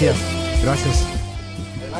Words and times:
Gracias, 0.00 0.62
gracias. 0.62 1.06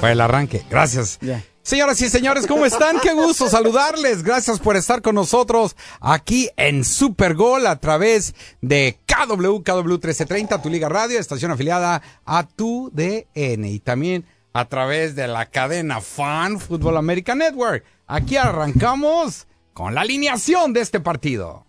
Para 0.00 0.12
el 0.12 0.20
arranque, 0.20 0.62
gracias. 0.70 1.18
Señoras 1.62 2.00
y 2.00 2.08
señores, 2.08 2.46
¿cómo 2.46 2.64
están? 2.64 3.00
Qué 3.00 3.12
gusto 3.12 3.48
saludarles. 3.48 4.22
Gracias 4.22 4.60
por 4.60 4.76
estar 4.76 5.02
con 5.02 5.16
nosotros 5.16 5.74
aquí 6.00 6.48
en 6.56 6.84
Super 6.84 7.34
Gol 7.34 7.66
a 7.66 7.80
través 7.80 8.36
de 8.60 9.00
KW, 9.04 9.64
KW 9.64 9.82
1330, 9.82 10.62
tu 10.62 10.68
Liga 10.68 10.88
Radio, 10.88 11.18
estación 11.18 11.50
afiliada 11.50 12.00
a 12.24 12.46
tu 12.46 12.88
DN 12.92 13.68
y 13.68 13.80
también 13.80 14.24
a 14.52 14.66
través 14.66 15.16
de 15.16 15.26
la 15.26 15.46
cadena 15.46 16.00
Fan 16.00 16.60
Fútbol 16.60 16.98
American 16.98 17.38
Network. 17.38 17.82
Aquí 18.06 18.36
arrancamos 18.36 19.48
con 19.72 19.96
la 19.96 20.02
alineación 20.02 20.72
de 20.72 20.82
este 20.82 21.00
partido. 21.00 21.66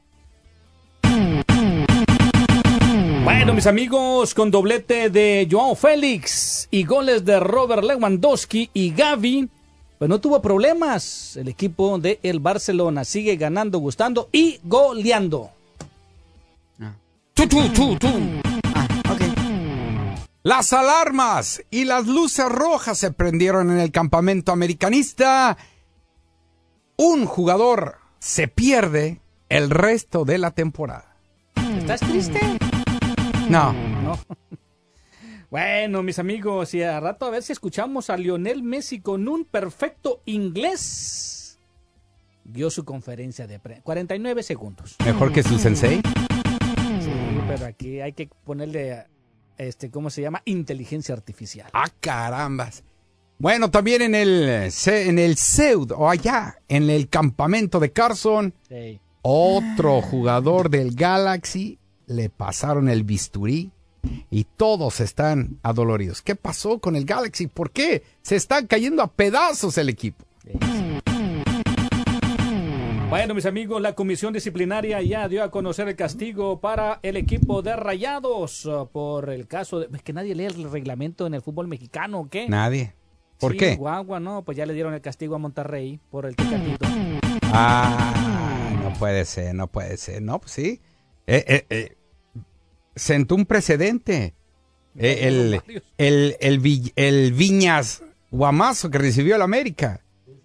Bueno, 3.32 3.54
mis 3.54 3.68
amigos, 3.68 4.34
con 4.34 4.50
doblete 4.50 5.12
de 5.12 5.48
Joao 5.50 5.76
Félix 5.76 6.68
y 6.72 6.84
goles 6.84 7.24
de 7.26 7.40
Robert 7.40 7.84
Lewandowski 7.84 8.72
y 8.74 8.90
Gavi, 8.90 9.48
pues 10.00 10.10
no 10.10 10.20
tuvo 10.20 10.42
problemas. 10.42 11.38
El 11.38 11.48
equipo 11.48 12.00
de 12.00 12.20
el 12.24 12.40
Barcelona 12.40 13.06
sigue 13.06 13.36
ganando, 13.36 13.78
gustando 13.78 14.30
y 14.32 14.60
goleando. 14.64 15.52
Tú, 17.36 17.48
tú, 17.48 17.70
tú, 17.70 17.98
tú. 17.98 18.10
Las 20.42 20.74
alarmas 20.74 21.62
y 21.70 21.86
las 21.86 22.08
luces 22.08 22.50
rojas 22.50 22.98
se 22.98 23.12
prendieron 23.12 23.70
en 23.70 23.78
el 23.78 23.92
campamento 23.92 24.52
americanista. 24.52 25.56
Un 26.98 27.28
jugador 27.28 27.98
se 28.18 28.48
pierde 28.48 29.22
el 29.50 29.70
resto 29.70 30.26
de 30.26 30.40
la 30.40 30.50
temporada. 30.50 31.16
¿Estás 31.78 32.00
triste? 32.00 32.59
No. 33.50 33.74
No. 33.74 34.18
Bueno, 35.50 36.04
mis 36.04 36.20
amigos, 36.20 36.74
y 36.76 36.84
a 36.84 37.00
rato 37.00 37.26
a 37.26 37.32
ver 37.32 37.42
si 37.42 37.52
escuchamos 37.54 38.10
a 38.12 38.18
Lionel 38.18 38.62
Messi 38.62 39.02
con 39.02 39.28
un 39.28 39.46
perfecto 39.46 40.22
inglés. 40.26 41.58
Dio 42.44 42.70
su 42.70 42.86
conferencia 42.86 43.48
de 43.48 43.60
prensa. 43.60 43.84
49 43.84 44.44
segundos. 44.44 44.96
Mejor 45.04 45.32
que 45.32 45.42
su 45.42 45.58
sensei. 45.58 45.98
Sí, 47.02 47.12
pero 47.48 47.66
aquí 47.66 48.00
hay 48.02 48.14
que 48.14 48.30
ponerle, 48.44 49.06
este, 49.58 49.90
¿cómo 49.90 50.10
se 50.12 50.22
llama? 50.22 50.42
Inteligencia 50.46 51.16
artificial. 51.16 51.70
Ah, 51.74 51.88
carambas. 52.00 52.84
Bueno, 53.40 53.72
también 53.72 54.02
en 54.04 54.14
el, 54.16 54.70
en 54.86 55.18
el 55.20 55.36
Seud, 55.38 55.92
o 55.96 56.10
allá, 56.10 56.58
en 56.68 56.90
el 56.90 57.10
campamento 57.10 57.80
de 57.80 57.92
Carson, 57.92 58.54
Sí. 58.68 59.00
otro 59.24 60.02
jugador 60.02 60.70
del 60.70 60.94
Galaxy 60.94 61.80
le 62.10 62.30
pasaron 62.30 62.90
el 62.90 63.04
bisturí 63.04 63.72
y 64.30 64.44
todos 64.44 65.00
están 65.00 65.60
adoloridos. 65.64 66.22
¿Qué 66.22 66.36
pasó 66.36 66.80
con 66.80 66.96
el 66.96 67.06
Galaxy? 67.06 67.48
¿Por 67.48 67.72
qué? 67.72 68.04
Se 68.22 68.36
está 68.36 68.66
cayendo 68.66 69.02
a 69.04 69.12
pedazos 69.12 69.78
el 69.78 69.90
equipo. 69.90 70.26
Bueno, 73.10 73.34
mis 73.34 73.46
amigos, 73.48 73.82
la 73.82 73.96
comisión 73.96 74.34
disciplinaria 74.34 75.02
ya 75.02 75.28
dio 75.28 75.44
a 75.44 75.50
conocer 75.50 75.88
el 75.88 75.96
castigo 75.96 76.60
para 76.60 77.00
el 77.02 77.18
equipo 77.18 77.62
de 77.64 77.76
Rayados 77.76 78.66
uh, 78.66 78.88
por 78.92 79.32
el 79.32 79.48
caso 79.48 79.80
de... 79.80 79.90
Es 79.96 80.04
que 80.04 80.14
nadie 80.14 80.36
lee 80.36 80.46
el 80.46 80.70
reglamento 80.72 81.26
en 81.26 81.34
el 81.34 81.42
fútbol 81.42 81.68
mexicano, 81.68 82.20
¿o 82.20 82.30
qué? 82.30 82.48
Nadie. 82.48 82.94
¿Por 83.40 83.54
Sí, 83.54 83.58
qué? 83.58 83.76
Guagua, 83.78 84.20
no, 84.20 84.44
pues 84.44 84.58
ya 84.58 84.66
le 84.68 84.74
dieron 84.76 84.94
el 84.94 85.02
castigo 85.02 85.34
a 85.36 85.40
Monterrey 85.40 86.00
por 86.12 86.28
el 86.28 86.36
tecatito. 86.36 86.86
Ah, 87.52 88.80
no 88.84 88.94
puede 89.00 89.26
ser, 89.26 89.56
no 89.56 89.68
puede 89.68 89.98
ser. 89.98 90.22
No, 90.22 90.40
pues 90.40 90.52
sí. 90.52 90.80
Eh, 91.26 91.44
eh, 91.48 91.66
eh, 91.70 91.96
sentó 93.00 93.36
un 93.36 93.46
precedente. 93.46 94.34
Eh, 94.98 95.20
el, 95.28 95.62
el, 95.98 96.36
el, 96.40 96.60
Vi- 96.60 96.92
el 96.96 97.32
Viñas 97.34 98.04
Guamazo 98.32 98.90
que 98.90 98.98
recibió 98.98 99.36
el 99.36 99.42
América. 99.42 100.02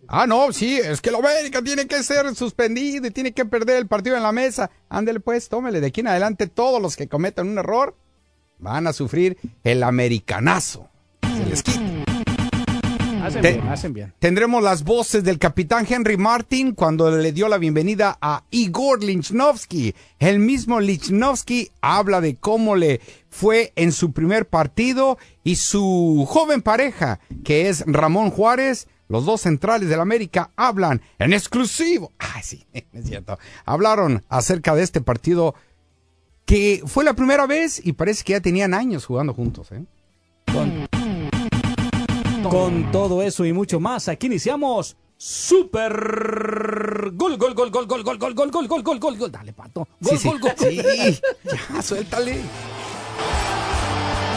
Ah, 0.06 0.26
no, 0.26 0.52
sí, 0.52 0.78
es 0.78 1.00
que 1.00 1.08
el 1.08 1.16
América 1.16 1.62
tiene 1.62 1.86
que 1.86 2.02
ser 2.02 2.34
suspendido 2.34 3.06
y 3.06 3.10
tiene 3.10 3.32
que 3.32 3.46
perder 3.46 3.78
el 3.78 3.86
partido 3.86 4.16
en 4.16 4.22
la 4.22 4.32
mesa. 4.32 4.70
Ándele 4.90 5.18
pues, 5.20 5.48
tómele. 5.48 5.80
De 5.80 5.86
aquí 5.86 6.00
en 6.00 6.08
adelante 6.08 6.46
todos 6.46 6.80
los 6.80 6.94
que 6.96 7.08
cometan 7.08 7.48
un 7.48 7.58
error 7.58 7.96
van 8.58 8.86
a 8.86 8.92
sufrir 8.92 9.38
el 9.64 9.82
americanazo. 9.82 10.88
Se 11.22 11.46
les 11.46 11.62
quita. 11.62 12.03
Hacen 13.24 13.40
Te- 13.40 13.52
bien, 13.54 13.68
hacen 13.68 13.92
bien. 13.94 14.12
Tendremos 14.18 14.62
las 14.62 14.84
voces 14.84 15.24
del 15.24 15.38
capitán 15.38 15.86
Henry 15.88 16.18
Martin 16.18 16.72
cuando 16.72 17.10
le 17.10 17.32
dio 17.32 17.48
la 17.48 17.56
bienvenida 17.56 18.18
a 18.20 18.44
Igor 18.50 19.02
Lichnowsky. 19.02 19.94
El 20.18 20.40
mismo 20.40 20.78
Lichnowsky 20.78 21.70
habla 21.80 22.20
de 22.20 22.36
cómo 22.36 22.76
le 22.76 23.00
fue 23.30 23.72
en 23.76 23.92
su 23.92 24.12
primer 24.12 24.46
partido 24.46 25.16
y 25.42 25.56
su 25.56 26.26
joven 26.28 26.60
pareja, 26.60 27.18
que 27.44 27.70
es 27.70 27.82
Ramón 27.86 28.30
Juárez. 28.30 28.88
Los 29.08 29.24
dos 29.24 29.40
centrales 29.42 29.88
del 29.88 30.00
América 30.00 30.50
hablan 30.56 31.00
en 31.18 31.32
exclusivo. 31.32 32.12
Ah, 32.36 32.42
sí, 32.42 32.66
es 32.72 32.84
cierto. 33.06 33.38
Hablaron 33.64 34.22
acerca 34.28 34.74
de 34.74 34.82
este 34.82 35.00
partido 35.00 35.54
que 36.46 36.82
fue 36.84 37.04
la 37.04 37.14
primera 37.14 37.46
vez 37.46 37.80
y 37.82 37.92
parece 37.92 38.22
que 38.24 38.32
ya 38.32 38.40
tenían 38.40 38.74
años 38.74 39.06
jugando 39.06 39.32
juntos. 39.32 39.70
¿eh? 39.72 39.84
Con, 42.48 42.82
con 42.82 42.92
todo 42.92 43.22
eso 43.22 43.44
y 43.44 43.52
mucho 43.52 43.80
más, 43.80 44.08
aquí 44.08 44.26
iniciamos 44.26 44.96
Super 45.16 47.10
Gol, 47.14 47.36
gol, 47.38 47.54
gol, 47.54 47.70
gol, 47.70 47.86
gol, 47.86 48.02
gol, 48.02 48.18
gol, 48.18 48.34
gol, 48.34 48.50
gol, 48.50 48.66
gol, 48.68 48.82
gol, 48.82 48.98
gol, 48.98 49.16
gol. 49.18 49.30
Dale, 49.32 49.52
pato. 49.52 49.86
Gol, 50.00 50.12
Sí, 50.12 50.18
sí. 50.18 50.28
gol, 50.28 50.40
gol. 50.40 50.52
Sí, 50.58 50.82
ya, 51.74 51.82
suéltale. 51.82 52.40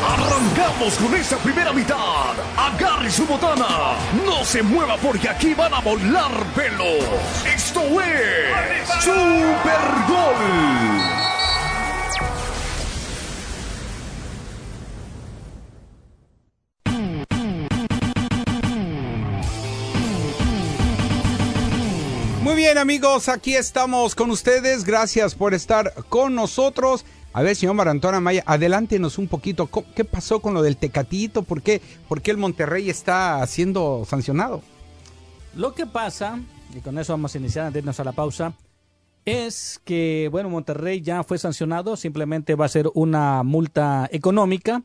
Arrancamos 0.08 0.94
con 0.96 1.16
esta 1.16 1.38
primera 1.38 1.74
mitad. 1.74 2.32
Agarre 2.56 3.10
su 3.12 3.26
botana. 3.26 3.96
No 4.26 4.44
se 4.46 4.62
mueva 4.64 4.96
porque 4.98 5.30
aquí 5.30 5.54
van 5.54 5.74
a 5.74 5.82
volar 5.82 6.32
pelos. 6.56 7.04
Esto 7.46 7.82
es 8.02 9.04
Super 9.04 9.82
Gol. 10.08 11.27
Muy 22.48 22.56
bien, 22.56 22.78
amigos, 22.78 23.28
aquí 23.28 23.56
estamos 23.56 24.16
con 24.16 24.32
ustedes. 24.32 24.86
Gracias 24.86 25.36
por 25.36 25.54
estar 25.54 25.94
con 26.08 26.34
nosotros. 26.34 27.04
A 27.34 27.42
ver, 27.42 27.58
señor 27.58 27.76
Marantona 27.76 28.22
Maya, 28.22 28.42
adelántenos 28.46 29.18
un 29.18 29.28
poquito. 29.28 29.68
¿Cómo- 29.68 29.86
¿Qué 29.94 30.06
pasó 30.06 30.40
con 30.40 30.54
lo 30.54 30.62
del 30.62 30.78
Tecatito? 30.78 31.44
¿Por 31.44 31.62
qué, 31.62 31.82
¿Por 32.08 32.22
qué 32.22 32.32
el 32.32 32.38
Monterrey 32.38 32.90
está 32.90 33.46
siendo 33.48 34.06
sancionado? 34.10 34.62
Lo 35.58 35.74
que 35.76 35.86
pasa, 35.86 36.40
y 36.74 36.80
con 36.80 36.98
eso 36.98 37.12
vamos 37.12 37.36
a 37.36 37.38
iniciar 37.38 37.66
antes 37.66 37.74
de 37.74 37.80
irnos 37.80 38.00
a 38.00 38.06
la 38.06 38.14
pausa, 38.14 38.54
es 39.26 39.82
que, 39.84 40.30
bueno, 40.32 40.50
Monterrey 40.50 41.02
ya 41.02 41.24
fue 41.24 41.38
sancionado, 41.38 41.98
simplemente 41.98 42.56
va 42.56 42.64
a 42.66 42.70
ser 42.70 42.90
una 42.94 43.44
multa 43.44 44.08
económica 44.12 44.84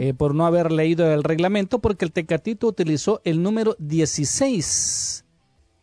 eh, 0.00 0.14
por 0.16 0.34
no 0.36 0.46
haber 0.46 0.70
leído 0.70 1.12
el 1.12 1.24
reglamento, 1.24 1.80
porque 1.80 2.04
el 2.04 2.12
Tecatito 2.12 2.68
utilizó 2.68 3.20
el 3.24 3.42
número 3.42 3.74
16. 3.80 5.24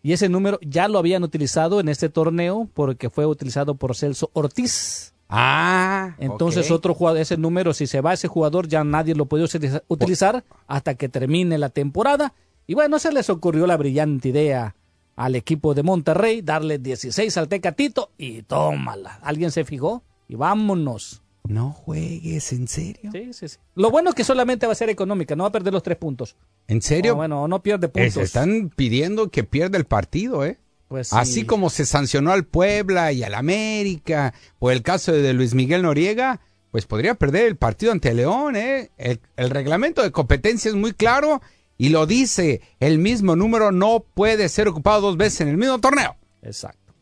Y 0.04 0.14
ese 0.14 0.30
número 0.30 0.60
ya 0.62 0.88
lo 0.88 1.00
habían 1.00 1.24
utilizado 1.24 1.80
en 1.80 1.90
este 1.90 2.10
torneo 2.10 2.70
porque 2.74 3.10
fue 3.10 3.26
utilizado 3.26 3.76
por 3.76 3.96
Celso 3.96 4.30
Ortiz. 4.34 5.14
Ah, 5.30 6.16
Entonces 6.20 6.72
otro 6.72 6.94
jugador, 6.94 7.20
ese 7.20 7.36
número, 7.36 7.74
si 7.74 7.86
se 7.88 8.00
va 8.00 8.14
ese 8.14 8.28
jugador, 8.30 8.68
ya 8.68 8.84
nadie 8.86 9.14
lo 9.16 9.26
puede 9.26 9.44
utiliza- 9.44 9.84
utilizar 9.90 10.46
hasta 10.68 10.96
que 10.96 11.10
termine 11.10 11.58
la 11.58 11.70
temporada. 11.70 12.34
Y 12.66 12.76
bueno, 12.76 12.98
se 13.00 13.12
les 13.12 13.30
ocurrió 13.30 13.68
la 13.68 13.76
brillante 13.76 14.30
idea 14.30 14.76
al 15.18 15.36
equipo 15.36 15.74
de 15.74 15.84
Monterrey, 15.84 16.42
darle 16.42 16.78
16 16.78 17.36
al 17.38 17.50
Tecatito 17.50 18.12
y 18.18 18.44
tómala. 18.44 19.20
¿Alguien 19.24 19.52
se 19.52 19.66
fijó? 19.66 20.04
Y 20.30 20.36
vámonos. 20.36 21.22
No 21.48 21.72
juegues, 21.72 22.52
¿en 22.52 22.68
serio? 22.68 23.12
Sí, 23.12 23.34
sí, 23.34 23.48
sí. 23.48 23.58
Lo 23.76 23.90
bueno 23.90 24.10
es 24.10 24.16
que 24.16 24.24
solamente 24.24 24.66
va 24.66 24.74
a 24.74 24.76
ser 24.76 24.90
económica, 24.90 25.36
no 25.36 25.44
va 25.44 25.50
a 25.50 25.52
perder 25.52 25.74
los 25.74 25.84
tres 25.84 25.98
puntos. 25.98 26.36
¿En 26.68 26.82
serio? 26.82 27.14
O 27.14 27.16
bueno, 27.16 27.48
no 27.48 27.62
pierde 27.64 27.88
puntos. 27.88 28.14
se 28.14 28.22
están 28.24 28.70
pidiendo 28.76 29.30
que 29.30 29.44
pierda 29.44 29.78
el 29.78 29.86
partido, 29.86 30.46
¿eh? 30.46 30.60
Pues 30.88 31.10
sí. 31.10 31.16
Así 31.18 31.46
como 31.46 31.70
se 31.70 31.86
sancionó 31.86 32.32
al 32.32 32.46
Puebla 32.46 33.12
y 33.12 33.24
al 33.24 33.36
América 33.36 34.34
por 34.60 34.72
el 34.74 34.82
caso 34.84 35.12
de 35.12 35.34
Luis 35.34 35.54
Miguel 35.54 35.82
Noriega, 35.82 36.40
pues 36.72 36.86
podría 36.86 37.16
perder 37.16 37.46
el 37.46 37.58
partido 37.58 37.92
ante 37.92 38.14
León. 38.14 38.56
¿eh? 38.56 38.92
El, 38.98 39.20
el 39.36 39.50
reglamento 39.50 40.02
de 40.02 40.12
competencia 40.12 40.70
es 40.70 40.76
muy 40.76 40.94
claro 40.94 41.42
y 41.78 41.90
lo 41.90 42.08
dice, 42.08 42.62
el 42.80 43.00
mismo 43.00 43.36
número 43.36 43.72
no 43.72 44.06
puede 44.14 44.50
ser 44.50 44.68
ocupado 44.68 45.02
dos 45.02 45.18
veces 45.18 45.42
en 45.42 45.50
el 45.50 45.58
mismo 45.58 45.80
torneo. 45.80 46.16
Exacto. 46.42 46.94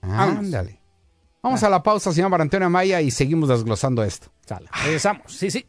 Ándale. 0.00 0.79
Vamos 1.42 1.62
ah. 1.62 1.66
a 1.66 1.70
la 1.70 1.82
pausa, 1.82 2.12
señor 2.12 2.30
Marantonio 2.30 2.68
Maya, 2.68 3.00
y 3.00 3.10
seguimos 3.10 3.48
desglosando 3.48 4.02
esto. 4.02 4.28
Sale. 4.46 4.66
Ah. 4.70 4.82
Regresamos. 4.84 5.32
Sí, 5.32 5.50
sí. 5.50 5.66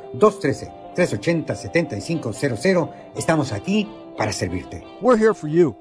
213-380-7500. 0.95 2.91
Estamos 3.17 3.53
aquí 3.53 3.87
para 4.17 4.33
servirte. 4.33 4.83
We're 5.03 5.19
here 5.19 5.35
for 5.35 5.51
you. 5.51 5.77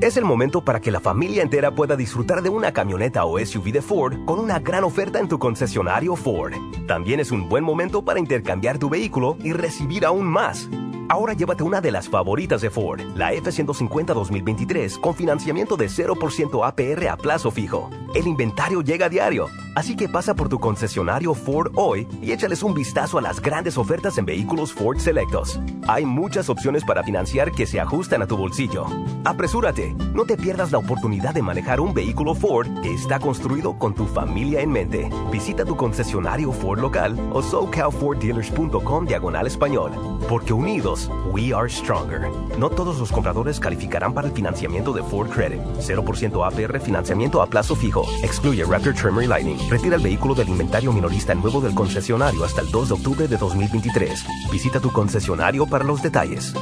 Es 0.00 0.16
el 0.16 0.24
momento 0.24 0.62
para 0.62 0.80
que 0.80 0.90
la 0.90 1.00
familia 1.00 1.42
entera 1.42 1.74
pueda 1.74 1.96
disfrutar 1.96 2.42
de 2.42 2.50
una 2.50 2.72
camioneta 2.72 3.24
o 3.24 3.38
SUV 3.38 3.72
de 3.72 3.82
Ford 3.82 4.24
con 4.24 4.38
una 4.38 4.58
gran 4.58 4.84
oferta 4.84 5.18
en 5.18 5.28
tu 5.28 5.38
concesionario 5.38 6.16
Ford. 6.16 6.52
También 6.86 7.20
es 7.20 7.30
un 7.30 7.48
buen 7.48 7.64
momento 7.64 8.02
para 8.02 8.18
intercambiar 8.18 8.78
tu 8.78 8.90
vehículo 8.90 9.36
y 9.42 9.52
recibir 9.52 10.04
aún 10.04 10.26
más. 10.26 10.68
Ahora 11.08 11.34
llévate 11.34 11.62
una 11.62 11.82
de 11.82 11.90
las 11.90 12.08
favoritas 12.08 12.62
de 12.62 12.70
Ford, 12.70 13.00
la 13.14 13.32
F-150 13.34 14.14
2023, 14.14 14.98
con 14.98 15.14
financiamiento 15.14 15.76
de 15.76 15.86
0% 15.86 16.66
APR 16.66 17.08
a 17.08 17.16
plazo 17.16 17.50
fijo. 17.50 17.90
El 18.14 18.26
inventario 18.26 18.80
llega 18.80 19.06
a 19.06 19.08
diario, 19.10 19.48
así 19.74 19.96
que 19.96 20.08
pasa 20.08 20.34
por 20.34 20.48
tu 20.48 20.58
concesionario 20.58 21.34
Ford 21.34 21.72
hoy 21.74 22.08
y 22.22 22.32
échales 22.32 22.62
un 22.62 22.72
vistazo 22.72 23.18
a 23.18 23.22
las 23.22 23.40
grandes 23.40 23.76
ofertas 23.76 24.16
en 24.16 24.24
vehículos 24.24 24.72
Ford 24.72 24.98
Selectos. 24.98 25.60
Hay 25.88 26.06
muchas 26.06 26.48
opciones 26.48 26.84
para 26.84 27.02
financiar 27.02 27.52
que 27.52 27.66
se 27.66 27.80
ajustan 27.80 28.22
a 28.22 28.26
tu 28.26 28.36
bolsillo. 28.36 28.86
Apresúrate, 29.24 29.94
no 30.14 30.24
te 30.24 30.38
pierdas 30.38 30.72
la 30.72 30.78
oportunidad 30.78 31.34
de 31.34 31.42
manejar 31.42 31.80
un 31.80 31.92
vehículo 31.92 32.34
Ford 32.34 32.68
que 32.82 32.94
está 32.94 33.18
construido 33.18 33.78
con 33.78 33.94
tu 33.94 34.06
familia 34.06 34.60
en 34.60 34.70
mente. 34.70 35.10
Visita 35.30 35.66
tu 35.66 35.76
concesionario 35.76 36.50
Ford 36.52 36.80
local 36.80 37.18
o 37.32 37.42
socalforddealers.com 37.42 39.06
diagonal 39.06 39.46
español, 39.46 39.92
porque 40.28 40.52
unidos 40.52 40.93
We 41.32 41.52
are 41.52 41.68
stronger. 41.68 42.28
No 42.58 42.70
todos 42.70 42.98
los 42.98 43.10
compradores 43.10 43.60
calificarán 43.60 44.14
para 44.14 44.28
el 44.28 44.34
financiamiento 44.34 44.92
de 44.92 45.02
Ford 45.02 45.30
Credit. 45.30 45.60
0% 45.78 46.46
APR 46.46 46.80
financiamiento 46.80 47.42
a 47.42 47.46
plazo 47.46 47.74
fijo. 47.74 48.04
Excluye 48.22 48.64
Raptor 48.64 48.94
y 49.22 49.26
Lightning. 49.26 49.58
Retira 49.70 49.96
el 49.96 50.02
vehículo 50.02 50.34
del 50.34 50.48
inventario 50.48 50.92
minorista 50.92 51.34
nuevo 51.34 51.60
del 51.60 51.74
concesionario 51.74 52.44
hasta 52.44 52.60
el 52.60 52.70
2 52.70 52.88
de 52.88 52.94
octubre 52.94 53.28
de 53.28 53.36
2023. 53.36 54.24
Visita 54.50 54.80
tu 54.80 54.90
concesionario 54.90 55.66
para 55.66 55.84
los 55.84 56.02
detalles. 56.02 56.54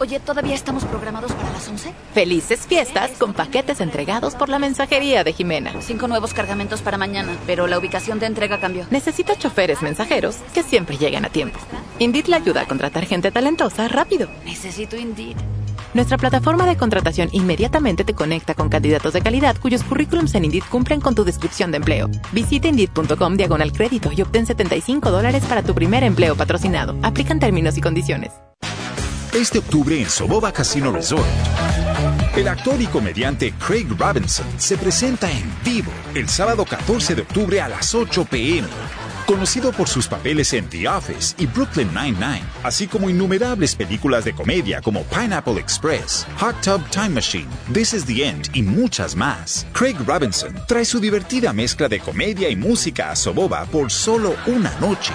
Oye, 0.00 0.18
¿todavía 0.18 0.54
estamos 0.54 0.86
programados 0.86 1.30
para 1.32 1.52
las 1.52 1.68
11? 1.68 1.92
Felices 2.14 2.60
fiestas 2.66 3.10
con 3.18 3.34
paquetes 3.34 3.82
entregados 3.82 4.34
por 4.34 4.48
la 4.48 4.58
mensajería 4.58 5.24
de 5.24 5.34
Jimena. 5.34 5.74
Cinco 5.82 6.08
nuevos 6.08 6.32
cargamentos 6.32 6.80
para 6.80 6.96
mañana, 6.96 7.36
pero 7.46 7.66
la 7.66 7.78
ubicación 7.78 8.18
de 8.18 8.24
entrega 8.24 8.58
cambió. 8.58 8.86
Necesita 8.90 9.36
choferes 9.36 9.82
mensajeros 9.82 10.36
que 10.54 10.62
siempre 10.62 10.96
lleguen 10.96 11.26
a 11.26 11.28
tiempo. 11.28 11.60
Indeed 11.98 12.28
le 12.28 12.36
ayuda 12.36 12.62
a 12.62 12.66
contratar 12.66 13.04
gente 13.04 13.30
talentosa 13.30 13.88
rápido. 13.88 14.30
Necesito 14.46 14.96
Indeed. 14.96 15.36
Nuestra 15.92 16.16
plataforma 16.16 16.64
de 16.64 16.78
contratación 16.78 17.28
inmediatamente 17.32 18.02
te 18.02 18.14
conecta 18.14 18.54
con 18.54 18.70
candidatos 18.70 19.12
de 19.12 19.20
calidad 19.20 19.56
cuyos 19.60 19.82
currículums 19.82 20.34
en 20.34 20.46
Indeed 20.46 20.64
cumplen 20.70 21.02
con 21.02 21.14
tu 21.14 21.24
descripción 21.24 21.72
de 21.72 21.76
empleo. 21.76 22.08
Visita 22.32 22.68
Indeed.com 22.68 23.36
diagonal 23.36 23.70
crédito 23.72 24.10
y 24.16 24.22
obtén 24.22 24.46
75 24.46 25.10
dólares 25.10 25.44
para 25.46 25.62
tu 25.62 25.74
primer 25.74 26.04
empleo 26.04 26.36
patrocinado. 26.36 26.96
Aplican 27.02 27.38
términos 27.38 27.76
y 27.76 27.82
condiciones. 27.82 28.32
Este 29.34 29.60
octubre 29.60 29.96
en 29.96 30.10
Soboba 30.10 30.52
Casino 30.52 30.90
Resort, 30.90 31.24
el 32.36 32.48
actor 32.48 32.82
y 32.82 32.86
comediante 32.86 33.54
Craig 33.64 33.86
Robinson 33.96 34.44
se 34.58 34.76
presenta 34.76 35.30
en 35.30 35.44
vivo 35.64 35.92
el 36.14 36.28
sábado 36.28 36.64
14 36.64 37.14
de 37.14 37.22
octubre 37.22 37.60
a 37.60 37.68
las 37.68 37.94
8 37.94 38.26
pm. 38.28 38.66
Conocido 39.30 39.70
por 39.70 39.88
sus 39.88 40.08
papeles 40.08 40.52
en 40.54 40.68
The 40.68 40.88
Office 40.88 41.36
y 41.38 41.46
Brooklyn 41.46 41.86
Nine-Nine, 41.94 42.42
así 42.64 42.88
como 42.88 43.08
innumerables 43.08 43.76
películas 43.76 44.24
de 44.24 44.34
comedia 44.34 44.80
como 44.80 45.04
Pineapple 45.04 45.60
Express, 45.60 46.26
Hot 46.38 46.60
Tub 46.62 46.82
Time 46.90 47.10
Machine, 47.10 47.46
This 47.72 47.94
is 47.94 48.04
the 48.04 48.26
End 48.26 48.48
y 48.54 48.62
muchas 48.62 49.14
más, 49.14 49.68
Craig 49.72 49.94
Robinson 50.04 50.52
trae 50.66 50.84
su 50.84 50.98
divertida 50.98 51.52
mezcla 51.52 51.88
de 51.88 52.00
comedia 52.00 52.48
y 52.48 52.56
música 52.56 53.12
a 53.12 53.14
Soboba 53.14 53.66
por 53.66 53.92
solo 53.92 54.34
una 54.48 54.74
noche. 54.80 55.12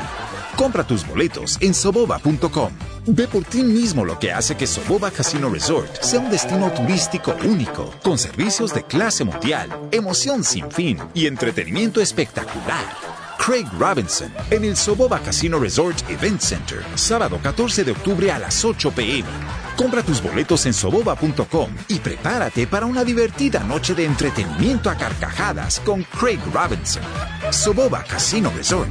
Compra 0.55 0.87
tus 0.87 1.05
boletos 1.05 1.57
en 1.59 1.73
soboba.com. 1.73 2.71
Ve 3.07 3.27
por 3.27 3.43
ti 3.43 3.63
mismo 3.63 4.05
lo 4.05 4.17
que 4.17 4.31
hace 4.31 4.55
que 4.55 4.65
Soboba 4.65 5.11
Casino 5.11 5.49
Resort 5.49 6.01
sea 6.01 6.21
un 6.21 6.31
destino 6.31 6.71
turístico 6.71 7.35
único, 7.43 7.93
con 8.01 8.17
servicios 8.17 8.73
de 8.73 8.83
clase 8.83 9.25
mundial, 9.25 9.69
emoción 9.91 10.45
sin 10.45 10.71
fin 10.71 10.99
y 11.13 11.25
entretenimiento 11.25 11.99
espectacular. 11.99 13.24
Craig 13.37 13.65
Robinson 13.77 14.33
en 14.49 14.65
el 14.65 14.75
Soboba 14.75 15.19
Casino 15.19 15.59
Resort 15.59 16.09
Event 16.09 16.41
Center, 16.41 16.83
sábado 16.95 17.39
14 17.41 17.83
de 17.83 17.91
octubre 17.91 18.31
a 18.31 18.39
las 18.39 18.63
8 18.65 18.91
pm. 18.91 19.27
Compra 19.75 20.03
tus 20.03 20.21
boletos 20.21 20.65
en 20.65 20.73
soboba.com 20.73 21.69
y 21.89 21.99
prepárate 21.99 22.67
para 22.67 22.85
una 22.85 23.03
divertida 23.03 23.59
noche 23.63 23.93
de 23.93 24.05
entretenimiento 24.05 24.89
a 24.89 24.95
carcajadas 24.95 25.79
con 25.81 26.03
Craig 26.03 26.39
Robinson. 26.53 27.03
Soboba 27.51 28.03
Casino 28.03 28.51
Resort. 28.55 28.89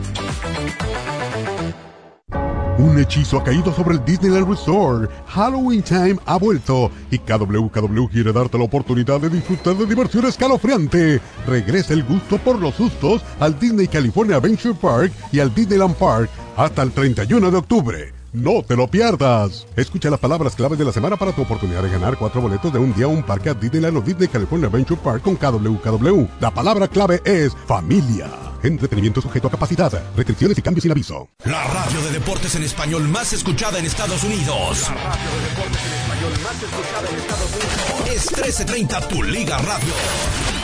Un 2.84 2.98
hechizo 2.98 3.38
ha 3.38 3.44
caído 3.44 3.72
sobre 3.72 3.94
el 3.94 4.04
Disneyland 4.04 4.46
Resort. 4.46 5.10
Halloween 5.28 5.82
Time 5.82 6.18
ha 6.26 6.36
vuelto 6.36 6.90
y 7.10 7.18
KWKW 7.18 8.08
quiere 8.12 8.30
darte 8.30 8.58
la 8.58 8.64
oportunidad 8.64 9.18
de 9.22 9.30
disfrutar 9.30 9.74
de 9.74 9.86
diversión 9.86 10.26
escalofriante. 10.26 11.18
Regresa 11.46 11.94
el 11.94 12.04
gusto 12.04 12.36
por 12.36 12.60
los 12.60 12.74
sustos 12.74 13.22
al 13.40 13.58
Disney 13.58 13.88
California 13.88 14.36
Adventure 14.36 14.74
Park 14.74 15.12
y 15.32 15.40
al 15.40 15.54
Disneyland 15.54 15.94
Park 15.94 16.28
hasta 16.58 16.82
el 16.82 16.92
31 16.92 17.50
de 17.50 17.56
octubre. 17.56 18.13
No 18.34 18.64
te 18.66 18.74
lo 18.74 18.88
pierdas. 18.88 19.64
Escucha 19.76 20.10
las 20.10 20.18
palabras 20.18 20.56
claves 20.56 20.76
de 20.76 20.84
la 20.84 20.90
semana 20.90 21.16
para 21.16 21.30
tu 21.30 21.42
oportunidad 21.42 21.84
de 21.84 21.88
ganar 21.88 22.18
cuatro 22.18 22.40
boletos 22.40 22.72
de 22.72 22.80
un 22.80 22.92
día 22.92 23.04
a 23.04 23.08
un 23.08 23.22
parque 23.22 23.48
a 23.50 23.54
Disneyland 23.54 23.96
o 23.96 24.00
Disney 24.00 24.26
California 24.26 24.66
Adventure 24.66 25.00
Park 25.00 25.22
con 25.22 25.36
KWKW. 25.36 26.26
La 26.40 26.52
palabra 26.52 26.88
clave 26.88 27.22
es 27.24 27.54
familia. 27.68 28.28
Entretenimiento 28.64 29.20
sujeto 29.20 29.46
a 29.46 29.52
capacidad, 29.52 29.92
restricciones 30.16 30.58
y 30.58 30.62
cambios 30.62 30.82
sin 30.82 30.90
aviso. 30.90 31.28
La 31.44 31.62
radio 31.62 32.02
de 32.02 32.10
deportes 32.10 32.56
en 32.56 32.64
español 32.64 33.06
más 33.06 33.32
escuchada 33.32 33.78
en 33.78 33.84
Estados 33.84 34.24
Unidos. 34.24 34.88
La 34.88 34.96
radio 34.96 35.30
de 35.30 35.48
deportes 35.50 35.80
en 35.86 35.92
español 36.02 36.32
más 36.42 36.60
escuchada 36.60 37.08
en 37.08 37.16
Estados 37.16 37.50
Unidos. 37.52 38.16
Es 38.16 38.32
1330 38.32 39.08
Tu 39.08 39.22
Liga 39.22 39.58
Radio. 39.58 40.63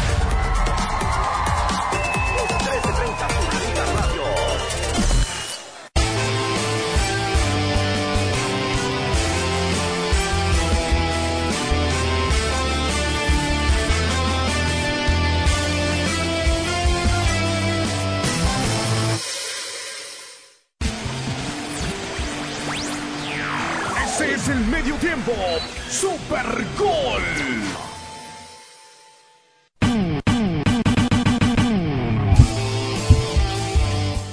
Tiempo. 25.25 25.43
Super 25.89 26.65
Gol. 26.79 27.23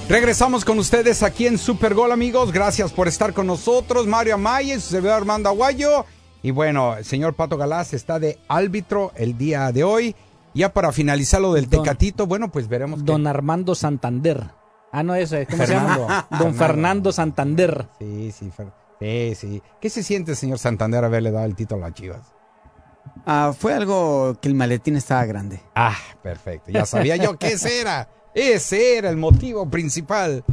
Regresamos 0.08 0.64
con 0.64 0.78
ustedes 0.78 1.22
aquí 1.22 1.46
en 1.46 1.58
Super 1.58 1.92
Gol, 1.94 2.12
amigos. 2.12 2.50
Gracias 2.50 2.92
por 2.92 3.08
estar 3.08 3.34
con 3.34 3.46
nosotros. 3.46 4.06
Mario 4.06 4.34
Amaya 4.36 4.74
y 4.74 4.80
su 4.80 4.88
servidor 4.90 5.16
Armando 5.16 5.50
Aguayo. 5.50 6.06
Y 6.42 6.50
bueno, 6.50 6.96
el 6.96 7.04
señor 7.04 7.34
Pato 7.34 7.58
Galás 7.58 7.92
está 7.92 8.18
de 8.18 8.38
árbitro 8.48 9.12
el 9.16 9.36
día 9.36 9.70
de 9.70 9.84
hoy. 9.84 10.16
Ya 10.54 10.72
para 10.72 10.92
finalizar 10.92 11.42
lo 11.42 11.52
del 11.52 11.68
Don- 11.68 11.82
Tecatito, 11.82 12.26
bueno, 12.26 12.50
pues 12.50 12.68
veremos. 12.68 13.00
qué- 13.00 13.04
Don 13.04 13.26
Armando 13.26 13.74
Santander. 13.74 14.44
Ah, 14.90 15.02
no, 15.02 15.14
ese, 15.14 15.44
¿cómo 15.46 15.58
Fernando. 15.64 15.94
se 15.94 16.00
llama? 16.00 16.26
Don 16.38 16.54
Fernando 16.54 17.12
Santander. 17.12 17.88
Sí, 17.98 18.32
sí, 18.32 18.50
Fer- 18.56 18.72
sí, 19.00 19.34
sí. 19.34 19.62
¿Qué 19.80 19.90
se 19.90 20.02
siente, 20.02 20.34
señor 20.34 20.58
Santander, 20.58 21.04
haberle 21.04 21.30
dado 21.30 21.46
el 21.46 21.54
título 21.54 21.84
a 21.86 21.92
Chivas? 21.92 22.34
Ah, 23.26 23.52
fue 23.58 23.74
algo 23.74 24.36
que 24.40 24.48
el 24.48 24.54
maletín 24.54 24.96
estaba 24.96 25.24
grande. 25.26 25.60
Ah, 25.74 25.96
perfecto. 26.22 26.70
Ya 26.70 26.86
sabía 26.86 27.16
yo 27.16 27.38
que 27.38 27.48
ese 27.48 27.80
era. 27.80 28.08
Ese 28.34 28.96
era 28.98 29.10
el 29.10 29.16
motivo 29.16 29.68
principal. 29.68 30.44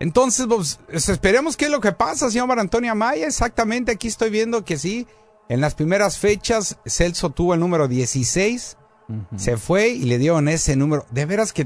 Entonces, 0.00 0.46
pues, 0.48 0.78
esperemos 0.90 1.56
qué 1.56 1.64
es 1.66 1.70
lo 1.70 1.80
que 1.80 1.92
pasa, 1.92 2.30
señor 2.30 2.58
Antonio 2.58 2.92
Amaya. 2.92 3.26
Exactamente, 3.26 3.92
aquí 3.92 4.08
estoy 4.08 4.30
viendo 4.30 4.64
que 4.64 4.78
sí. 4.78 5.06
En 5.48 5.60
las 5.60 5.74
primeras 5.74 6.18
fechas, 6.18 6.78
Celso 6.86 7.30
tuvo 7.30 7.54
el 7.54 7.60
número 7.60 7.88
16. 7.88 8.76
Se 9.36 9.56
fue 9.56 9.88
y 9.88 10.02
le 10.02 10.18
dieron 10.18 10.48
ese 10.48 10.76
número. 10.76 11.06
De 11.10 11.24
veras 11.24 11.52
que. 11.54 11.62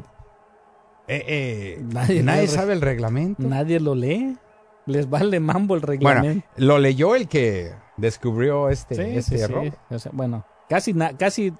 eh, 1.08 1.24
eh, 1.26 1.82
nadie 2.22 2.46
sabe 2.46 2.72
el 2.72 2.80
reglamento. 2.80 3.42
Nadie 3.42 3.80
lo 3.80 3.96
lee. 3.96 4.38
Les 4.86 5.08
vale 5.08 5.38
mambo 5.40 5.74
el 5.74 5.80
Bueno, 5.80 5.90
reglamento. 5.92 6.46
lo 6.56 6.78
leyó 6.78 7.14
el 7.14 7.28
que 7.28 7.72
descubrió 7.96 8.68
este, 8.68 8.94
Sí, 8.96 9.00
este 9.02 9.22
sí, 9.22 9.36
sí. 9.38 9.42
error. 9.42 9.72
O 9.90 9.98
sea, 9.98 10.10
bueno, 10.14 10.44
casi, 10.68 10.92
na- 10.92 11.16
casi 11.16 11.52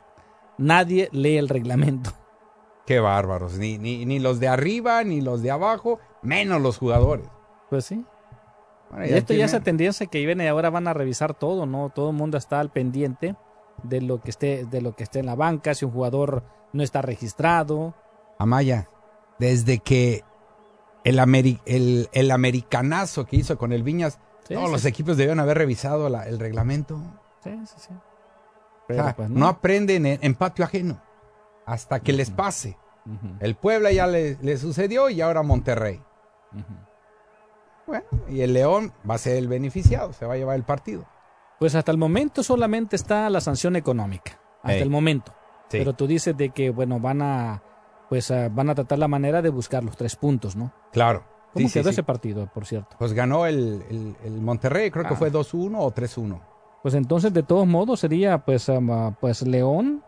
nadie 0.58 1.08
lee 1.12 1.36
el 1.36 1.48
reglamento. 1.48 2.10
Qué 2.86 2.98
bárbaros. 2.98 3.58
Ni, 3.58 3.78
ni, 3.78 4.04
ni 4.06 4.18
los 4.18 4.40
de 4.40 4.48
arriba, 4.48 5.04
ni 5.04 5.20
los 5.20 5.40
de 5.42 5.50
abajo, 5.52 6.00
menos 6.22 6.60
los 6.60 6.78
jugadores. 6.78 7.26
Pues 7.70 7.84
sí. 7.84 8.04
Bueno, 8.90 9.06
Y 9.06 9.10
ya 9.10 9.16
esto 9.18 9.34
ya 9.34 9.44
esa 9.44 9.60
tendencia 9.60 10.06
que 10.06 10.26
viene 10.26 10.44
y 10.44 10.48
ahora 10.48 10.68
van 10.70 10.88
a 10.88 10.92
revisar 10.92 11.32
todo, 11.34 11.64
¿no? 11.64 11.90
Todo 11.90 12.10
el 12.10 12.16
mundo 12.16 12.36
está 12.36 12.58
al 12.60 12.70
pendiente 12.70 13.36
de 13.84 14.00
lo 14.02 14.20
que 14.20 14.30
esté, 14.30 14.64
de 14.66 14.82
lo 14.82 14.94
que 14.96 15.04
esté 15.04 15.20
en 15.20 15.26
la 15.26 15.34
banca, 15.36 15.74
si 15.74 15.84
un 15.84 15.92
jugador 15.92 16.42
no 16.72 16.82
está 16.82 17.00
registrado. 17.02 17.94
Amaya, 18.38 18.88
desde 19.38 19.78
que 19.78 20.24
el, 21.04 21.18
ameri- 21.18 21.60
el, 21.66 22.08
el 22.12 22.30
americanazo 22.30 23.26
que 23.26 23.36
hizo 23.36 23.58
con 23.58 23.72
el 23.72 23.82
Viñas, 23.82 24.18
Sí, 24.46 24.54
todos 24.54 24.66
sí, 24.66 24.72
los 24.72 24.82
sí. 24.82 24.88
equipos 24.88 25.16
debieron 25.16 25.38
haber 25.40 25.58
revisado 25.58 26.08
la- 26.08 26.26
el 26.26 26.38
reglamento. 26.38 27.00
Sí, 27.44 27.50
sí, 27.66 27.74
sí. 27.78 27.88
O 27.94 28.84
Pero, 28.88 29.04
sea, 29.04 29.16
pues, 29.16 29.30
no. 29.30 29.46
aprenden 29.46 30.04
en, 30.06 30.18
en 30.22 30.34
patio 30.34 30.64
ajeno 30.64 31.00
hasta 31.66 32.00
que 32.00 32.12
les 32.12 32.30
pase. 32.30 32.76
El 33.40 33.54
Puebla 33.56 33.90
ya 33.92 34.06
le, 34.06 34.36
le 34.42 34.56
sucedió 34.56 35.08
y 35.10 35.20
ahora 35.20 35.42
Monterrey. 35.42 36.00
Bueno, 37.86 38.04
y 38.28 38.40
el 38.42 38.52
León 38.52 38.92
va 39.08 39.14
a 39.16 39.18
ser 39.18 39.36
el 39.36 39.48
beneficiado, 39.48 40.12
se 40.12 40.24
va 40.24 40.34
a 40.34 40.36
llevar 40.36 40.56
el 40.56 40.62
partido. 40.62 41.04
Pues 41.58 41.74
hasta 41.74 41.90
el 41.92 41.98
momento 41.98 42.42
solamente 42.42 42.96
está 42.96 43.28
la 43.30 43.40
sanción 43.40 43.76
económica. 43.76 44.38
Hasta 44.62 44.78
el 44.78 44.90
momento. 44.90 45.32
Sí. 45.68 45.78
Pero 45.78 45.92
tú 45.94 46.06
dices 46.06 46.36
de 46.36 46.50
que, 46.50 46.70
bueno, 46.70 47.00
van 47.00 47.22
a, 47.22 47.62
pues, 48.12 48.30
ah, 48.30 48.50
van 48.52 48.68
a 48.68 48.74
tratar 48.74 48.98
la 48.98 49.08
manera 49.08 49.40
de 49.40 49.48
buscar 49.48 49.82
los 49.82 49.96
tres 49.96 50.16
puntos, 50.16 50.54
¿no? 50.54 50.70
Claro. 50.92 51.24
¿Cómo 51.54 51.66
Sí, 51.66 51.72
quedó 51.72 51.84
sí. 51.84 51.90
ese 51.94 52.02
partido, 52.02 52.46
por 52.52 52.66
cierto? 52.66 52.94
Pues 52.98 53.14
ganó 53.14 53.46
el, 53.46 53.82
el- 53.88 54.16
el 54.22 54.40
Monterrey, 54.42 54.90
creo 54.90 55.06
que 55.06 55.14
Ah. 55.14 55.16
fue 55.16 55.30
2-1 55.30 55.78
o 55.80 55.90
3-1. 55.92 56.38
Pues 56.82 56.92
entonces, 56.92 57.32
de 57.32 57.42
todos 57.42 57.66
modos, 57.66 58.00
sería, 58.00 58.36
pues, 58.44 58.68
ah, 58.68 59.16
pues 59.18 59.40
León 59.40 60.04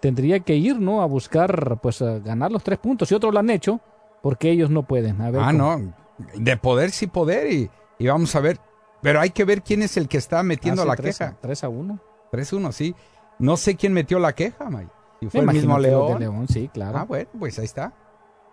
tendría 0.00 0.40
que 0.40 0.54
ir, 0.54 0.78
¿no? 0.78 1.00
A 1.00 1.06
buscar, 1.06 1.78
pues, 1.80 2.02
a 2.02 2.18
ganar 2.18 2.52
los 2.52 2.62
tres 2.62 2.78
puntos. 2.78 3.10
Y 3.10 3.14
otros 3.14 3.32
lo 3.32 3.40
han 3.40 3.48
hecho, 3.48 3.80
porque 4.22 4.50
ellos 4.50 4.68
no 4.68 4.82
pueden. 4.82 5.18
A 5.22 5.30
ver 5.30 5.40
Ah, 5.42 5.46
cómo- 5.52 5.78
no. 5.78 5.94
De 6.36 6.56
poder 6.58 6.90
sí 6.90 7.06
poder 7.06 7.50
y, 7.50 7.70
y 7.98 8.06
vamos 8.06 8.36
a 8.36 8.40
ver. 8.40 8.58
Pero 9.00 9.18
hay 9.20 9.30
que 9.30 9.46
ver 9.46 9.62
quién 9.62 9.80
es 9.80 9.96
el 9.96 10.08
que 10.08 10.18
está 10.18 10.42
metiendo 10.42 10.82
Hace 10.82 10.88
la 10.90 10.96
tres 10.96 11.20
a- 11.22 11.28
queja. 11.30 11.38
3 11.40 11.64
a 11.64 11.70
1. 11.70 11.98
3-1, 12.30 12.70
sí. 12.72 12.94
No 13.38 13.56
sé 13.56 13.76
quién 13.76 13.94
metió 13.94 14.18
la 14.18 14.34
queja, 14.34 14.68
May. 14.68 14.88
Si 15.20 15.26
Me 15.26 15.30
fue 15.30 15.40
el 15.40 15.46
mismo 15.48 15.80
de 15.80 16.18
León. 16.18 16.48
Sí, 16.48 16.68
claro. 16.72 16.98
Ah, 16.98 17.04
bueno, 17.04 17.28
pues 17.38 17.58
ahí 17.58 17.64
está. 17.66 17.92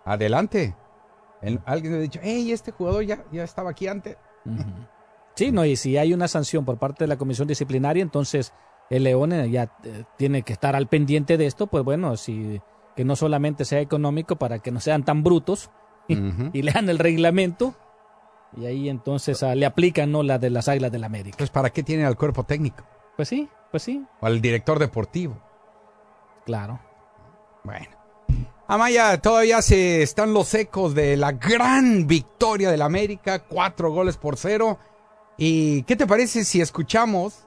Adelante. 0.04 0.76
El- 1.42 1.60
alguien 1.66 1.92
me 1.92 1.98
ha 1.98 2.02
dicho, 2.02 2.20
hey, 2.22 2.52
este 2.52 2.72
jugador 2.72 3.04
ya, 3.04 3.24
ya 3.32 3.44
estaba 3.44 3.70
aquí 3.70 3.86
antes. 3.88 4.16
Sí, 5.34 5.52
no, 5.52 5.64
y 5.64 5.76
si 5.76 5.96
hay 5.96 6.12
una 6.12 6.26
sanción 6.28 6.64
por 6.64 6.78
parte 6.78 7.04
de 7.04 7.08
la 7.08 7.16
comisión 7.16 7.46
disciplinaria, 7.46 8.02
entonces 8.02 8.52
el 8.90 9.04
León 9.04 9.32
eh, 9.32 9.48
ya 9.50 9.70
eh, 9.84 10.04
tiene 10.16 10.42
que 10.42 10.52
estar 10.52 10.74
al 10.74 10.88
pendiente 10.88 11.36
de 11.36 11.46
esto, 11.46 11.66
pues 11.68 11.84
bueno, 11.84 12.16
si 12.16 12.60
que 12.96 13.04
no 13.04 13.14
solamente 13.14 13.64
sea 13.64 13.80
económico 13.80 14.36
para 14.36 14.58
que 14.58 14.72
no 14.72 14.80
sean 14.80 15.04
tan 15.04 15.22
brutos 15.22 15.70
y 16.08 16.62
lean 16.62 16.88
el 16.88 16.98
reglamento 16.98 17.74
y 18.56 18.66
ahí 18.66 18.88
entonces 18.88 19.42
ah, 19.44 19.54
le 19.54 19.66
aplican 19.66 20.10
no 20.10 20.22
la 20.24 20.38
de 20.38 20.50
las 20.50 20.68
Águilas 20.68 20.90
del 20.90 21.04
América. 21.04 21.36
Pues, 21.38 21.50
¿para 21.50 21.70
qué 21.70 21.82
tiene 21.84 22.04
al 22.04 22.16
cuerpo 22.16 22.42
técnico? 22.44 22.82
Pues 23.14 23.28
sí, 23.28 23.48
pues 23.70 23.82
sí, 23.84 24.04
O 24.20 24.26
al 24.26 24.40
director 24.40 24.78
deportivo. 24.80 25.38
Claro. 26.48 26.80
Bueno. 27.62 27.90
Amaya, 28.66 29.20
todavía 29.20 29.60
se 29.60 30.02
están 30.02 30.32
los 30.32 30.54
ecos 30.54 30.94
de 30.94 31.14
la 31.18 31.32
gran 31.32 32.06
victoria 32.06 32.70
del 32.70 32.80
América, 32.80 33.40
cuatro 33.40 33.92
goles 33.92 34.16
por 34.16 34.38
cero. 34.38 34.78
¿Y 35.36 35.82
qué 35.82 35.94
te 35.94 36.06
parece 36.06 36.44
si 36.44 36.62
escuchamos 36.62 37.46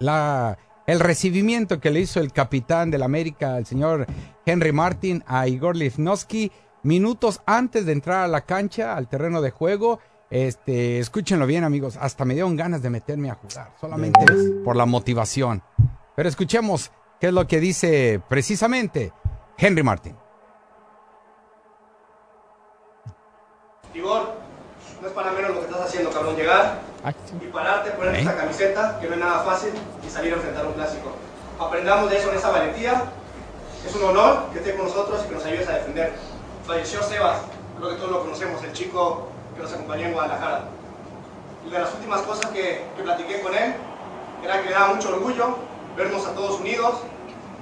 la, 0.00 0.58
el 0.88 0.98
recibimiento 0.98 1.78
que 1.78 1.92
le 1.92 2.00
hizo 2.00 2.18
el 2.18 2.32
capitán 2.32 2.90
del 2.90 3.04
América, 3.04 3.58
el 3.58 3.66
señor 3.66 4.06
Henry 4.44 4.72
Martin, 4.72 5.22
a 5.28 5.46
Igor 5.46 5.76
Lifnowski, 5.76 6.50
minutos 6.82 7.42
antes 7.46 7.86
de 7.86 7.92
entrar 7.92 8.24
a 8.24 8.28
la 8.28 8.40
cancha, 8.40 8.96
al 8.96 9.08
terreno 9.08 9.40
de 9.40 9.52
juego? 9.52 10.00
Este, 10.30 10.98
escúchenlo 10.98 11.46
bien, 11.46 11.62
amigos. 11.62 11.96
Hasta 11.96 12.24
me 12.24 12.34
dieron 12.34 12.56
ganas 12.56 12.82
de 12.82 12.90
meterme 12.90 13.30
a 13.30 13.34
jugar, 13.34 13.72
solamente 13.80 14.20
por 14.64 14.74
la 14.74 14.86
motivación. 14.86 15.62
Pero 16.16 16.28
escuchemos 16.28 16.90
qué 17.20 17.26
es 17.28 17.32
lo 17.32 17.46
que 17.46 17.60
dice 17.60 18.20
precisamente 18.28 19.12
Henry 19.58 19.82
Martin. 19.82 20.16
Igor, 23.94 24.32
no 25.02 25.06
es 25.06 25.12
para 25.12 25.32
menos 25.32 25.50
lo 25.50 25.60
que 25.60 25.66
estás 25.66 25.82
haciendo, 25.82 26.10
cabrón. 26.10 26.36
Llegar 26.36 26.78
y 27.40 27.46
pararte, 27.48 27.90
poner 27.90 28.14
¿Eh? 28.14 28.20
esta 28.20 28.36
camiseta, 28.36 28.98
que 29.00 29.08
no 29.08 29.14
es 29.14 29.20
nada 29.20 29.40
fácil, 29.40 29.72
y 30.06 30.08
salir 30.08 30.32
a 30.32 30.36
enfrentar 30.36 30.66
un 30.66 30.72
clásico. 30.72 31.12
Aprendamos 31.58 32.10
de 32.10 32.16
eso 32.16 32.30
en 32.30 32.38
esa 32.38 32.50
valentía. 32.50 33.04
Es 33.86 33.94
un 33.94 34.04
honor 34.04 34.50
que 34.52 34.58
estés 34.58 34.74
con 34.74 34.86
nosotros 34.86 35.22
y 35.24 35.28
que 35.28 35.34
nos 35.34 35.44
ayudes 35.44 35.68
a 35.68 35.72
defender. 35.72 36.12
Falleció 36.66 37.02
Sebas, 37.02 37.42
creo 37.76 37.90
que 37.90 37.96
todos 37.96 38.10
lo 38.10 38.20
conocemos, 38.20 38.62
el 38.62 38.72
chico 38.72 39.28
que 39.56 39.62
nos 39.62 39.72
acompañó 39.72 40.06
en 40.06 40.12
Guadalajara. 40.12 40.64
Y 41.66 41.70
de 41.70 41.78
las 41.78 41.92
últimas 41.94 42.22
cosas 42.22 42.50
que, 42.50 42.84
que 42.96 43.02
platiqué 43.02 43.42
con 43.42 43.54
él 43.54 43.74
era 44.42 44.62
que 44.62 44.68
le 44.68 44.72
daba 44.72 44.94
mucho 44.94 45.14
orgullo 45.14 45.56
vernos 45.96 46.26
a 46.26 46.34
todos 46.34 46.60
unidos, 46.60 46.94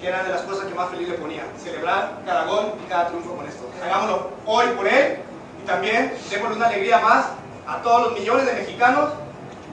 que 0.00 0.08
eran 0.08 0.24
de 0.24 0.30
las 0.30 0.42
cosas 0.42 0.66
que 0.66 0.74
más 0.74 0.90
feliz 0.90 1.08
le 1.08 1.14
ponía. 1.14 1.42
Celebrar 1.62 2.18
cada 2.24 2.44
gol 2.44 2.74
y 2.84 2.88
cada 2.88 3.08
triunfo 3.08 3.36
con 3.36 3.46
esto. 3.46 3.68
Hagámoslo 3.84 4.30
hoy 4.46 4.66
por 4.76 4.86
él 4.86 5.18
y 5.62 5.66
también 5.66 6.14
démosle 6.30 6.56
una 6.56 6.66
alegría 6.66 6.98
más 7.00 7.26
a 7.66 7.82
todos 7.82 8.08
los 8.08 8.18
millones 8.18 8.46
de 8.46 8.52
mexicanos 8.54 9.10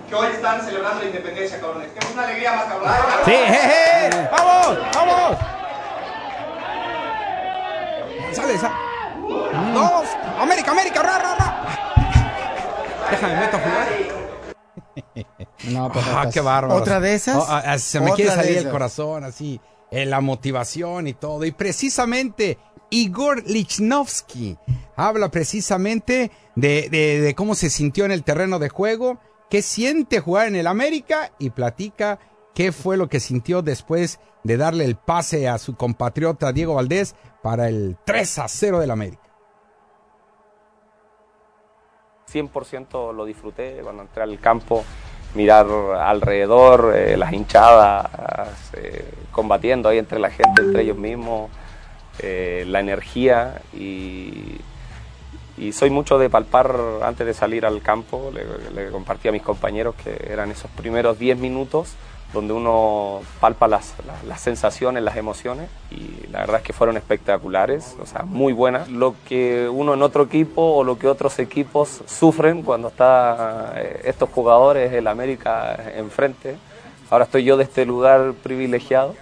que 0.10 0.16
hoy 0.16 0.28
están 0.28 0.62
celebrando 0.62 1.00
la 1.00 1.06
independencia, 1.06 1.60
cabrones. 1.60 1.94
Demos 1.94 2.14
una 2.14 2.24
alegría 2.24 2.54
más, 2.54 2.66
cabrones. 2.66 2.96
¡Sí! 3.26 3.32
jeje! 3.32 4.30
¡Vamos! 4.32 4.78
¡Vamos! 4.96 5.38
¡Sale, 8.32 8.58
sale! 8.58 8.76
¡Dos! 9.74 10.08
¡América, 10.40 10.72
América! 10.72 11.02
¡Ra, 11.02 11.18
ra, 11.20 11.36
ra! 11.36 11.66
Déjame, 13.10 13.36
meto 13.38 13.58
a 13.58 13.60
jugar. 13.60 13.88
No, 15.66 15.92
pues 15.92 16.06
¡Ah, 16.08 16.30
qué 16.32 16.42
bárbaro! 16.42 16.76
¿Otra 16.76 17.00
de 17.00 17.16
esas? 17.16 17.38
Oh, 17.38 17.46
ah, 17.50 17.64
ah, 17.66 17.80
se 17.80 18.00
me 18.00 18.14
quiere 18.14 18.30
salir 18.30 18.60
el 18.60 18.70
corazón, 18.70 19.24
así, 19.24 19.60
en 20.02 20.10
la 20.10 20.22
motivación 20.22 21.08
y 21.08 21.14
todo. 21.14 21.46
Y 21.46 21.52
precisamente, 21.52 22.58
Igor 22.90 23.44
Lichnowsky 23.48 24.58
habla 24.96 25.30
precisamente 25.30 26.32
de, 26.56 26.90
de- 26.90 27.22
de 27.22 27.36
cómo 27.36 27.56
se 27.56 27.70
sintió 27.70 28.06
en 28.06 28.12
el 28.12 28.24
terreno 28.24 28.60
de 28.60 28.70
juego, 28.70 29.20
qué 29.50 29.62
siente 29.62 30.20
jugar 30.20 30.48
en 30.48 30.56
el 30.56 30.68
América 30.68 31.32
y 31.40 31.50
platica 31.52 32.20
qué 32.54 32.72
fue 32.72 32.98
lo 32.98 33.08
que 33.10 33.20
sintió 33.20 33.62
después 33.62 34.20
de 34.44 34.58
darle 34.58 34.86
el 34.86 34.96
pase 34.96 35.48
a 35.48 35.58
su 35.58 35.76
compatriota 35.76 36.52
Diego 36.52 36.76
Valdés 36.76 37.16
para 37.42 37.68
el 37.68 37.98
3 38.06 38.40
a 38.40 38.48
0 38.48 38.80
del 38.80 38.92
América. 38.92 39.22
100% 42.32 43.14
lo 43.14 43.26
disfruté 43.26 43.80
cuando 43.84 44.02
entré 44.04 44.24
al 44.24 44.40
campo, 44.40 44.84
mirar 45.36 45.68
alrededor, 46.00 46.94
eh, 46.96 47.18
las 47.18 47.34
hinchadas, 47.34 48.08
eh, 48.74 49.06
combatiendo 49.32 49.90
ahí 49.90 49.98
entre 49.98 50.20
la 50.20 50.30
gente, 50.30 50.62
entre 50.62 50.84
ellos 50.84 50.98
mismos, 50.98 51.50
eh, 52.20 52.66
la 52.68 52.80
energía. 52.80 53.62
Y, 53.74 54.62
soy 55.72 55.90
mucho 55.90 56.18
de 56.20 56.30
palpar 56.30 56.76
antes 57.02 57.26
de 57.26 57.34
salir 57.34 57.66
al 57.66 57.82
campo, 57.82 58.32
le, 58.34 58.46
le 58.74 58.92
compartí 58.92 59.30
a 59.30 59.32
mis 59.32 59.42
compañeros 59.42 59.96
que 59.96 60.28
eran 60.30 60.52
esos 60.52 60.70
primeros 60.72 61.18
10 61.18 61.38
minutos 61.38 61.96
donde 62.36 62.54
uno 62.54 63.22
palpa 63.40 63.68
las, 63.68 63.96
sensaciones, 64.38 65.02
las 65.02 65.16
emociones 65.16 65.70
y 65.90 66.28
la 66.28 66.42
verdad 66.42 66.58
es 66.58 66.64
que 66.64 66.74
fueron 66.74 66.98
espectaculares, 66.98 67.96
o 68.00 68.06
sea, 68.06 68.24
muy 68.24 68.52
buenas. 68.52 68.90
Lo 68.90 69.16
que 69.28 69.70
uno 69.70 69.94
en 69.94 70.02
otro 70.02 70.24
equipo 70.24 70.62
o 70.62 70.84
lo 70.84 71.00
que 71.00 71.08
otros 71.08 71.40
equipos 71.40 72.02
sufren 72.06 72.62
cuando 72.62 72.90
está 72.90 73.74
eh, 73.78 74.02
estos 74.04 74.30
jugadores, 74.30 74.92
el 74.92 75.08
América 75.08 75.78
enfrente, 75.96 76.58
ahora 77.10 77.24
estoy 77.24 77.46
yo 77.46 77.56
de 77.56 77.64
este 77.64 77.86
lugar 77.86 78.34
privilegiado 78.44 79.16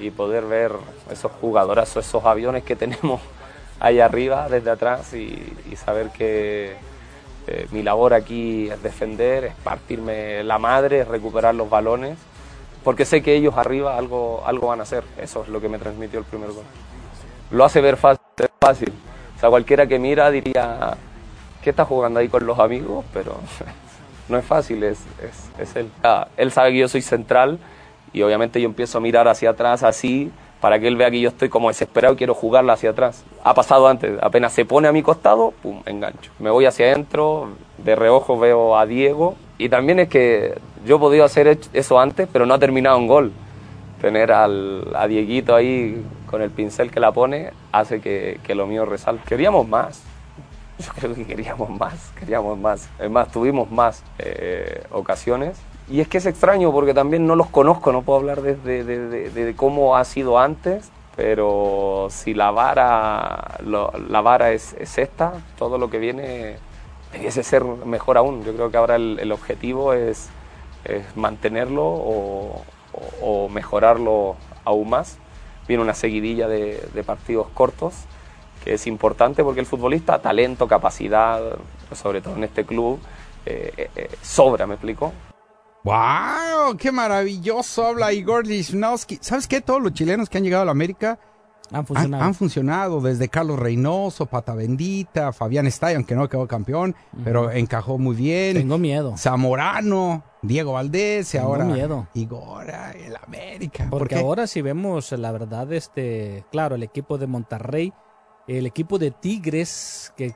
y 0.00 0.10
poder 0.10 0.44
ver 0.44 0.72
esos 1.10 1.30
jugadores, 1.40 1.96
esos 1.96 2.24
aviones 2.24 2.64
que 2.64 2.76
tenemos 2.84 3.20
ahí 3.78 4.00
arriba 4.00 4.48
desde 4.48 4.70
atrás 4.70 5.14
y, 5.14 5.56
y 5.70 5.76
saber 5.76 6.10
que 6.10 6.76
eh, 7.46 7.66
mi 7.70 7.82
labor 7.82 8.12
aquí 8.12 8.68
es 8.68 8.82
defender, 8.82 9.44
es 9.44 9.54
partirme 9.54 10.42
la 10.42 10.58
madre, 10.58 11.00
es 11.00 11.08
recuperar 11.08 11.54
los 11.54 11.70
balones, 11.70 12.18
porque 12.84 13.04
sé 13.04 13.22
que 13.22 13.34
ellos 13.34 13.54
arriba 13.56 13.96
algo, 13.96 14.42
algo 14.46 14.68
van 14.68 14.80
a 14.80 14.82
hacer. 14.84 15.04
Eso 15.20 15.42
es 15.42 15.48
lo 15.48 15.60
que 15.60 15.68
me 15.68 15.78
transmitió 15.78 16.18
el 16.18 16.24
primer 16.24 16.50
gol. 16.50 16.64
Lo 17.50 17.64
hace 17.64 17.80
ver 17.80 17.96
fácil. 17.96 18.92
O 19.36 19.40
sea, 19.40 19.50
cualquiera 19.50 19.86
que 19.86 19.98
mira 19.98 20.30
diría, 20.30 20.96
¿qué 21.62 21.70
está 21.70 21.84
jugando 21.84 22.20
ahí 22.20 22.28
con 22.28 22.46
los 22.46 22.58
amigos? 22.58 23.04
Pero 23.12 23.36
no 24.28 24.38
es 24.38 24.44
fácil, 24.44 24.82
es, 24.82 24.98
es, 25.22 25.50
es 25.60 25.76
él. 25.76 25.90
Ah, 26.02 26.28
él 26.36 26.52
sabe 26.52 26.72
que 26.72 26.78
yo 26.78 26.88
soy 26.88 27.02
central 27.02 27.58
y 28.12 28.22
obviamente 28.22 28.60
yo 28.60 28.66
empiezo 28.66 28.98
a 28.98 29.00
mirar 29.00 29.28
hacia 29.28 29.50
atrás 29.50 29.82
así 29.82 30.30
para 30.60 30.80
que 30.80 30.88
él 30.88 30.96
vea 30.96 31.10
que 31.10 31.20
yo 31.20 31.28
estoy 31.28 31.48
como 31.48 31.68
desesperado 31.68 32.14
y 32.14 32.16
quiero 32.16 32.34
jugarla 32.34 32.72
hacia 32.72 32.90
atrás. 32.90 33.24
Ha 33.44 33.54
pasado 33.54 33.86
antes, 33.86 34.18
apenas 34.22 34.52
se 34.52 34.64
pone 34.64 34.88
a 34.88 34.92
mi 34.92 35.02
costado, 35.02 35.52
pum, 35.62 35.82
engancho. 35.86 36.32
Me 36.38 36.50
voy 36.50 36.66
hacia 36.66 36.86
adentro, 36.86 37.50
de 37.78 37.94
reojo 37.94 38.38
veo 38.38 38.76
a 38.76 38.86
Diego 38.86 39.36
y 39.58 39.68
también 39.68 39.98
es 39.98 40.08
que 40.08 40.56
yo 40.86 40.96
he 40.96 40.98
podido 40.98 41.24
hacer 41.24 41.58
eso 41.72 42.00
antes, 42.00 42.28
pero 42.32 42.46
no 42.46 42.54
ha 42.54 42.58
terminado 42.58 42.96
en 42.98 43.06
gol. 43.06 43.32
Tener 44.00 44.30
al, 44.30 44.94
a 44.94 45.08
Dieguito 45.08 45.56
ahí 45.56 46.04
con 46.26 46.40
el 46.40 46.50
pincel 46.50 46.90
que 46.90 47.00
la 47.00 47.10
pone 47.10 47.50
hace 47.72 48.00
que, 48.00 48.38
que 48.44 48.54
lo 48.54 48.66
mío 48.66 48.86
resalte. 48.86 49.24
Queríamos 49.26 49.66
más, 49.66 50.02
yo 50.78 50.92
creo 50.94 51.14
que 51.14 51.26
queríamos 51.26 51.68
más, 51.70 52.12
queríamos 52.18 52.56
más. 52.56 52.88
Es 52.98 53.10
más, 53.10 53.30
tuvimos 53.32 53.70
más 53.70 54.04
eh, 54.18 54.84
ocasiones 54.92 55.58
y 55.90 56.00
es 56.00 56.08
que 56.08 56.18
es 56.18 56.26
extraño 56.26 56.70
porque 56.70 56.94
también 56.94 57.26
no 57.26 57.34
los 57.34 57.48
conozco, 57.48 57.92
no 57.92 58.02
puedo 58.02 58.18
hablar 58.18 58.42
desde 58.42 58.84
de, 58.84 59.30
de, 59.30 59.56
cómo 59.56 59.96
ha 59.96 60.04
sido 60.04 60.38
antes, 60.38 60.90
pero 61.16 62.08
si 62.10 62.34
la 62.34 62.50
vara, 62.50 63.56
lo, 63.64 63.90
la 64.08 64.20
vara 64.20 64.52
es, 64.52 64.74
es, 64.78 64.98
esta, 64.98 65.32
todo 65.56 65.78
lo 65.78 65.88
que 65.88 65.98
viene 65.98 66.56
debiese 67.12 67.42
ser 67.42 67.64
mejor 67.64 68.18
aún. 68.18 68.44
Yo 68.44 68.54
creo 68.54 68.70
que 68.70 68.76
ahora 68.76 68.96
el, 68.96 69.32
objetivo 69.32 69.92
es, 69.92 70.28
mantenerlo 71.14 71.84
o, 71.84 73.48
mejorarlo 73.50 74.36
aún 74.64 74.90
más. 74.90 75.18
Viene 75.66 75.82
una 75.82 75.94
seguidilla 75.94 76.48
de, 76.48 77.04
partidos 77.04 77.48
cortos 77.48 77.94
que 78.64 78.74
es 78.74 78.86
importante 78.88 79.44
porque 79.44 79.60
el 79.60 79.66
futbolista, 79.66 80.20
talento, 80.20 80.66
capacidad, 80.66 81.40
sobre 81.94 82.20
todo 82.20 82.34
en 82.36 82.44
este 82.44 82.64
club, 82.64 82.98
eh, 83.46 83.88
eh, 83.94 84.10
sobra, 84.20 84.66
¿me 84.66 84.74
explico? 84.74 85.12
¡Wow! 85.84 86.76
¡Qué 86.76 86.90
maravilloso 86.90 87.86
habla 87.86 88.12
Igor 88.12 88.46
Lichnowsky! 88.46 89.18
¿Sabes 89.20 89.46
qué? 89.46 89.60
Todos 89.60 89.80
los 89.80 89.92
chilenos 89.92 90.28
que 90.28 90.38
han 90.38 90.44
llegado 90.44 90.62
a 90.62 90.66
la 90.66 90.72
América 90.72 91.18
han 91.72 91.86
funcionado. 91.86 92.22
Han, 92.22 92.28
han 92.28 92.34
funcionado, 92.34 93.00
desde 93.00 93.28
Carlos 93.28 93.58
Reynoso, 93.58 94.26
Pata 94.26 94.54
Bendita, 94.54 95.32
Fabián 95.32 95.66
Estay, 95.66 95.94
aunque 95.94 96.14
no 96.14 96.28
quedó 96.28 96.46
campeón, 96.46 96.94
uh 97.12 97.16
-huh. 97.16 97.24
pero 97.24 97.50
encajó 97.50 97.98
muy 97.98 98.16
bien. 98.16 98.56
Tengo 98.56 98.78
miedo. 98.78 99.16
Zamorano, 99.16 100.22
Diego 100.42 100.72
Valdés, 100.72 101.34
y 101.34 101.38
Tengo 101.38 101.48
ahora 101.48 101.64
miedo. 101.64 102.08
Igor, 102.14 102.66
el 102.94 103.16
América. 103.16 103.86
Porque 103.90 104.16
¿Por 104.16 104.24
ahora 104.24 104.46
si 104.46 104.62
vemos, 104.62 105.12
la 105.12 105.32
verdad, 105.32 105.72
este, 105.72 106.44
claro, 106.50 106.74
el 106.74 106.82
equipo 106.82 107.18
de 107.18 107.26
Monterrey, 107.26 107.92
el 108.46 108.66
equipo 108.66 108.98
de 108.98 109.10
Tigres, 109.10 110.12
que 110.16 110.34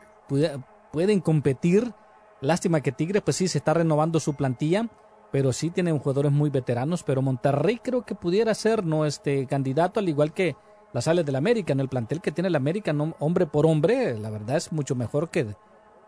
pueden 0.92 1.20
competir, 1.20 1.92
lástima 2.40 2.80
que 2.80 2.92
Tigres, 2.92 3.22
pues 3.22 3.36
sí, 3.36 3.48
se 3.48 3.58
está 3.58 3.74
renovando 3.74 4.20
su 4.20 4.34
plantilla, 4.34 4.88
pero 5.30 5.52
sí 5.52 5.70
tienen 5.70 5.98
jugadores 5.98 6.30
muy 6.30 6.50
veteranos, 6.50 7.02
pero 7.02 7.22
Monterrey 7.22 7.80
creo 7.82 8.04
que 8.04 8.14
pudiera 8.14 8.54
ser 8.54 8.84
no 8.84 9.06
este 9.06 9.46
candidato 9.46 9.98
al 9.98 10.08
igual 10.08 10.34
que 10.34 10.56
las 10.92 11.04
sales 11.04 11.24
del 11.24 11.36
América, 11.36 11.72
en 11.72 11.80
el 11.80 11.88
plantel 11.88 12.20
que 12.20 12.32
tiene 12.32 12.48
el 12.48 12.56
América, 12.56 12.92
no, 12.92 13.14
hombre 13.18 13.46
por 13.46 13.66
hombre, 13.66 14.18
la 14.18 14.30
verdad 14.30 14.56
es 14.56 14.72
mucho 14.72 14.94
mejor 14.94 15.30
que, 15.30 15.54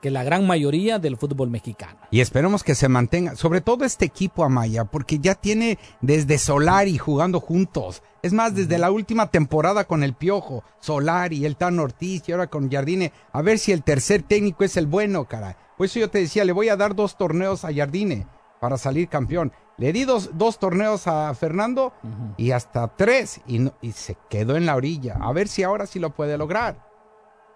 que 0.02 0.10
la 0.10 0.22
gran 0.22 0.46
mayoría 0.46 0.98
del 0.98 1.16
fútbol 1.16 1.48
mexicano. 1.48 1.98
Y 2.10 2.20
esperemos 2.20 2.62
que 2.62 2.74
se 2.74 2.88
mantenga, 2.88 3.36
sobre 3.36 3.62
todo 3.62 3.84
este 3.84 4.04
equipo 4.04 4.44
Amaya, 4.44 4.84
porque 4.84 5.18
ya 5.18 5.34
tiene 5.34 5.78
desde 6.02 6.36
Solari 6.36 6.98
jugando 6.98 7.40
juntos. 7.40 8.02
Es 8.22 8.34
más, 8.34 8.54
desde 8.54 8.78
la 8.78 8.90
última 8.90 9.30
temporada 9.30 9.84
con 9.84 10.02
el 10.02 10.12
Piojo, 10.12 10.62
Solari, 10.80 11.46
el 11.46 11.56
Tan 11.56 11.78
Ortiz 11.78 12.28
y 12.28 12.32
ahora 12.32 12.48
con 12.48 12.70
Jardine, 12.70 13.12
a 13.32 13.40
ver 13.40 13.58
si 13.58 13.72
el 13.72 13.82
tercer 13.82 14.22
técnico 14.22 14.64
es 14.64 14.76
el 14.76 14.86
bueno, 14.86 15.24
cara. 15.24 15.56
Por 15.78 15.86
eso 15.86 15.98
yo 15.98 16.10
te 16.10 16.18
decía, 16.18 16.44
le 16.44 16.52
voy 16.52 16.68
a 16.68 16.76
dar 16.76 16.94
dos 16.94 17.16
torneos 17.16 17.64
a 17.64 17.72
Jardine 17.72 18.26
para 18.60 18.76
salir 18.76 19.08
campeón. 19.08 19.52
Le 19.76 19.92
di 19.92 20.04
dos, 20.04 20.30
dos 20.34 20.58
torneos 20.58 21.06
a 21.06 21.34
Fernando 21.34 21.92
uh 22.02 22.06
-huh. 22.06 22.34
y 22.36 22.52
hasta 22.52 22.88
tres 22.88 23.40
y, 23.46 23.58
no, 23.58 23.72
y, 23.80 23.92
se 23.92 24.16
quedó 24.30 24.56
en 24.56 24.66
la 24.66 24.76
orilla. 24.76 25.18
A 25.20 25.32
ver 25.32 25.48
si 25.48 25.62
ahora 25.62 25.86
sí 25.86 25.98
lo 25.98 26.10
puede 26.10 26.38
lograr. 26.38 26.76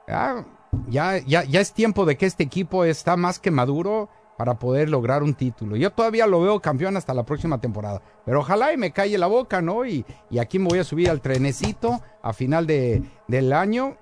Ya, 0.08 0.44
ya, 0.88 1.18
ya, 1.18 1.44
ya, 1.44 1.60
es 1.60 1.72
tiempo 1.72 2.04
de 2.04 2.16
que 2.16 2.26
este 2.26 2.42
equipo 2.42 2.84
está 2.84 3.16
más 3.16 3.38
que 3.38 3.50
maduro 3.50 4.08
para 4.36 4.58
poder 4.58 4.88
lograr 4.88 5.22
un 5.22 5.34
título. 5.34 5.76
Yo 5.76 5.92
todavía 5.92 6.26
lo 6.26 6.40
veo 6.40 6.60
campeón 6.60 6.96
hasta 6.96 7.12
la 7.14 7.24
próxima 7.24 7.60
temporada. 7.60 8.02
Pero 8.24 8.40
ojalá 8.40 8.72
y 8.72 8.76
me 8.76 8.92
calle 8.92 9.18
la 9.18 9.26
boca, 9.26 9.60
¿no? 9.60 9.84
Y, 9.84 10.04
y 10.30 10.38
aquí 10.38 10.58
me 10.58 10.68
voy 10.68 10.78
a 10.78 10.84
subir 10.84 11.10
al 11.10 11.20
trenecito 11.20 12.00
a 12.22 12.32
final 12.32 12.66
de, 12.66 13.02
del 13.26 13.52
año 13.52 13.96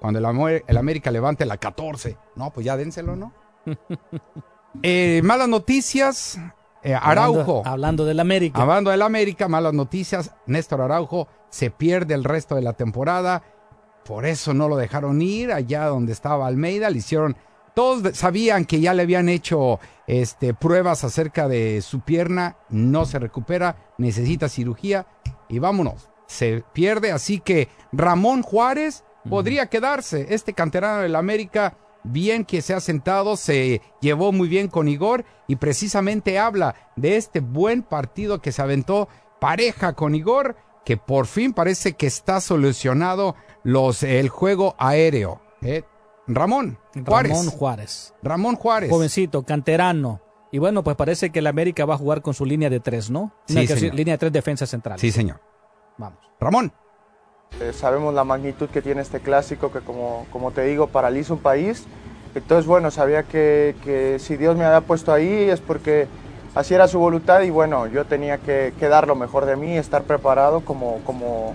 cuando 0.00 0.18
el, 0.20 0.62
el 0.66 0.76
América 0.76 1.10
levante 1.10 1.44
la 1.44 1.56
14. 1.56 2.16
No, 2.36 2.52
pues 2.52 2.64
ya 2.66 2.76
dénselo, 2.76 3.16
¿no? 3.16 3.32
Eh, 4.82 5.22
malas 5.24 5.48
noticias. 5.48 6.38
Eh, 6.82 6.94
Araujo. 6.94 7.40
Hablando, 7.40 7.70
hablando 7.70 8.04
del 8.04 8.20
América. 8.20 8.62
Hablando 8.62 8.90
del 8.90 9.02
América, 9.02 9.48
malas 9.48 9.74
noticias. 9.74 10.32
Néstor 10.46 10.80
Araujo 10.80 11.28
se 11.50 11.70
pierde 11.70 12.14
el 12.14 12.24
resto 12.24 12.54
de 12.54 12.62
la 12.62 12.72
temporada. 12.72 13.42
Por 14.04 14.24
eso 14.26 14.54
no 14.54 14.68
lo 14.68 14.76
dejaron 14.76 15.20
ir 15.20 15.52
allá 15.52 15.86
donde 15.86 16.12
estaba 16.12 16.46
Almeida. 16.46 16.90
Le 16.90 16.98
hicieron. 16.98 17.36
Todos 17.74 18.16
sabían 18.16 18.64
que 18.64 18.80
ya 18.80 18.94
le 18.94 19.02
habían 19.02 19.28
hecho 19.28 19.78
este, 20.06 20.54
pruebas 20.54 21.04
acerca 21.04 21.48
de 21.48 21.82
su 21.82 22.00
pierna. 22.00 22.56
No 22.68 23.04
se 23.04 23.18
recupera. 23.18 23.76
Necesita 23.98 24.48
cirugía. 24.48 25.06
Y 25.48 25.58
vámonos. 25.58 26.08
Se 26.26 26.64
pierde. 26.72 27.12
Así 27.12 27.40
que 27.40 27.68
Ramón 27.92 28.42
Juárez 28.42 29.04
podría 29.28 29.66
quedarse. 29.66 30.26
Este 30.30 30.54
canterano 30.54 31.02
del 31.02 31.16
América 31.16 31.76
bien 32.10 32.44
que 32.44 32.62
se 32.62 32.74
ha 32.74 32.80
sentado, 32.80 33.36
se 33.36 33.82
llevó 34.00 34.32
muy 34.32 34.48
bien 34.48 34.68
con 34.68 34.88
Igor 34.88 35.24
y 35.46 35.56
precisamente 35.56 36.38
habla 36.38 36.74
de 36.96 37.16
este 37.16 37.40
buen 37.40 37.82
partido 37.82 38.40
que 38.40 38.52
se 38.52 38.62
aventó 38.62 39.08
pareja 39.40 39.92
con 39.94 40.14
Igor, 40.14 40.56
que 40.84 40.96
por 40.96 41.26
fin 41.26 41.52
parece 41.52 41.94
que 41.94 42.06
está 42.06 42.40
solucionado 42.40 43.34
los, 43.62 44.02
el 44.02 44.28
juego 44.28 44.74
aéreo. 44.78 45.40
¿eh? 45.62 45.84
Ramón 46.26 46.78
Juárez. 47.06 47.32
Ramón 47.32 47.50
Juárez. 47.50 48.14
Ramón 48.22 48.56
Juárez. 48.56 48.90
Jovencito, 48.90 49.42
canterano. 49.44 50.20
Y 50.50 50.58
bueno, 50.58 50.82
pues 50.82 50.96
parece 50.96 51.30
que 51.30 51.40
el 51.40 51.46
América 51.46 51.84
va 51.84 51.94
a 51.94 51.98
jugar 51.98 52.22
con 52.22 52.32
su 52.34 52.44
línea 52.46 52.70
de 52.70 52.80
tres, 52.80 53.10
¿no? 53.10 53.32
Sí, 53.46 53.58
Una 53.58 53.66
señor. 53.66 53.94
línea 53.94 54.14
de 54.14 54.18
tres 54.18 54.32
defensa 54.32 54.66
central. 54.66 54.98
Sí, 54.98 55.10
señor. 55.10 55.40
Vamos. 55.98 56.18
Ramón. 56.40 56.72
Eh, 57.60 57.72
sabemos 57.72 58.14
la 58.14 58.22
magnitud 58.22 58.68
que 58.68 58.82
tiene 58.82 59.00
este 59.00 59.18
clásico 59.18 59.72
que 59.72 59.80
como, 59.80 60.26
como 60.30 60.52
te 60.52 60.62
digo 60.62 60.86
paraliza 60.86 61.32
un 61.32 61.40
país. 61.40 61.86
Entonces 62.34 62.66
bueno, 62.66 62.90
sabía 62.90 63.24
que, 63.24 63.74
que, 63.82 64.18
si 64.20 64.36
Dios 64.36 64.56
me 64.56 64.64
había 64.64 64.82
puesto 64.82 65.12
ahí 65.12 65.48
es 65.50 65.60
porque 65.60 66.06
así 66.54 66.74
era 66.74 66.86
su 66.86 67.00
voluntad 67.00 67.40
y 67.42 67.50
bueno, 67.50 67.86
yo 67.88 68.04
tenía 68.04 68.38
que, 68.38 68.72
que 68.78 68.88
dar 68.88 69.08
lo 69.08 69.16
mejor 69.16 69.44
de 69.44 69.56
mí, 69.56 69.76
estar 69.76 70.04
preparado 70.04 70.60
como, 70.60 71.00
como, 71.04 71.54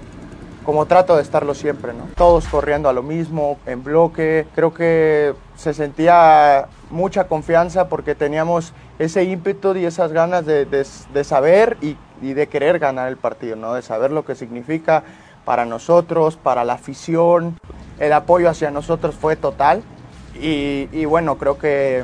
como 0.65 0.85
trato 0.87 1.15
de 1.15 1.21
estarlo 1.21 1.53
siempre. 1.53 1.93
¿no? 1.93 2.09
Todos 2.15 2.47
corriendo 2.49 2.89
a 2.89 2.93
lo 2.93 3.03
mismo, 3.03 3.57
en 3.65 3.83
bloque. 3.83 4.45
Creo 4.55 4.73
que 4.73 5.35
se 5.55 5.73
sentía 5.73 6.67
mucha 6.89 7.27
confianza 7.27 7.87
porque 7.87 8.13
teníamos 8.13 8.73
ese 8.99 9.23
ímpetu 9.23 9.75
y 9.77 9.85
esas 9.85 10.11
ganas 10.11 10.45
de, 10.45 10.65
de, 10.65 10.85
de 11.13 11.23
saber 11.23 11.77
y, 11.81 11.95
y 12.21 12.33
de 12.33 12.47
querer 12.47 12.79
ganar 12.79 13.07
el 13.07 13.17
partido, 13.17 13.55
¿no? 13.55 13.73
de 13.73 13.81
saber 13.81 14.11
lo 14.11 14.25
que 14.25 14.35
significa 14.35 15.03
para 15.45 15.65
nosotros, 15.65 16.37
para 16.37 16.63
la 16.63 16.73
afición. 16.73 17.59
El 17.99 18.13
apoyo 18.13 18.49
hacia 18.49 18.71
nosotros 18.71 19.15
fue 19.15 19.35
total 19.35 19.83
y, 20.35 20.89
y, 20.91 21.05
bueno, 21.05 21.37
creo 21.37 21.57
que 21.57 22.03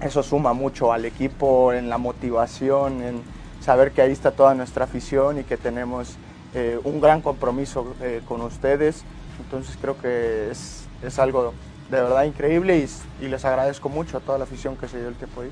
eso 0.00 0.22
suma 0.22 0.52
mucho 0.52 0.92
al 0.92 1.04
equipo 1.04 1.72
en 1.72 1.88
la 1.88 1.98
motivación, 1.98 3.02
en 3.02 3.22
saber 3.60 3.92
que 3.92 4.02
ahí 4.02 4.12
está 4.12 4.30
toda 4.30 4.54
nuestra 4.54 4.84
afición 4.84 5.38
y 5.38 5.44
que 5.44 5.56
tenemos 5.56 6.16
eh, 6.54 6.78
un 6.84 7.00
gran 7.00 7.20
compromiso 7.20 7.94
eh, 8.00 8.22
con 8.26 8.40
ustedes. 8.40 9.04
Entonces 9.44 9.76
creo 9.80 9.98
que 10.00 10.50
es, 10.50 10.84
es 11.02 11.18
algo 11.18 11.54
de 11.90 12.00
verdad 12.00 12.24
increíble 12.24 12.78
y, 12.78 13.24
y, 13.24 13.28
les 13.28 13.44
agradezco 13.44 13.88
mucho 13.88 14.18
a 14.18 14.20
toda 14.20 14.38
la 14.38 14.44
afición 14.44 14.76
que 14.76 14.86
se 14.86 14.98
dio 14.98 15.08
el 15.08 15.14
tiempo 15.14 15.42
ahí. 15.42 15.50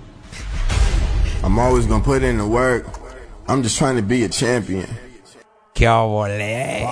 I'm 1.42 1.58
always 1.58 1.86
gonna 1.86 2.02
put 2.02 2.22
in 2.22 2.36
the 2.36 2.44
work. 2.44 2.86
I'm 3.48 3.62
just 3.62 3.78
trying 3.78 3.96
to 3.96 4.02
be 4.02 4.24
a 4.24 4.28
champion. 4.28 4.86
¡Qué 5.78 5.88
obole! 5.88 6.88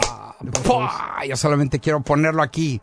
Yo 1.28 1.36
solamente 1.36 1.80
quiero 1.80 2.00
ponerlo 2.02 2.40
aquí. 2.42 2.80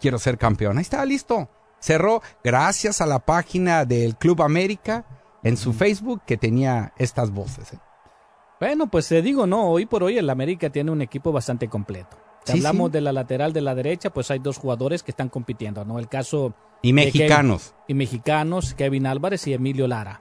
Quiero 0.00 0.18
ser 0.18 0.36
campeón. 0.36 0.78
Ahí 0.78 0.82
está, 0.82 1.04
listo. 1.04 1.48
Cerró 1.78 2.22
gracias 2.42 3.00
a 3.00 3.06
la 3.06 3.20
página 3.20 3.84
del 3.84 4.16
Club 4.16 4.42
América 4.42 5.04
en 5.44 5.56
su 5.56 5.72
Facebook 5.72 6.22
que 6.26 6.36
tenía 6.36 6.92
estas 6.96 7.30
voces. 7.30 7.72
¿eh? 7.74 7.78
Bueno, 8.58 8.90
pues 8.90 9.06
te 9.08 9.22
digo, 9.22 9.46
no, 9.46 9.68
hoy 9.68 9.86
por 9.86 10.02
hoy 10.02 10.18
el 10.18 10.28
América 10.30 10.70
tiene 10.70 10.90
un 10.90 11.02
equipo 11.02 11.30
bastante 11.30 11.68
completo. 11.68 12.16
Si 12.44 12.52
Sí, 12.52 12.58
hablamos 12.58 12.88
sí. 12.88 12.92
de 12.94 13.00
la 13.02 13.12
lateral 13.12 13.52
de 13.52 13.60
la 13.60 13.74
derecha, 13.74 14.10
pues 14.10 14.30
hay 14.30 14.38
dos 14.40 14.58
jugadores 14.58 15.02
que 15.02 15.12
están 15.12 15.28
compitiendo, 15.28 15.84
¿no? 15.84 15.98
El 15.98 16.08
caso... 16.08 16.54
Y 16.82 16.92
mexicanos. 16.92 17.68
Kevin- 17.72 17.84
y 17.88 17.94
mexicanos, 17.94 18.74
Kevin 18.74 19.06
Álvarez 19.06 19.46
y 19.46 19.54
Emilio 19.54 19.86
Lara. 19.86 20.20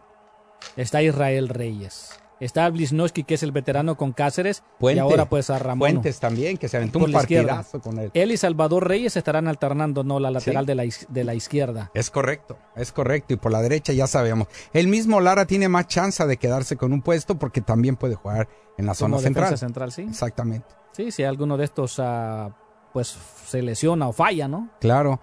Está 0.78 1.02
Israel 1.02 1.50
Reyes. 1.50 2.20
Está 2.44 2.70
Blisnowski, 2.70 3.24
que 3.24 3.36
es 3.36 3.44
el 3.44 3.52
veterano 3.52 3.96
con 3.96 4.12
Cáceres. 4.12 4.64
Puente. 4.80 4.98
Y 4.98 5.00
ahora 5.00 5.30
pues 5.30 5.50
a 5.50 5.60
Ramón. 5.60 5.90
Fuentes 5.92 6.20
también, 6.20 6.58
que 6.58 6.68
se 6.68 6.78
aventó 6.78 7.00
un 7.00 7.12
la 7.12 7.20
izquierda. 7.22 7.56
partidazo 7.56 7.82
con 7.82 8.00
él. 8.00 8.12
Él 8.14 8.32
y 8.32 8.38
Salvador 8.38 8.88
Reyes 8.88 9.16
estarán 9.16 9.48
alternando, 9.48 10.04
¿no? 10.04 10.20
La 10.20 10.30
lateral 10.32 10.66
Sí. 10.66 10.68
de, 10.68 10.76
la, 10.76 10.84
de 11.10 11.24
la 11.24 11.34
izquierda. 11.36 11.92
Es 11.94 12.10
correcto, 12.10 12.58
es 12.76 12.92
correcto. 12.92 13.34
Y 13.34 13.38
por 13.38 13.52
la 13.52 13.62
derecha 13.62 13.94
ya 13.94 14.08
sabemos. 14.08 14.48
El 14.74 14.88
mismo 14.88 15.22
Lara 15.22 15.46
tiene 15.46 15.70
más 15.70 15.88
chance 15.88 16.26
de 16.28 16.38
quedarse 16.38 16.76
con 16.76 16.92
un 16.94 17.02
puesto 17.02 17.40
porque 17.40 17.62
también 17.62 17.96
puede 17.96 18.16
jugar 18.16 18.50
en 18.78 18.86
la 18.88 18.94
zona 18.94 19.12
Como 19.18 19.22
central. 19.24 19.58
central, 19.58 19.92
sí. 19.92 20.02
Exactamente. 20.02 20.68
Sí, 20.92 21.12
si 21.12 21.24
alguno 21.24 21.58
de 21.58 21.66
estos 21.66 21.96
ah, 22.00 22.56
pues 22.92 23.16
se 23.48 23.62
lesiona 23.62 24.08
o 24.08 24.14
falla, 24.14 24.48
¿no? 24.48 24.70
Claro. 24.80 25.20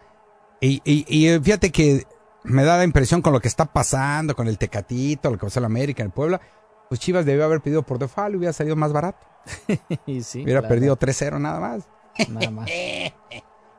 Y, 0.61 0.81
y, 0.85 1.05
y 1.09 1.29
eh, 1.29 1.41
fíjate 1.41 1.71
que 1.71 2.05
me 2.45 2.65
da 2.65 2.79
la 2.79 2.85
impresión 2.85 3.23
con 3.23 3.33
lo 3.33 3.41
que 3.41 3.49
está 3.49 3.67
pasando, 3.67 4.35
con 4.35 4.49
el 4.49 4.57
Tecatito, 4.59 5.31
lo 5.31 5.39
que 5.39 5.47
pasó 5.47 5.59
en 5.61 5.67
América, 5.67 6.03
en 6.03 6.11
Puebla. 6.11 6.41
Pues 6.91 7.01
Chivas 7.01 7.25
debió 7.25 7.45
haber 7.45 7.61
pedido 7.63 7.83
por 7.85 7.99
default 7.99 8.35
y 8.35 8.37
hubiera 8.37 8.53
salido 8.53 8.75
más 8.77 8.93
barato. 8.93 9.25
y 10.07 10.23
sí, 10.23 10.43
hubiera 10.43 10.61
claro. 10.61 10.75
perdido 10.75 10.99
3-0 10.99 11.41
nada 11.41 11.61
más. 11.61 11.89
Nada 12.29 12.51
más. 12.51 12.69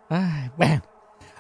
Ay, 0.10 0.52
bueno. 0.58 0.82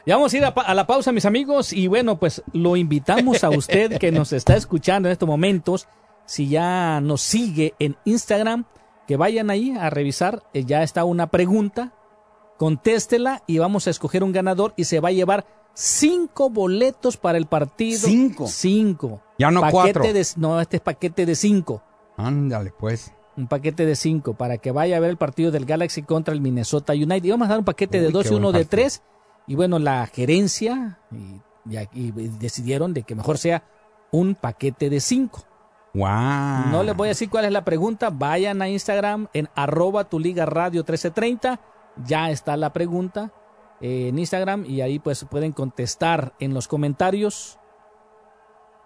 Ya 0.05 0.15
vamos 0.17 0.34
a 0.34 0.38
ir 0.38 0.43
a, 0.45 0.53
pa- 0.53 0.63
a 0.63 0.73
la 0.73 0.86
pausa, 0.86 1.12
mis 1.12 1.25
amigos, 1.25 1.71
y 1.73 1.88
bueno, 1.88 2.19
pues 2.19 2.43
lo 2.53 2.75
invitamos 2.75 3.43
a 3.43 3.49
usted 3.51 3.97
que 3.99 4.12
nos 4.12 4.34
está 4.34 4.55
escuchando 4.55 5.07
en 5.07 5.13
estos 5.13 5.29
momentos, 5.29 5.88
si 6.25 6.49
ya 6.49 6.99
nos 7.01 7.21
sigue 7.21 7.73
en 7.79 7.95
Instagram, 8.05 8.65
que 9.07 9.15
vayan 9.15 9.49
ahí 9.49 9.71
a 9.79 9.89
revisar, 9.89 10.43
eh, 10.53 10.65
ya 10.65 10.84
está 10.84 11.05
una 11.05 11.27
pregunta, 11.27 11.93
contéstela 12.57 13.43
y 13.47 13.60
vamos 13.60 13.88
a 13.88 13.91
escoger 13.91 14.23
un 14.23 14.31
ganador 14.31 14.73
y 14.75 14.84
se 14.86 14.99
va 14.99 15.10
a 15.10 15.13
llevar 15.13 15.45
cinco 15.73 16.49
boletos 16.49 17.17
para 17.17 17.38
el 17.38 17.45
partido. 17.45 17.99
¿Cinco? 17.99 18.47
Cinco. 18.47 19.21
Ya 19.41 19.49
no 19.49 19.62
Paquete 19.62 19.73
cuatro. 19.73 20.04
de- 20.13 20.27
no, 20.38 20.62
este 20.62 20.77
es 20.77 20.84
paquete 20.84 21.25
de 21.25 21.34
cinco. 21.34 21.82
Ándale, 22.15 22.71
pues. 22.77 23.12
Un 23.36 23.47
paquete 23.47 23.88
de 23.88 23.95
cinco 23.95 24.36
para 24.36 24.60
que 24.60 24.69
vaya 24.71 24.97
a 24.97 24.99
ver 24.99 25.10
el 25.10 25.17
partido 25.17 25.49
del 25.49 25.65
Galaxy 25.65 26.04
contra 26.04 26.32
el 26.32 26.41
Minnesota 26.41 26.93
United. 26.93 27.23
Y 27.23 27.32
vamos 27.32 27.47
a 27.47 27.49
dar 27.49 27.58
un 27.58 27.65
paquete 27.65 27.99
de 27.99 28.12
dos 28.12 28.30
y 28.30 28.36
uno 28.36 28.51
de 28.51 28.65
tres. 28.65 29.01
Y 29.47 29.56
bueno, 29.56 29.80
la 29.80 30.06
gerencia 30.06 30.99
y, 31.12 32.12
decidieron 32.12 32.93
de 32.93 33.01
que 33.01 33.15
mejor 33.15 33.39
sea 33.39 33.63
un 34.12 34.36
paquete 34.36 34.91
de 34.91 34.99
cinco. 34.99 35.41
Wow. 35.95 36.69
No 36.71 36.84
les 36.84 36.95
voy 36.95 37.08
a 37.08 37.10
decir 37.10 37.27
cuál 37.27 37.45
es 37.45 37.51
la 37.51 37.65
pregunta. 37.65 38.12
Vayan 38.12 38.62
a 38.62 38.69
Instagram 38.69 39.27
en 39.34 39.49
arroba 39.56 40.04
tu 40.04 40.19
liga 40.19 40.45
radio 40.45 40.82
1330. 40.82 41.60
Ya 42.06 42.30
está 42.30 42.56
la 42.58 42.71
pregunta 42.73 43.34
eh, 43.82 44.10
en 44.10 44.19
Instagram 44.19 44.65
y 44.67 44.82
ahí 44.82 44.99
pues 44.99 45.25
pueden 45.25 45.51
contestar 45.51 46.36
en 46.39 46.54
los 46.54 46.67
comentarios 46.67 47.58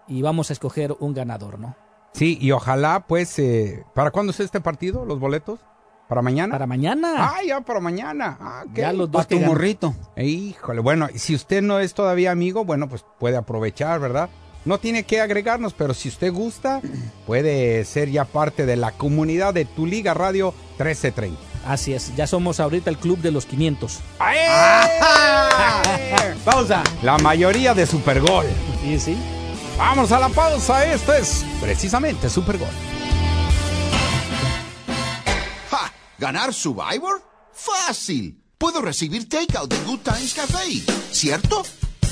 y 0.08 0.22
vamos 0.22 0.50
a 0.50 0.52
escoger 0.52 0.94
un 0.98 1.14
ganador, 1.14 1.58
¿no? 1.58 1.76
Sí, 2.12 2.38
y 2.40 2.50
ojalá, 2.52 3.06
pues, 3.06 3.38
eh, 3.38 3.84
¿para 3.94 4.10
cuándo 4.10 4.32
es 4.32 4.40
este 4.40 4.60
partido? 4.60 5.04
¿Los 5.04 5.20
boletos? 5.20 5.60
¿Para 6.08 6.22
mañana? 6.22 6.52
Para 6.52 6.66
mañana. 6.66 7.14
Ah, 7.18 7.38
ya 7.46 7.60
para 7.60 7.80
mañana. 7.80 8.38
Ah, 8.40 8.62
ok. 8.66 8.74
Ya 8.74 8.92
los 8.92 9.10
dos 9.10 9.24
Pa' 9.24 9.28
que 9.28 9.36
tu 9.36 9.44
morrito. 9.44 9.94
Híjole, 10.16 10.80
bueno, 10.80 11.08
si 11.14 11.34
usted 11.34 11.62
no 11.62 11.80
es 11.80 11.94
todavía 11.94 12.30
amigo, 12.30 12.64
bueno, 12.64 12.88
pues 12.88 13.04
puede 13.18 13.36
aprovechar, 13.36 14.00
¿verdad? 14.00 14.30
No 14.64 14.78
tiene 14.78 15.04
que 15.04 15.20
agregarnos, 15.20 15.74
pero 15.74 15.94
si 15.94 16.08
usted 16.08 16.32
gusta, 16.32 16.80
puede 17.26 17.84
ser 17.84 18.10
ya 18.10 18.24
parte 18.24 18.66
de 18.66 18.76
la 18.76 18.92
comunidad 18.92 19.54
de 19.54 19.64
Tu 19.64 19.86
Liga 19.86 20.14
Radio 20.14 20.52
1330. 20.78 21.38
Así 21.66 21.92
es, 21.92 22.14
ya 22.14 22.28
somos 22.28 22.60
ahorita 22.60 22.90
el 22.90 22.98
club 22.98 23.18
de 23.18 23.32
los 23.32 23.46
500. 23.46 24.00
Pausa. 26.44 26.84
La 27.02 27.18
mayoría 27.18 27.74
de 27.74 27.86
Supergol. 27.86 28.46
Sí, 28.82 29.00
sí. 29.00 29.16
Vamos 29.76 30.10
a 30.10 30.18
la 30.18 30.28
pausa. 30.28 30.84
Esto 30.92 31.12
es 31.12 31.44
precisamente 31.60 32.30
Supergol. 32.30 32.68
¡Ja! 35.70 35.92
¿Ganar 36.18 36.54
Survivor? 36.54 37.22
¡Fácil! 37.52 38.42
Puedo 38.58 38.80
recibir 38.80 39.28
takeout 39.28 39.70
de 39.70 39.78
Good 39.84 40.00
Times 40.00 40.32
Cafe, 40.32 40.82
¿cierto? 41.12 41.62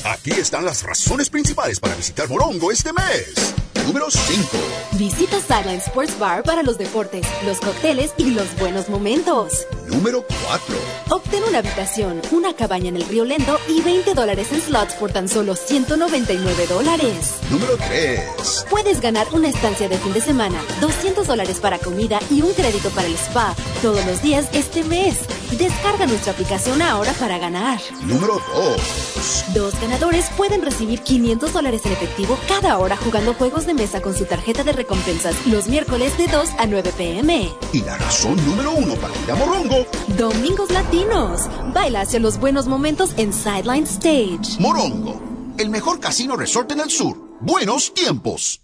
Aquí 0.04 0.32
están 0.32 0.66
las 0.66 0.82
razones 0.82 1.30
principales 1.30 1.80
para 1.80 1.94
visitar 1.94 2.28
Morongo 2.28 2.70
este 2.70 2.92
mes. 2.92 3.54
Número 3.86 4.10
5. 4.10 4.56
Visita 4.92 5.38
Sideline 5.40 5.80
Sports 5.80 6.18
Bar 6.18 6.42
para 6.42 6.62
los 6.62 6.78
deportes, 6.78 7.26
los 7.44 7.60
cócteles 7.60 8.14
y 8.16 8.30
los 8.30 8.46
buenos 8.58 8.88
momentos. 8.88 9.66
Número 9.86 10.24
4. 10.46 10.76
Obtén 11.10 11.42
una 11.44 11.58
habitación, 11.58 12.22
una 12.30 12.54
cabaña 12.54 12.88
en 12.88 12.96
el 12.96 13.06
Río 13.06 13.24
Lendo 13.24 13.58
y 13.68 13.82
20 13.82 14.14
dólares 14.14 14.48
en 14.52 14.62
slots 14.62 14.94
por 14.94 15.12
tan 15.12 15.28
solo 15.28 15.54
199 15.54 16.66
dólares. 16.66 17.34
Número 17.50 17.76
3. 17.76 18.66
Puedes 18.70 19.00
ganar 19.02 19.26
una 19.32 19.48
estancia 19.48 19.88
de 19.88 19.98
fin 19.98 20.14
de 20.14 20.22
semana, 20.22 20.58
200 20.80 21.26
dólares 21.26 21.60
para 21.60 21.78
comida 21.78 22.18
y 22.30 22.40
un 22.40 22.54
crédito 22.54 22.88
para 22.90 23.06
el 23.06 23.14
spa 23.14 23.54
todos 23.82 24.04
los 24.06 24.22
días 24.22 24.48
este 24.52 24.82
mes. 24.84 25.18
Descarga 25.58 26.06
nuestra 26.06 26.32
aplicación 26.32 26.80
ahora 26.80 27.12
para 27.12 27.38
ganar. 27.38 27.78
Número 28.06 28.40
2. 28.54 29.44
Dos 29.54 29.80
ganadores 29.80 30.30
pueden 30.36 30.62
recibir 30.62 31.00
500 31.00 31.52
dólares 31.52 31.82
en 31.84 31.92
efectivo 31.92 32.38
cada 32.48 32.78
hora 32.78 32.96
jugando 32.96 33.34
juegos 33.34 33.66
de 33.66 33.73
mesa 33.74 34.00
con 34.00 34.14
su 34.14 34.24
tarjeta 34.24 34.64
de 34.64 34.72
recompensas 34.72 35.46
los 35.46 35.68
miércoles 35.68 36.16
de 36.16 36.26
2 36.26 36.50
a 36.58 36.66
9 36.66 36.92
pm. 36.96 37.50
Y 37.72 37.82
la 37.82 37.98
razón 37.98 38.36
número 38.46 38.72
1 38.72 38.94
para 38.94 39.14
ir 39.22 39.30
a 39.30 39.34
Morongo. 39.34 39.86
Domingos 40.16 40.70
Latinos. 40.70 41.42
Baila 41.72 42.02
hacia 42.02 42.20
los 42.20 42.38
buenos 42.38 42.66
momentos 42.66 43.10
en 43.16 43.32
Sideline 43.32 43.84
Stage. 43.84 44.60
Morongo, 44.60 45.20
el 45.58 45.70
mejor 45.70 46.00
casino 46.00 46.36
resort 46.36 46.72
en 46.72 46.80
el 46.80 46.90
sur. 46.90 47.16
Buenos 47.40 47.92
tiempos. 47.92 48.60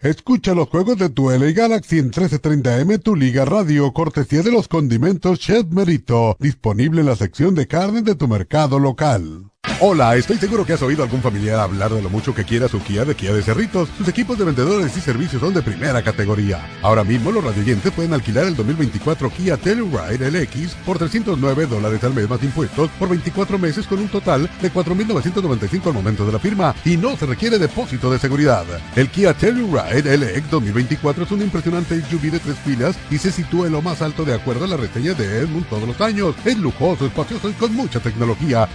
Escucha 0.00 0.54
los 0.54 0.70
juegos 0.70 0.96
de 0.96 1.10
tu 1.10 1.28
LA 1.28 1.52
Galaxy 1.52 1.98
en 1.98 2.10
1330M 2.10 3.02
Tu 3.02 3.16
Liga 3.16 3.44
Radio, 3.44 3.92
cortesía 3.92 4.42
de 4.42 4.50
los 4.50 4.66
condimentos 4.66 5.38
Chef 5.38 5.66
Merito, 5.66 6.38
disponible 6.40 7.02
en 7.02 7.06
la 7.06 7.16
sección 7.16 7.54
de 7.54 7.66
carne 7.66 8.00
de 8.00 8.14
tu 8.14 8.26
mercado 8.26 8.78
local. 8.78 9.49
Hola, 9.82 10.14
estoy 10.14 10.36
seguro 10.36 10.66
que 10.66 10.74
has 10.74 10.82
oído 10.82 11.02
algún 11.02 11.22
familiar 11.22 11.58
hablar 11.58 11.90
de 11.90 12.02
lo 12.02 12.10
mucho 12.10 12.34
que 12.34 12.44
quiera 12.44 12.68
su 12.68 12.82
Kia 12.82 13.06
de 13.06 13.14
Kia 13.14 13.32
de 13.32 13.40
Cerritos. 13.40 13.88
Sus 13.96 14.06
equipos 14.08 14.36
de 14.36 14.44
vendedores 14.44 14.94
y 14.94 15.00
servicios 15.00 15.40
son 15.40 15.54
de 15.54 15.62
primera 15.62 16.02
categoría. 16.02 16.60
Ahora 16.82 17.02
mismo 17.02 17.32
los 17.32 17.42
radioyentes 17.42 17.90
pueden 17.90 18.12
alquilar 18.12 18.44
el 18.44 18.54
2024 18.56 19.30
Kia 19.30 19.56
Telluride 19.56 20.30
LX 20.30 20.74
por 20.84 20.98
309 20.98 21.64
dólares 21.64 22.04
al 22.04 22.12
mes 22.12 22.28
más 22.28 22.42
impuestos 22.42 22.90
por 22.98 23.08
24 23.08 23.58
meses 23.58 23.86
con 23.86 24.00
un 24.00 24.08
total 24.08 24.50
de 24.60 24.70
4.995 24.70 25.86
al 25.86 25.94
momento 25.94 26.26
de 26.26 26.32
la 26.32 26.38
firma 26.38 26.74
y 26.84 26.98
no 26.98 27.16
se 27.16 27.24
requiere 27.24 27.58
depósito 27.58 28.12
de 28.12 28.18
seguridad. 28.18 28.66
El 28.96 29.08
Kia 29.08 29.32
Telluride 29.32 30.14
LX 30.14 30.50
2024 30.50 31.24
es 31.24 31.30
un 31.30 31.40
impresionante 31.40 32.02
SUV 32.02 32.32
de 32.32 32.38
tres 32.38 32.58
filas 32.58 32.96
y 33.10 33.16
se 33.16 33.32
sitúa 33.32 33.66
en 33.66 33.72
lo 33.72 33.80
más 33.80 34.02
alto 34.02 34.26
de 34.26 34.34
acuerdo 34.34 34.66
a 34.66 34.68
la 34.68 34.76
reseña 34.76 35.14
de 35.14 35.38
Edmund 35.38 35.70
todos 35.70 35.88
los 35.88 35.98
años. 36.02 36.34
Es 36.44 36.58
lujoso, 36.58 37.06
espacioso 37.06 37.48
y 37.48 37.54
con 37.54 37.74
mucha 37.74 37.98
tecnología, 37.98 38.68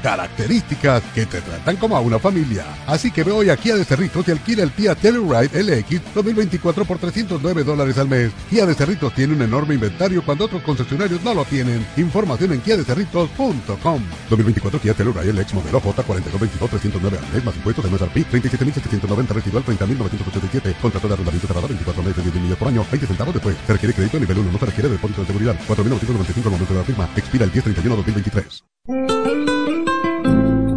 que 0.76 1.26
te 1.26 1.42
tratan 1.42 1.76
como 1.78 1.96
a 1.96 2.02
una 2.02 2.20
familia. 2.20 2.66
Así 2.88 3.12
que 3.12 3.24
ve 3.24 3.32
hoy 3.32 3.50
aquí 3.50 3.72
a 3.72 3.84
Cerritos 3.84 4.28
y 4.28 4.32
alquila 4.32 4.64
el 4.64 4.72
Kia 4.72 4.96
Telluride 4.96 5.64
LX 5.64 6.14
2024 6.14 6.86
por 6.86 6.98
309 6.98 7.64
dólares 7.64 7.98
al 7.98 8.08
mes. 8.08 8.32
Kia 8.50 8.66
de 8.66 8.74
Cerritos 8.74 9.14
tiene 9.14 9.34
un 9.34 9.42
enorme 9.42 9.76
inventario 9.76 10.24
cuando 10.24 10.46
otros 10.46 10.62
concesionarios 10.64 11.24
no 11.24 11.34
lo 11.34 11.46
tienen. 11.46 11.86
Información 11.98 12.54
en 12.54 12.62
kiadecerritos.com 12.62 14.02
2024 14.30 14.82
Kia 14.82 14.94
Telluride 14.94 15.34
LX 15.34 15.54
modelo 15.54 15.82
J4222 15.82 16.70
309 16.70 17.18
al 17.18 17.34
mes 17.34 17.46
más 17.46 17.56
impuestos 17.56 17.86
en 17.86 17.92
MSRP 17.92 18.18
37.790 18.32 19.28
residual 19.28 19.66
30.987 19.66 20.76
contrato 20.82 21.08
de 21.08 21.14
arrendamiento 21.14 21.48
cerrado 21.48 21.68
24 21.68 22.04
meses 22.04 22.24
10 22.24 22.36
millas 22.36 22.58
por 22.58 22.68
año. 22.68 22.86
20 22.90 23.08
centavos 23.08 23.34
después. 23.34 23.56
Se 23.66 23.74
requiere 23.74 23.94
crédito 23.94 24.20
nivel 24.20 24.40
1 24.40 24.52
no 24.52 24.60
se 24.60 24.66
requiere 24.66 24.90
depósito 24.90 25.22
de 25.22 25.28
seguridad. 25.28 25.60
4.995 25.68 26.46
al 26.46 26.52
momento 26.52 26.74
de 26.74 26.80
la 26.80 26.86
firma. 26.86 27.10
Expira 27.16 27.46
el 27.46 27.52
1031 27.52 27.96
2023 27.96 29.25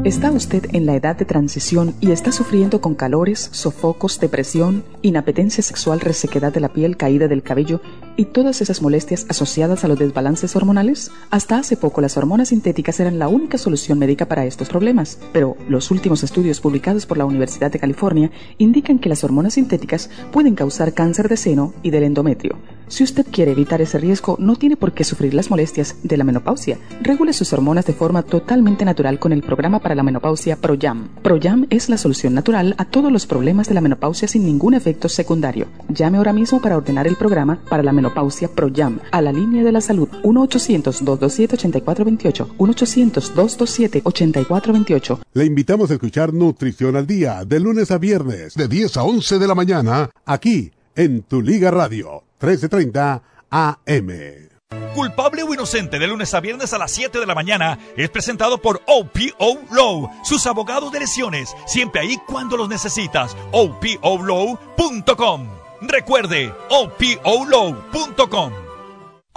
¿Está 0.09 0.31
usted 0.31 0.71
en 0.73 0.87
la 0.87 0.95
edad 0.95 1.17
de 1.17 1.27
transición 1.27 1.95
y 2.01 2.13
está 2.13 2.33
sufriendo 2.33 2.81
con 2.81 2.95
calores, 2.95 3.51
sofocos, 3.53 4.19
depresión, 4.19 4.83
inapetencia 5.03 5.63
sexual, 5.63 6.01
resequedad 6.01 6.51
de 6.51 6.61
la 6.61 6.71
piel, 6.71 6.97
caída 6.97 7.29
del 7.29 7.43
cabello 7.43 7.83
y 8.17 8.25
todas 8.25 8.63
esas 8.63 8.81
molestias 8.81 9.27
asociadas 9.29 9.85
a 9.85 9.89
los 9.89 9.99
desbalances 9.99 10.57
hormonales? 10.57 11.11
Hasta 11.29 11.59
hace 11.59 11.77
poco 11.77 12.01
las 12.01 12.17
hormonas 12.17 12.49
sintéticas 12.49 12.99
eran 13.01 13.19
la 13.19 13.29
única 13.29 13.59
solución 13.59 13.99
médica 13.99 14.25
para 14.25 14.47
estos 14.47 14.71
problemas, 14.71 15.19
pero 15.35 15.59
los 15.69 15.91
últimos 15.91 16.23
estudios 16.23 16.59
publicados 16.61 17.05
por 17.05 17.19
la 17.19 17.27
Universidad 17.27 17.71
de 17.71 17.79
California 17.79 18.31
indican 18.57 19.01
que 19.01 19.11
las 19.11 19.25
hormonas 19.25 19.55
sintéticas 19.55 20.09
pueden 20.33 20.55
causar 20.55 20.95
cáncer 20.95 21.29
de 21.29 21.37
seno 21.37 21.75
y 21.83 21.91
del 21.91 22.05
endometrio. 22.05 22.57
Si 22.89 23.05
usted 23.05 23.27
quiere 23.31 23.53
evitar 23.53 23.83
ese 23.83 23.99
riesgo, 23.99 24.37
no 24.41 24.57
tiene 24.57 24.79
por 24.79 24.93
qué 24.93 25.05
sufrir 25.05 25.35
las 25.35 25.51
molestias 25.51 25.97
de 26.03 26.17
la 26.17 26.25
menopausia. 26.25 26.79
Regule 27.03 27.35
sus 27.35 27.53
hormonas 27.53 27.85
de 27.85 27.93
forma 27.93 28.23
totalmente 28.23 28.87
natural 28.87 29.19
con 29.19 29.33
el 29.33 29.43
programa 29.43 29.79
para 29.81 29.95
la 29.99 30.05
menopausia 30.05 30.57
ProYam. 30.57 31.09
ProYam 31.23 31.67
es 31.71 31.89
la 31.89 31.97
solución 31.99 32.33
natural 32.33 32.77
a 32.79 32.85
todos 32.85 33.11
los 33.13 33.27
problemas 33.27 33.67
de 33.69 33.75
la 33.75 33.81
menopausia 33.81 34.29
sin 34.29 34.47
ningún 34.47 34.75
efecto 34.75 35.09
secundario. 35.09 35.67
Llame 35.89 36.19
ahora 36.19 36.33
mismo 36.33 36.63
para 36.63 36.77
ordenar 36.77 37.09
el 37.09 37.17
programa 37.17 37.59
para 37.69 37.83
la 37.83 37.93
menopausia 37.93 38.47
ProYam 38.49 39.01
a 39.11 39.21
la 39.21 39.33
línea 39.33 39.65
de 39.65 39.73
la 39.73 39.81
salud 39.81 40.09
1-800-227-8428. 40.23 42.47
1-800-227-8428. 42.57 45.19
Le 45.35 45.45
invitamos 45.45 45.91
a 45.91 45.95
escuchar 45.95 46.33
Nutrición 46.33 46.95
al 46.95 47.09
Día 47.09 47.45
de 47.45 47.59
lunes 47.59 47.91
a 47.91 47.99
viernes 47.99 48.55
de 48.55 48.69
10 48.69 48.99
a 48.99 49.03
11 49.03 49.41
de 49.41 49.49
la 49.49 49.57
mañana 49.57 50.11
aquí 50.25 50.71
en 50.95 51.23
Tu 51.23 51.43
Liga 51.43 51.73
Radio 51.73 52.23
1330 52.41 53.21
AM. 53.51 54.48
Culpable 54.95 55.43
o 55.43 55.55
inocente 55.55 55.99
de 55.99 56.07
lunes 56.07 56.35
a 56.35 56.41
viernes 56.41 56.73
a 56.73 56.79
las 56.79 56.91
7 56.91 57.21
de 57.21 57.27
la 57.27 57.35
mañana 57.35 57.79
es 57.97 58.11
presentado 58.11 58.59
por 58.59 58.83
OPO 58.87 59.61
Law, 59.71 60.11
sus 60.25 60.47
abogados 60.47 60.93
de 60.93 61.01
lesiones, 61.01 61.55
siempre 61.67 62.01
ahí 62.01 62.19
cuando 62.27 62.57
los 62.57 62.69
necesitas. 62.69 63.37
OPOLaw.com. 63.53 65.49
Recuerde, 65.81 66.53
OPOLaw.com. 66.71 68.68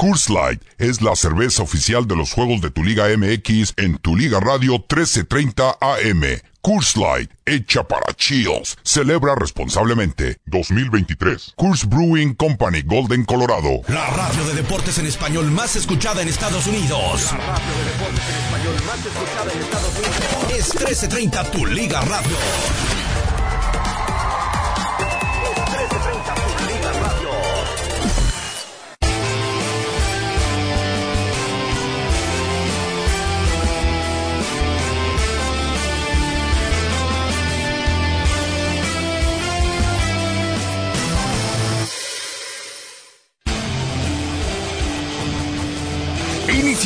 Coors 0.02 0.32
Light 0.32 0.64
es 0.80 1.00
la 1.04 1.16
cerveza 1.16 1.62
oficial 1.62 2.08
de 2.08 2.16
los 2.16 2.34
juegos 2.34 2.60
de 2.60 2.72
tu 2.72 2.84
Liga 2.84 3.06
MX 3.16 3.76
en 3.78 4.00
tu 4.00 4.16
Liga 4.16 4.40
Radio 4.40 4.80
1330 4.80 5.78
AM. 5.80 6.24
Coors 6.60 6.98
Light, 6.98 7.30
hecha 7.46 7.84
para 7.84 8.12
chills. 8.16 8.80
Celebra 8.82 9.36
responsablemente. 9.36 10.40
2023. 10.48 11.54
Coors 11.56 11.88
Brewing 11.88 12.34
Company, 12.34 12.82
Golden, 12.82 13.26
Colorado. 13.26 13.84
La 13.90 14.08
radio 14.08 14.44
de 14.46 14.56
deportes 14.56 14.98
en 14.98 15.06
español 15.06 15.52
más 15.52 15.76
escuchada 15.76 16.24
en 16.24 16.30
Estados 16.30 16.66
Unidos. 16.66 17.32
La 17.34 17.46
radio 17.46 17.76
de 17.78 17.92
deportes 17.92 18.26
en 18.28 18.38
español 18.42 18.76
más 18.88 19.06
escuchada 19.06 19.54
en 19.54 19.62
Estados 19.62 19.94
Unidos. 20.00 20.58
Es 20.58 20.74
1330 20.74 21.52
Tu 21.52 21.66
Liga 21.68 22.02
Radio. 22.02 22.38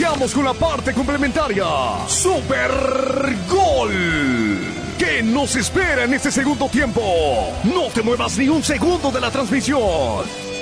Iniciamos 0.06 0.36
con 0.36 0.46
la 0.46 0.54
parte 0.54 0.94
complementaria. 0.94 1.66
Super 2.08 2.70
Gol. 3.50 3.92
¿Qué 5.00 5.24
nos 5.24 5.56
espera 5.56 6.04
en 6.04 6.14
este 6.14 6.32
segundo 6.32 6.70
tiempo? 6.70 7.02
No 7.64 7.88
te 7.92 8.04
muevas 8.04 8.38
ni 8.38 8.48
un 8.48 8.62
segundo 8.62 9.10
de 9.10 9.20
la 9.20 9.32
transmisión. 9.32 10.55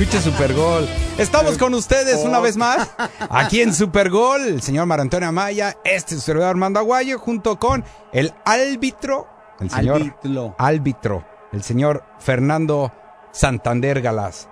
Escuche 0.00 0.22
Super 0.22 0.54
Gol. 0.54 0.88
Estamos 1.18 1.58
con 1.58 1.74
ustedes 1.74 2.24
una 2.24 2.40
vez 2.40 2.56
más. 2.56 2.88
Aquí 3.28 3.60
en 3.60 3.74
Super 3.74 4.08
Gol, 4.08 4.40
el 4.46 4.62
señor 4.62 4.86
Marantonio 4.86 5.28
Amaya, 5.28 5.76
este 5.84 6.14
es 6.14 6.22
su 6.22 6.26
servidor 6.26 6.48
Armando 6.48 6.80
Aguayo, 6.80 7.18
junto 7.18 7.58
con 7.58 7.84
el 8.10 8.32
árbitro, 8.46 9.28
el 9.60 9.68
señor 9.68 9.96
Árbitro. 9.96 10.54
árbitro, 10.56 11.24
el 11.52 11.62
señor 11.62 12.02
Fernando 12.18 12.90
Santander 13.30 14.00
Galás. 14.00 14.48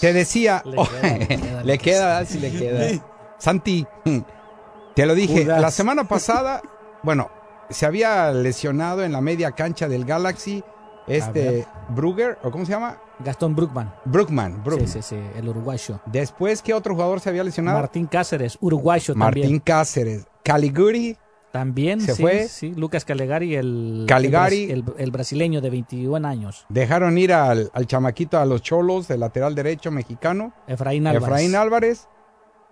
Te 0.00 0.12
decía, 0.12 0.62
Le 0.64 0.76
queda, 0.76 1.18
le 1.18 1.26
queda, 1.26 1.62
le 1.64 1.78
queda, 1.78 2.24
sí 2.24 2.38
le 2.38 2.52
queda. 2.52 3.04
Santi, 3.38 3.84
te 4.94 5.06
lo 5.06 5.16
dije, 5.16 5.42
Judas. 5.42 5.60
la 5.60 5.72
semana 5.72 6.04
pasada, 6.04 6.62
bueno, 7.02 7.32
se 7.68 7.84
había 7.84 8.30
lesionado 8.30 9.02
en 9.02 9.10
la 9.10 9.20
media 9.20 9.50
cancha 9.50 9.88
del 9.88 10.04
Galaxy 10.04 10.62
este. 11.06 11.66
Brugger, 11.90 12.38
o 12.42 12.50
cómo 12.50 12.64
se 12.64 12.72
llama? 12.72 12.98
Gastón 13.20 13.54
Brookman. 13.54 13.92
Brookman, 14.04 14.62
Brookman. 14.64 14.88
Sí, 14.88 15.02
sí, 15.02 15.16
sí, 15.16 15.16
el 15.36 15.48
uruguayo. 15.48 16.00
Después, 16.06 16.62
¿qué 16.62 16.74
otro 16.74 16.94
jugador 16.94 17.20
se 17.20 17.28
había 17.28 17.44
lesionado? 17.44 17.78
Martín 17.78 18.06
Cáceres, 18.06 18.58
uruguayo 18.60 19.14
Martín 19.14 19.42
también. 19.42 19.60
Cáceres. 19.60 20.26
Caliguri. 20.42 21.16
También, 21.52 22.00
se 22.00 22.16
sí, 22.16 22.22
fue. 22.22 22.48
sí, 22.48 22.74
Lucas 22.74 23.04
Calegari, 23.04 23.54
el, 23.54 24.06
Caligari. 24.08 24.64
el, 24.64 24.70
el- 24.80 24.94
el 24.98 25.10
brasileño 25.12 25.60
de 25.60 25.70
21 25.70 26.26
años. 26.26 26.66
Dejaron 26.68 27.16
ir 27.16 27.32
al, 27.32 27.70
al 27.72 27.86
chamaquito 27.86 28.40
a 28.40 28.44
los 28.44 28.60
cholos, 28.60 29.06
del 29.06 29.20
lateral 29.20 29.54
derecho 29.54 29.92
mexicano. 29.92 30.52
Efraín 30.66 31.06
Álvarez. 31.06 31.28
Efraín 31.28 31.54
Álvarez. 31.54 32.08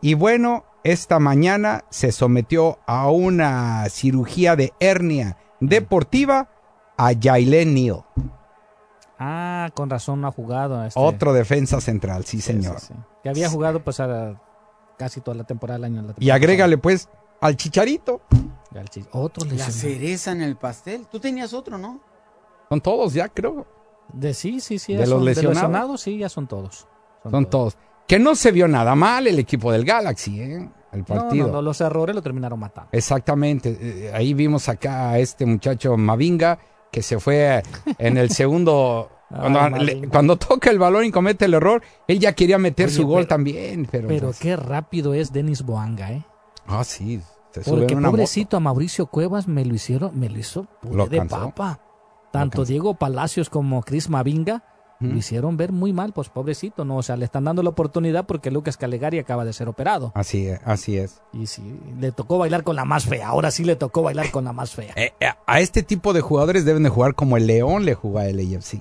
Y 0.00 0.14
bueno, 0.14 0.64
esta 0.82 1.20
mañana 1.20 1.84
se 1.90 2.10
sometió 2.10 2.80
a 2.88 3.08
una 3.08 3.88
cirugía 3.88 4.56
de 4.56 4.72
hernia 4.80 5.36
deportiva 5.60 6.48
a 7.08 7.12
Jailen 7.20 7.74
Neal. 7.74 8.04
Ah, 9.18 9.70
con 9.74 9.88
razón 9.90 10.20
no 10.20 10.28
ha 10.28 10.32
jugado. 10.32 10.84
este, 10.84 10.98
Otro 10.98 11.32
defensa 11.32 11.80
central, 11.80 12.24
sí, 12.24 12.40
señor. 12.40 12.80
sí. 12.80 12.94
Que 13.22 13.28
había 13.28 13.48
jugado 13.48 13.82
pues 13.84 14.00
a- 14.00 14.40
casi 14.98 15.20
toda 15.20 15.36
la 15.36 15.44
temporada 15.44 15.78
del 15.78 15.84
año. 15.84 15.96
la 16.02 16.10
Y 16.10 16.14
temporada 16.14 16.34
agrégale 16.36 16.78
pues 16.78 17.08
al 17.40 17.56
chicharito. 17.56 18.22
el 18.74 18.88
chi- 18.88 19.04
Otro 19.12 19.44
La 19.50 19.70
cereza 19.70 20.32
en 20.32 20.42
el 20.42 20.56
pastel. 20.56 21.06
Tú 21.10 21.20
tenías 21.20 21.52
otro, 21.52 21.78
¿no? 21.78 22.00
Son 22.68 22.80
todos 22.80 23.12
ya, 23.14 23.28
creo. 23.28 23.66
De 24.12 24.34
sí, 24.34 24.60
sí, 24.60 24.78
sí. 24.78 24.92
De 24.94 25.00
ya 25.00 25.06
los 25.06 25.18
son- 25.18 25.24
lesionados. 25.24 26.00
sí, 26.00 26.18
ya 26.18 26.28
son 26.28 26.46
todos. 26.46 26.88
Son 27.30 27.46
todos. 27.46 27.76
Que 28.08 28.18
no 28.18 28.34
se 28.34 28.50
vio 28.50 28.66
nada 28.66 28.94
mal 28.94 29.26
el 29.26 29.38
equipo 29.38 29.70
del 29.70 29.84
Galaxy, 29.84 30.40
¿eh? 30.40 30.68
El 30.92 30.98
No, 31.00 31.04
partido. 31.06 31.46
no, 31.46 31.52
no, 31.54 31.62
los 31.62 31.80
errores 31.80 32.14
lo 32.14 32.20
terminaron 32.22 32.58
matando. 32.58 32.88
Exactamente. 32.92 33.78
Eh, 33.80 34.12
Ahí 34.12 34.34
vimos 34.34 34.68
acá 34.68 35.10
a 35.10 35.18
este 35.18 35.46
muchacho 35.46 35.96
Mavinga 35.96 36.58
que 36.92 37.02
se 37.02 37.18
fue 37.18 37.62
en 37.98 38.16
el 38.16 38.30
segundo. 38.30 39.10
cuando, 39.28 39.58
Ay, 39.60 39.70
le- 39.72 39.94
Mavinga. 39.94 40.08
cuando 40.10 40.36
toca 40.36 40.70
el 40.70 40.78
balón 40.78 41.04
y 41.06 41.10
comete 41.10 41.46
el 41.46 41.54
error, 41.54 41.82
él 42.06 42.18
ya 42.20 42.34
quería 42.34 42.58
meter 42.58 42.86
Oye, 42.86 42.94
su 42.94 43.06
gol 43.06 43.22
pero- 43.22 43.28
también. 43.28 43.88
Pero, 43.90 44.06
Pero 44.08 44.32
qué 44.38 44.54
rápido 44.56 45.14
es 45.14 45.32
Denis 45.32 45.62
Boanga, 45.62 46.12
¿eh? 46.12 46.22
Ah, 46.66 46.84
sí. 46.84 47.20
Se 47.50 47.62
Porque 47.62 47.96
moto. 47.96 48.10
pobrecito 48.10 48.56
a 48.56 48.60
Mauricio 48.60 49.06
Cuevas 49.06 49.48
me 49.48 49.64
lo 49.64 49.74
hicieron, 49.74 50.18
me 50.18 50.28
lo 50.30 50.38
hizo 50.38 50.66
puré 50.80 51.06
de 51.08 51.22
papa. 51.26 51.80
Tanto 52.30 52.64
Diego 52.64 52.94
Palacios 52.94 53.50
como 53.50 53.82
Chris 53.82 54.08
Mavinga. 54.08 54.64
Lo 55.02 55.16
hicieron 55.16 55.56
ver 55.56 55.72
muy 55.72 55.92
mal, 55.92 56.12
pues 56.12 56.28
pobrecito, 56.28 56.84
¿no? 56.84 56.96
O 56.98 57.02
sea, 57.02 57.16
le 57.16 57.24
están 57.24 57.44
dando 57.44 57.62
la 57.62 57.70
oportunidad 57.70 58.26
porque 58.26 58.50
Lucas 58.50 58.76
Calegari 58.76 59.18
acaba 59.18 59.44
de 59.44 59.52
ser 59.52 59.68
operado. 59.68 60.12
Así 60.14 60.46
es, 60.46 60.60
así 60.64 60.98
es. 60.98 61.20
Y 61.32 61.46
sí, 61.46 61.62
le 61.98 62.12
tocó 62.12 62.38
bailar 62.38 62.62
con 62.62 62.76
la 62.76 62.84
más 62.84 63.06
fea. 63.06 63.28
Ahora 63.28 63.50
sí 63.50 63.64
le 63.64 63.76
tocó 63.76 64.02
bailar 64.02 64.30
con 64.30 64.44
la 64.44 64.52
más 64.52 64.72
fea. 64.74 64.92
Eh, 64.96 65.12
eh, 65.20 65.28
a 65.46 65.60
este 65.60 65.82
tipo 65.82 66.12
de 66.12 66.20
jugadores 66.20 66.64
deben 66.64 66.82
de 66.82 66.88
jugar 66.88 67.14
como 67.14 67.36
el 67.36 67.46
León 67.46 67.84
le 67.84 67.94
jugaba 67.94 68.26
el 68.28 68.38
AFC. 68.56 68.80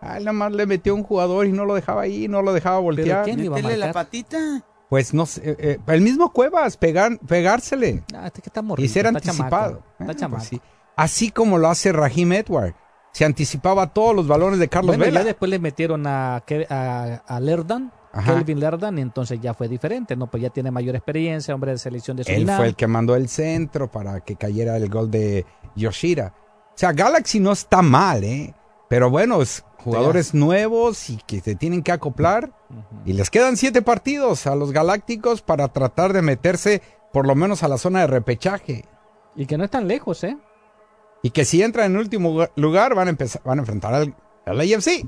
Ah, 0.00 0.18
nada 0.20 0.32
más 0.32 0.52
le 0.52 0.66
metió 0.66 0.94
un 0.94 1.02
jugador 1.02 1.46
y 1.46 1.52
no 1.52 1.64
lo 1.64 1.74
dejaba 1.74 2.02
ahí, 2.02 2.28
no 2.28 2.42
lo 2.42 2.52
dejaba 2.52 2.78
voltear. 2.78 3.24
quién 3.24 3.38
le 3.38 3.46
iba 3.46 3.56
a 3.56 3.76
la 3.76 3.92
patita. 3.92 4.62
Pues 4.88 5.12
no 5.14 5.26
sé, 5.26 5.50
eh, 5.50 5.56
eh, 5.58 5.78
el 5.88 6.00
mismo 6.00 6.32
Cuevas, 6.32 6.76
pegar, 6.76 7.18
pegársele. 7.26 8.04
Ah, 8.14 8.26
este 8.26 8.40
que 8.40 8.50
está 8.50 8.60
y 8.60 8.64
morrito, 8.64 8.92
ser 8.92 9.06
está 9.06 9.18
anticipado. 9.18 9.82
chamaco, 9.82 9.84
Ah, 9.98 10.06
Está 10.12 10.28
pues 10.28 10.44
sí. 10.44 10.60
Así 10.94 11.30
como 11.30 11.58
lo 11.58 11.68
hace 11.68 11.92
Raheem 11.92 12.32
Edward. 12.32 12.74
Se 13.16 13.24
anticipaba 13.24 13.86
todos 13.86 14.14
los 14.14 14.28
balones 14.28 14.58
de 14.58 14.68
Carlos 14.68 14.94
Bueno, 14.94 15.06
Vela. 15.06 15.20
ya 15.20 15.24
después 15.24 15.50
le 15.50 15.58
metieron 15.58 16.06
a, 16.06 16.36
a, 16.68 17.22
a 17.26 17.40
Lerdan, 17.40 17.90
Ajá. 18.12 18.34
Kelvin 18.34 18.60
Lerdan, 18.60 18.98
y 18.98 19.00
entonces 19.00 19.40
ya 19.40 19.54
fue 19.54 19.68
diferente, 19.68 20.14
¿no? 20.16 20.26
Pues 20.26 20.42
ya 20.42 20.50
tiene 20.50 20.70
mayor 20.70 20.96
experiencia, 20.96 21.54
hombre 21.54 21.70
de 21.72 21.78
selección 21.78 22.18
de 22.18 22.24
Él 22.24 22.26
Surinam. 22.26 22.56
fue 22.58 22.66
el 22.66 22.76
que 22.76 22.86
mandó 22.86 23.16
el 23.16 23.30
centro 23.30 23.90
para 23.90 24.20
que 24.20 24.36
cayera 24.36 24.76
el 24.76 24.90
gol 24.90 25.10
de 25.10 25.46
Yoshira. 25.76 26.34
O 26.74 26.74
sea, 26.78 26.92
Galaxy 26.92 27.40
no 27.40 27.52
está 27.52 27.80
mal, 27.80 28.22
¿eh? 28.22 28.54
Pero 28.90 29.08
bueno, 29.08 29.40
es 29.40 29.64
jugadores 29.78 30.34
nuevos 30.34 31.08
y 31.08 31.16
que 31.26 31.40
se 31.40 31.54
tienen 31.54 31.82
que 31.82 31.92
acoplar. 31.92 32.52
Y 33.06 33.14
les 33.14 33.30
quedan 33.30 33.56
siete 33.56 33.80
partidos 33.80 34.46
a 34.46 34.54
los 34.56 34.72
Galácticos 34.72 35.40
para 35.40 35.68
tratar 35.68 36.12
de 36.12 36.20
meterse 36.20 36.82
por 37.14 37.26
lo 37.26 37.34
menos 37.34 37.62
a 37.62 37.68
la 37.68 37.78
zona 37.78 38.00
de 38.00 38.08
repechaje. 38.08 38.84
Y 39.34 39.46
que 39.46 39.56
no 39.56 39.64
están 39.64 39.88
lejos, 39.88 40.22
¿eh? 40.22 40.36
Y 41.26 41.30
que 41.30 41.44
si 41.44 41.60
entran 41.62 41.90
en 41.92 41.96
último 41.98 42.46
lugar 42.54 42.94
van 42.94 43.08
a 43.08 43.10
empezar, 43.10 43.42
van 43.44 43.58
a 43.58 43.62
enfrentar 43.62 43.92
al, 43.94 44.14
al 44.44 44.60
AFC. 44.60 44.84
Si 44.84 45.06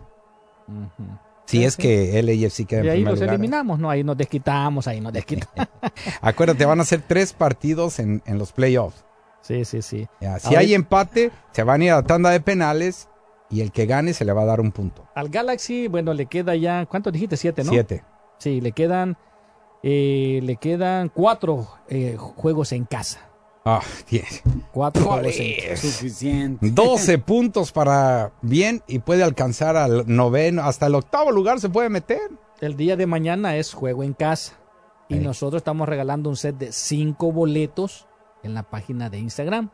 Sí, 1.46 1.64
es 1.64 1.74
sí. 1.74 1.82
que 1.82 2.18
el 2.18 2.28
AFC 2.28 2.66
queda 2.66 2.80
en 2.80 2.86
Y 2.86 2.88
ahí 2.88 2.94
primer 2.96 3.12
los 3.12 3.20
lugar. 3.20 3.34
eliminamos, 3.34 3.78
¿no? 3.78 3.88
Ahí 3.88 4.02
nos 4.04 4.16
desquitamos, 4.18 4.86
ahí 4.88 5.00
nos 5.00 5.12
desquitamos. 5.12 5.68
Acuérdate, 6.20 6.64
van 6.66 6.80
a 6.80 6.84
ser 6.84 7.02
tres 7.06 7.32
partidos 7.32 8.00
en, 8.00 8.22
en 8.26 8.36
los 8.38 8.52
playoffs. 8.52 9.04
sí, 9.40 9.64
sí, 9.64 9.80
sí. 9.80 10.08
Ya, 10.20 10.38
si 10.38 10.48
Ahora- 10.48 10.60
hay 10.60 10.74
empate, 10.74 11.30
se 11.52 11.62
van 11.62 11.80
a 11.80 11.84
ir 11.84 11.92
a 11.92 11.96
la 11.96 12.02
tanda 12.02 12.30
de 12.30 12.40
penales 12.40 13.08
y 13.48 13.60
el 13.62 13.70
que 13.72 13.86
gane 13.86 14.12
se 14.12 14.24
le 14.26 14.32
va 14.32 14.42
a 14.42 14.46
dar 14.46 14.60
un 14.60 14.72
punto. 14.72 15.06
Al 15.14 15.28
Galaxy, 15.30 15.86
bueno, 15.88 16.12
le 16.12 16.26
queda 16.26 16.54
ya, 16.56 16.84
¿cuánto 16.86 17.10
dijiste? 17.12 17.36
Siete, 17.38 17.62
¿no? 17.64 17.70
Siete. 17.70 18.02
Sí, 18.38 18.60
le 18.60 18.72
quedan, 18.72 19.16
eh, 19.82 20.40
le 20.42 20.56
quedan 20.56 21.08
cuatro 21.08 21.66
eh, 21.88 22.16
juegos 22.18 22.72
en 22.72 22.84
casa. 22.84 23.20
Ah, 23.64 23.82
diez. 24.10 24.42
Cuatro 24.72 25.04
¿Cuál 25.04 25.20
juegos 25.20 25.40
en 25.40 25.46
es? 25.46 25.64
casa. 25.70 25.88
Suficiente. 25.88 26.70
12 26.70 27.18
puntos 27.18 27.72
para 27.72 28.32
bien 28.40 28.82
y 28.86 29.00
puede 29.00 29.22
alcanzar 29.22 29.76
al 29.76 30.04
noveno, 30.06 30.62
hasta 30.62 30.86
el 30.86 30.94
octavo 30.94 31.32
lugar 31.32 31.60
se 31.60 31.68
puede 31.68 31.88
meter. 31.88 32.20
El 32.60 32.76
día 32.76 32.96
de 32.96 33.06
mañana 33.06 33.56
es 33.56 33.72
juego 33.74 34.02
en 34.02 34.14
casa. 34.14 34.54
Y 35.10 35.16
nosotros 35.16 35.60
estamos 35.60 35.88
regalando 35.88 36.28
un 36.28 36.36
set 36.36 36.56
de 36.58 36.70
cinco 36.70 37.32
boletos 37.32 38.06
en 38.42 38.52
la 38.52 38.62
página 38.62 39.08
de 39.08 39.18
Instagram. 39.18 39.70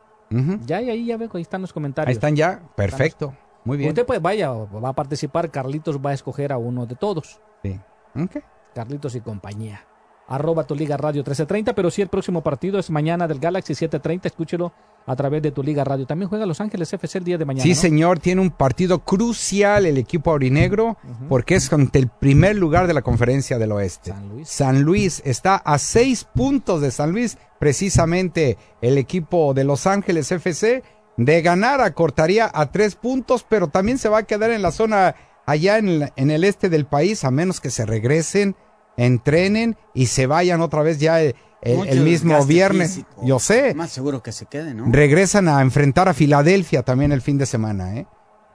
Ya, 0.65 0.81
y 0.81 0.89
ahí 0.89 1.05
ya 1.05 1.17
veo, 1.17 1.29
ahí 1.33 1.41
están 1.41 1.61
los 1.61 1.71
comentarios. 1.73 2.09
Ahí 2.09 2.13
están 2.13 2.35
ya, 2.35 2.61
perfecto. 2.75 3.33
Muy 3.63 3.77
bien. 3.77 3.89
Usted 3.89 4.05
pues 4.05 4.21
vaya, 4.21 4.51
va 4.51 4.89
a 4.89 4.93
participar, 4.93 5.49
Carlitos 5.51 5.99
va 5.99 6.11
a 6.11 6.13
escoger 6.13 6.51
a 6.51 6.57
uno 6.57 6.85
de 6.85 6.95
todos. 6.95 7.41
Sí. 7.63 7.79
Ok. 8.15 8.37
Carlitos 8.73 9.15
y 9.15 9.21
compañía. 9.21 9.85
Arroba 10.27 10.65
tu 10.65 10.75
liga 10.75 10.97
radio 10.97 11.19
1330, 11.19 11.73
pero 11.73 11.91
sí 11.91 12.01
el 12.01 12.07
próximo 12.07 12.41
partido 12.41 12.79
es 12.79 12.89
mañana 12.89 13.27
del 13.27 13.39
Galaxy 13.39 13.75
730, 13.75 14.27
escúchelo 14.27 14.73
a 15.05 15.15
través 15.15 15.41
de 15.43 15.51
tu 15.51 15.61
liga 15.61 15.83
radio. 15.83 16.07
También 16.07 16.29
juega 16.29 16.45
Los 16.45 16.61
Ángeles 16.61 16.91
FC 16.91 17.19
el 17.19 17.23
día 17.23 17.37
de 17.37 17.45
mañana. 17.45 17.63
Sí, 17.63 17.69
¿no? 17.69 17.75
señor, 17.75 18.19
tiene 18.19 18.41
un 18.41 18.49
partido 18.49 18.99
crucial 18.99 19.85
el 19.85 19.97
equipo 19.97 20.31
aurinegro 20.31 20.97
porque 21.29 21.55
es 21.55 21.71
ante 21.71 21.99
el 21.99 22.07
primer 22.07 22.55
lugar 22.55 22.87
de 22.87 22.93
la 22.93 23.03
conferencia 23.03 23.59
del 23.59 23.71
oeste. 23.73 24.11
San 24.11 24.29
Luis. 24.29 24.49
San 24.49 24.81
Luis 24.81 25.21
está 25.25 25.57
a 25.57 25.77
seis 25.77 26.23
puntos 26.23 26.81
de 26.81 26.89
San 26.89 27.11
Luis, 27.11 27.37
precisamente 27.59 28.57
el 28.81 28.97
equipo 28.97 29.53
de 29.53 29.63
Los 29.63 29.85
Ángeles 29.85 30.31
FC. 30.31 30.83
De 31.17 31.41
ganar 31.41 31.79
acortaría 31.79 32.49
a 32.53 32.71
tres 32.71 32.95
puntos, 32.95 33.45
pero 33.47 33.69
también 33.69 33.97
se 33.97 34.09
va 34.09 34.19
a 34.19 34.23
quedar 34.23 34.51
en 34.51 34.61
la 34.61 34.71
zona 34.71 35.15
allá 35.45 35.77
en 35.77 36.31
el 36.31 36.43
este 36.43 36.69
del 36.69 36.85
país, 36.85 37.23
a 37.23 37.31
menos 37.31 37.61
que 37.61 37.69
se 37.69 37.85
regresen, 37.85 38.55
entrenen 38.97 39.77
y 39.93 40.07
se 40.07 40.27
vayan 40.27 40.61
otra 40.61 40.81
vez 40.83 40.99
ya 40.99 41.21
el, 41.21 41.35
el- 41.61 42.01
mismo 42.01 42.45
viernes. 42.45 42.91
físico. 42.91 43.21
Yo 43.23 43.39
sé. 43.39 43.73
Más 43.73 43.91
seguro 43.91 44.21
que 44.23 44.31
se 44.31 44.45
quede, 44.45 44.73
¿no? 44.73 44.85
Regresan 44.87 45.47
a 45.47 45.61
enfrentar 45.61 46.07
a 46.07 46.13
Filadelfia 46.13 46.83
también 46.83 47.11
el 47.11 47.21
fin 47.21 47.37
de 47.37 47.45
semana, 47.45 47.95
¿eh? 47.97 48.07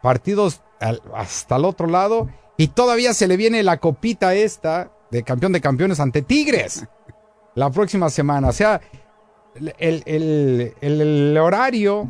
Partidos 0.02 0.62
al- 0.80 1.02
hasta 1.14 1.56
el 1.56 1.64
otro 1.64 1.86
lado. 1.86 2.28
Y 2.56 2.68
todavía 2.68 3.14
se 3.14 3.26
le 3.26 3.36
viene 3.36 3.62
la 3.62 3.78
copita 3.78 4.34
esta 4.34 4.92
de 5.10 5.22
campeón 5.22 5.52
de 5.52 5.60
campeones 5.60 5.98
ante 6.00 6.22
Tigres 6.22 6.86
la 7.54 7.70
próxima 7.70 8.08
semana. 8.10 8.48
O 8.48 8.52
sea, 8.52 8.80
el, 9.56 9.74
el- 10.06 10.74
el- 10.80 11.00
el 11.00 11.36
horario 11.38 12.08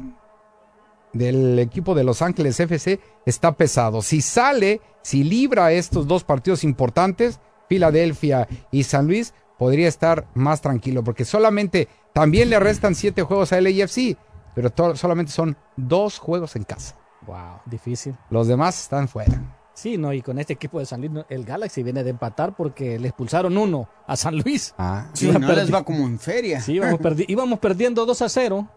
del 1.12 1.58
equipo 1.58 1.94
de 1.94 2.04
Los 2.04 2.22
Ángeles 2.22 2.60
FC 2.60 3.00
está 3.26 3.52
pesado. 3.52 4.02
Si 4.02 4.20
sale, 4.20 4.80
si 5.02 5.24
libra 5.24 5.72
estos 5.72 6.06
dos 6.06 6.22
partidos 6.24 6.62
importantes, 6.62 7.40
Filadelfia 7.74 8.48
y 8.72 8.82
San 8.82 9.06
Luis, 9.06 9.32
podría 9.56 9.86
estar 9.86 10.26
más 10.34 10.60
tranquilo, 10.60 11.04
porque 11.04 11.24
solamente 11.24 11.86
también 12.12 12.50
le 12.50 12.58
restan 12.58 12.96
siete 12.96 13.22
juegos 13.22 13.52
a 13.52 13.60
LAFC, 13.60 14.16
pero 14.56 14.70
to- 14.70 14.96
solamente 14.96 15.30
son 15.30 15.56
dos 15.76 16.18
juegos 16.18 16.56
en 16.56 16.64
casa. 16.64 16.96
Wow, 17.28 17.60
difícil. 17.66 18.16
Los 18.28 18.48
demás 18.48 18.82
están 18.82 19.06
fuera. 19.06 19.56
Sí, 19.72 19.96
no, 19.98 20.12
y 20.12 20.20
con 20.20 20.40
este 20.40 20.54
equipo 20.54 20.80
de 20.80 20.86
San 20.86 21.00
Luis, 21.00 21.24
el 21.28 21.44
Galaxy 21.44 21.84
viene 21.84 22.02
de 22.02 22.10
empatar 22.10 22.56
porque 22.56 22.98
le 22.98 23.06
expulsaron 23.06 23.56
uno 23.56 23.88
a 24.08 24.16
San 24.16 24.36
Luis. 24.36 24.74
Ah, 24.76 25.06
Sí, 25.12 25.28
Iba 25.28 25.38
no 25.38 25.46
perdi- 25.46 25.54
les 25.54 25.72
va 25.72 25.84
como 25.84 26.04
en 26.06 26.18
feria. 26.18 26.60
Sí, 26.60 26.72
íbamos, 26.72 26.98
perdi- 26.98 27.24
íbamos 27.28 27.60
perdiendo 27.60 28.04
2 28.04 28.20
a 28.22 28.28
0 28.28 28.68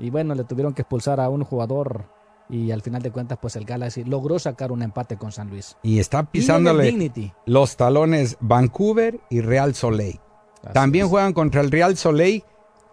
y 0.00 0.10
bueno, 0.10 0.34
le 0.34 0.42
tuvieron 0.42 0.74
que 0.74 0.82
expulsar 0.82 1.20
a 1.20 1.28
un 1.28 1.44
jugador 1.44 2.06
y 2.50 2.70
al 2.72 2.82
final 2.82 3.02
de 3.02 3.10
cuentas 3.10 3.38
pues 3.40 3.56
el 3.56 3.64
Galaxy 3.64 4.04
logró 4.04 4.38
sacar 4.38 4.72
un 4.72 4.82
empate 4.82 5.16
con 5.16 5.32
San 5.32 5.50
Luis. 5.50 5.76
Y 5.82 5.98
está 5.98 6.24
pisándole 6.24 7.12
los 7.46 7.76
talones 7.76 8.36
Vancouver 8.40 9.20
y 9.30 9.40
Real 9.40 9.74
Soleil. 9.74 10.20
También 10.72 11.08
juegan 11.08 11.32
contra 11.32 11.60
el 11.60 11.70
Real 11.70 11.96
Soleil 11.96 12.44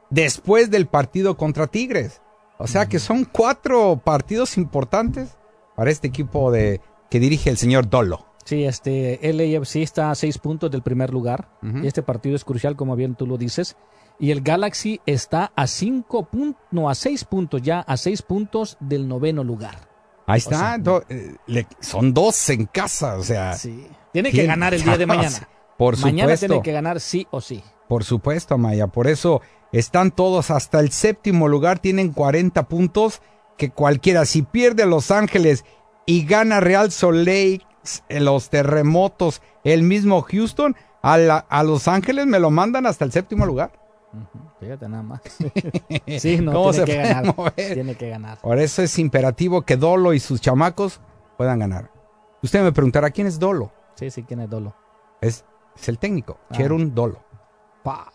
después 0.09 0.69
del 0.69 0.87
partido 0.87 1.37
contra 1.37 1.67
Tigres. 1.67 2.21
O 2.59 2.67
sea 2.67 2.87
que 2.87 2.99
son 2.99 3.25
cuatro 3.25 4.01
partidos 4.03 4.57
importantes 4.57 5.37
para 5.75 5.91
este 5.91 6.07
equipo 6.07 6.51
de 6.51 6.81
que 7.09 7.19
dirige 7.19 7.49
el 7.49 7.57
señor 7.57 7.89
Dolo. 7.89 8.25
Sí, 8.45 8.63
este 8.63 9.19
LAFC 9.21 9.77
está 9.77 10.09
a 10.09 10.15
6 10.15 10.37
puntos 10.37 10.71
del 10.71 10.81
primer 10.81 11.11
lugar 11.11 11.49
y 11.61 11.85
este 11.85 12.01
partido 12.01 12.35
es 12.35 12.45
crucial 12.45 12.75
como 12.75 12.95
bien 12.95 13.15
tú 13.15 13.27
lo 13.27 13.37
dices. 13.37 13.75
Y 14.19 14.31
el 14.31 14.41
Galaxy 14.41 14.99
está 15.05 15.51
a 15.55 15.67
5 15.67 16.25
puntos, 16.25 16.61
no, 16.71 16.89
a 16.89 16.95
6 16.95 17.23
puntos 17.25 17.61
ya, 17.61 17.81
a 17.81 17.97
6 17.97 18.21
puntos 18.23 18.77
del 18.79 19.07
noveno 19.07 19.43
lugar. 19.43 19.87
Ahí 20.25 20.37
O 20.37 20.37
está. 20.37 20.57
sea, 20.59 20.77
do- 20.79 21.03
eh, 21.09 21.35
le- 21.45 21.67
son 21.79 22.13
dos 22.13 22.49
en 22.49 22.65
casa. 22.65 23.15
O 23.17 23.23
sea, 23.23 23.53
Sí. 23.53 23.87
Tiene 24.11 24.29
que 24.31 24.37
¿quién- 24.37 24.47
ganar 24.47 24.73
el 24.73 24.83
día 24.83 24.97
de 24.97 25.05
mañana. 25.05 25.47
Por 25.77 25.97
Mañana 25.99 26.21
supuesto. 26.35 26.47
tiene 26.47 26.61
que 26.63 26.71
ganar 26.71 26.99
sí 26.99 27.27
o 27.29 27.39
sí. 27.39 27.63
Por 27.87 28.03
supuesto, 28.03 28.57
Maya. 28.57 28.87
Por 28.87 29.07
eso 29.07 29.41
están 29.71 30.09
todos 30.11 30.49
hasta 30.49 30.79
el 30.79 30.91
séptimo 30.91 31.47
lugar. 31.47 31.77
Tienen 31.79 32.11
40 32.11 32.67
puntos 32.67 33.21
que 33.57 33.69
cualquiera. 33.69 34.25
Si 34.25 34.41
pierde 34.41 34.87
Los 34.87 35.11
Ángeles 35.11 35.63
y 36.07 36.25
gana 36.25 36.59
Real 36.59 36.91
Soleil, 36.91 37.63
eh, 38.09 38.19
los 38.19 38.49
terremotos, 38.49 39.41
el 39.63 39.83
mismo 39.83 40.23
Houston, 40.23 40.75
a, 41.03 41.17
la- 41.19 41.45
a 41.49 41.61
Los 41.63 41.87
Ángeles 41.87 42.25
me 42.25 42.39
lo 42.39 42.49
mandan 42.49 42.87
hasta 42.87 43.05
el 43.05 43.11
séptimo 43.11 43.45
lugar. 43.45 43.71
Fíjate 44.59 44.87
nada 44.89 45.03
más. 45.03 45.21
sí, 46.19 46.37
no, 46.41 46.53
¿Cómo 46.53 46.71
tiene 46.71 46.73
se 46.73 46.85
que 46.85 46.95
puede 46.99 47.13
ganar. 47.13 47.35
mover? 47.37 47.73
Tiene 47.73 47.95
que 47.95 48.09
ganar. 48.09 48.37
Por 48.39 48.59
eso 48.59 48.81
es 48.81 48.97
imperativo 48.99 49.61
que 49.63 49.77
Dolo 49.77 50.13
y 50.13 50.19
sus 50.19 50.41
chamacos 50.41 50.99
puedan 51.37 51.59
ganar. 51.59 51.91
Usted 52.41 52.63
me 52.63 52.71
preguntará, 52.71 53.09
¿quién 53.11 53.27
es 53.27 53.39
Dolo? 53.39 53.71
Sí, 53.95 54.09
sí, 54.11 54.23
¿quién 54.23 54.41
es 54.41 54.49
Dolo? 54.49 54.75
Es, 55.21 55.43
es 55.75 55.89
el 55.89 55.97
técnico, 55.99 56.37
Ah. 56.49 56.53
Cherun 56.55 56.93
Dolo. 56.93 57.23
Pa. 57.83 58.11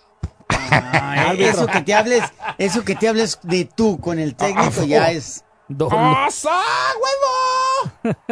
Ay, 0.70 1.42
eso 1.44 1.66
que 1.66 1.80
te 1.82 1.94
hables, 1.94 2.22
eso 2.58 2.84
que 2.84 2.94
te 2.94 3.08
hables 3.08 3.38
de 3.42 3.64
tú 3.64 3.98
con 4.00 4.18
el 4.18 4.34
técnico 4.36 4.80
Ah, 4.80 4.84
ya 4.86 5.02
oh. 5.06 5.10
es. 5.10 5.44
Dolo. 5.68 5.96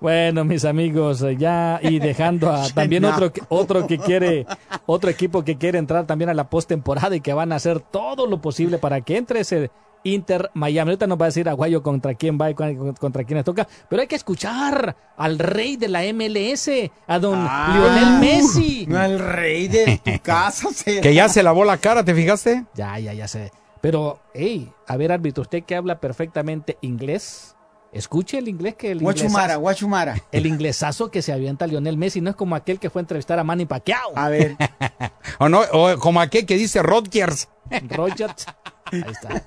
Bueno, 0.00 0.44
mis 0.44 0.64
amigos, 0.64 1.22
eh, 1.22 1.36
ya 1.36 1.78
y 1.82 1.98
dejando 1.98 2.50
a 2.52 2.68
también 2.74 3.04
otro 3.04 3.32
otro 3.48 3.86
que 3.86 3.98
quiere 3.98 4.46
otro 4.86 5.10
equipo 5.10 5.44
que 5.44 5.56
quiere 5.58 5.78
entrar 5.78 6.06
también 6.06 6.30
a 6.30 6.34
la 6.34 6.48
postemporada 6.50 7.14
y 7.14 7.20
que 7.20 7.32
van 7.32 7.52
a 7.52 7.56
hacer 7.56 7.80
todo 7.80 8.26
lo 8.26 8.40
posible 8.40 8.78
para 8.78 9.00
que 9.00 9.16
entre 9.16 9.40
ese 9.40 9.70
Inter 10.04 10.50
Miami. 10.54 10.90
Ahorita 10.90 11.06
nos 11.06 11.16
va 11.20 11.26
a 11.26 11.28
decir 11.28 11.48
Aguayo 11.48 11.80
contra 11.82 12.14
quién 12.14 12.36
va 12.40 12.50
y 12.50 12.54
contra 12.54 13.22
quién 13.22 13.36
les 13.36 13.44
toca, 13.44 13.68
pero 13.88 14.02
hay 14.02 14.08
que 14.08 14.16
escuchar 14.16 14.96
al 15.16 15.38
rey 15.38 15.76
de 15.76 15.86
la 15.88 16.02
MLS, 16.12 16.68
a 17.06 17.18
don 17.20 17.38
Ah. 17.38 17.72
Lionel 17.72 18.18
Messi. 18.20 18.84
No 18.88 19.00
el 19.00 19.20
rey 19.20 19.68
de 19.68 20.00
tu 20.04 20.10
casa. 20.20 20.70
se- 20.74 21.00
Que 21.02 21.14
ya 21.14 21.28
se 21.28 21.44
lavó 21.44 21.64
la 21.64 21.76
cara, 21.76 22.04
¿te 22.04 22.14
fijaste? 22.14 22.64
Ya, 22.74 22.98
ya, 22.98 23.12
ya 23.12 23.28
sé. 23.28 23.52
Pero, 23.82 24.20
hey, 24.32 24.72
a 24.86 24.96
ver, 24.96 25.10
árbitro, 25.12 25.42
usted 25.42 25.64
que 25.64 25.74
habla 25.74 25.98
perfectamente 26.00 26.78
inglés, 26.82 27.56
escuche 27.92 28.38
el 28.38 28.46
inglés 28.46 28.76
que 28.76 28.92
el 28.92 29.00
Guachumara, 29.00 29.56
guachumara. 29.56 30.22
el 30.30 30.46
inglesazo 30.46 31.10
que 31.10 31.20
se 31.20 31.32
avienta 31.32 31.66
Lionel 31.66 31.96
Messi 31.96 32.20
no 32.20 32.30
es 32.30 32.36
como 32.36 32.54
aquel 32.54 32.78
que 32.78 32.90
fue 32.90 33.00
a 33.00 33.02
entrevistar 33.02 33.40
a 33.40 33.44
Manny 33.44 33.66
Pacquiao. 33.66 34.12
A 34.14 34.28
ver, 34.28 34.56
O 35.40 35.48
no, 35.48 35.62
o 35.72 35.98
como 35.98 36.20
aquel 36.20 36.46
que 36.46 36.56
dice 36.56 36.80
Rodgers. 36.80 37.48
Rogers. 37.90 38.46
Ahí 38.92 39.02
está. 39.10 39.42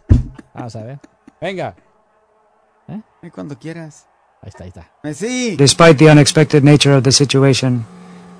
Vamos 0.54 0.76
a 0.76 0.84
ver. 0.84 1.00
Venga. 1.40 1.74
ay, 2.90 3.32
cuando 3.32 3.58
quieras. 3.58 4.06
Ahí 4.42 4.50
está, 4.50 4.64
ahí 4.66 4.70
está. 4.70 4.92
Messi. 5.02 5.56
Despite 5.56 5.96
the 5.96 6.12
unexpected 6.12 6.62
nature 6.62 6.94
of 6.94 7.04
the 7.04 7.12
situation, 7.14 7.86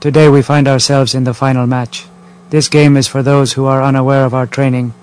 today 0.02 0.28
we 0.28 0.44
find 0.44 0.68
ourselves 0.68 1.16
in 1.16 1.24
the 1.24 1.34
final 1.34 1.66
match. 1.66 2.06
This 2.50 2.70
game 2.70 3.00
is 3.00 3.08
for 3.08 3.24
those 3.24 3.54
who 3.58 3.66
are 3.68 3.82
unaware 3.82 4.26
of 4.26 4.34
our 4.34 4.46
training 4.48 4.94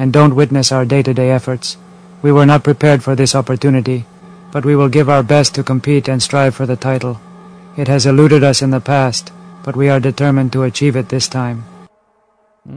and 0.00 0.14
don't 0.14 0.34
witness 0.34 0.72
our 0.72 0.86
day 0.86 1.02
to 1.02 1.12
day 1.12 1.30
efforts. 1.30 1.76
We 2.22 2.32
were 2.32 2.46
not 2.46 2.64
prepared 2.64 3.04
for 3.04 3.14
this 3.14 3.34
opportunity, 3.34 4.06
but 4.50 4.64
we 4.64 4.74
will 4.74 4.88
give 4.88 5.10
our 5.10 5.22
best 5.22 5.54
to 5.54 5.62
compete 5.62 6.08
and 6.08 6.22
strive 6.22 6.54
for 6.54 6.64
the 6.64 6.76
title. 6.76 7.20
It 7.76 7.86
has 7.88 8.06
eluded 8.06 8.42
us 8.42 8.62
in 8.62 8.70
the 8.70 8.80
past, 8.80 9.30
but 9.62 9.76
we 9.76 9.90
are 9.90 10.00
determined 10.00 10.54
to 10.54 10.62
achieve 10.62 10.96
it 10.96 11.10
this 11.10 11.28
time. 11.28 11.64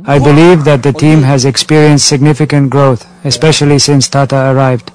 I 0.05 0.19
believe 0.19 0.65
that 0.65 0.83
the 0.83 0.91
team 0.91 1.23
has 1.23 1.45
experienced 1.45 2.07
significant 2.07 2.69
growth, 2.69 3.07
especially 3.23 3.79
since 3.79 4.09
Tata 4.09 4.51
arrived. 4.51 4.91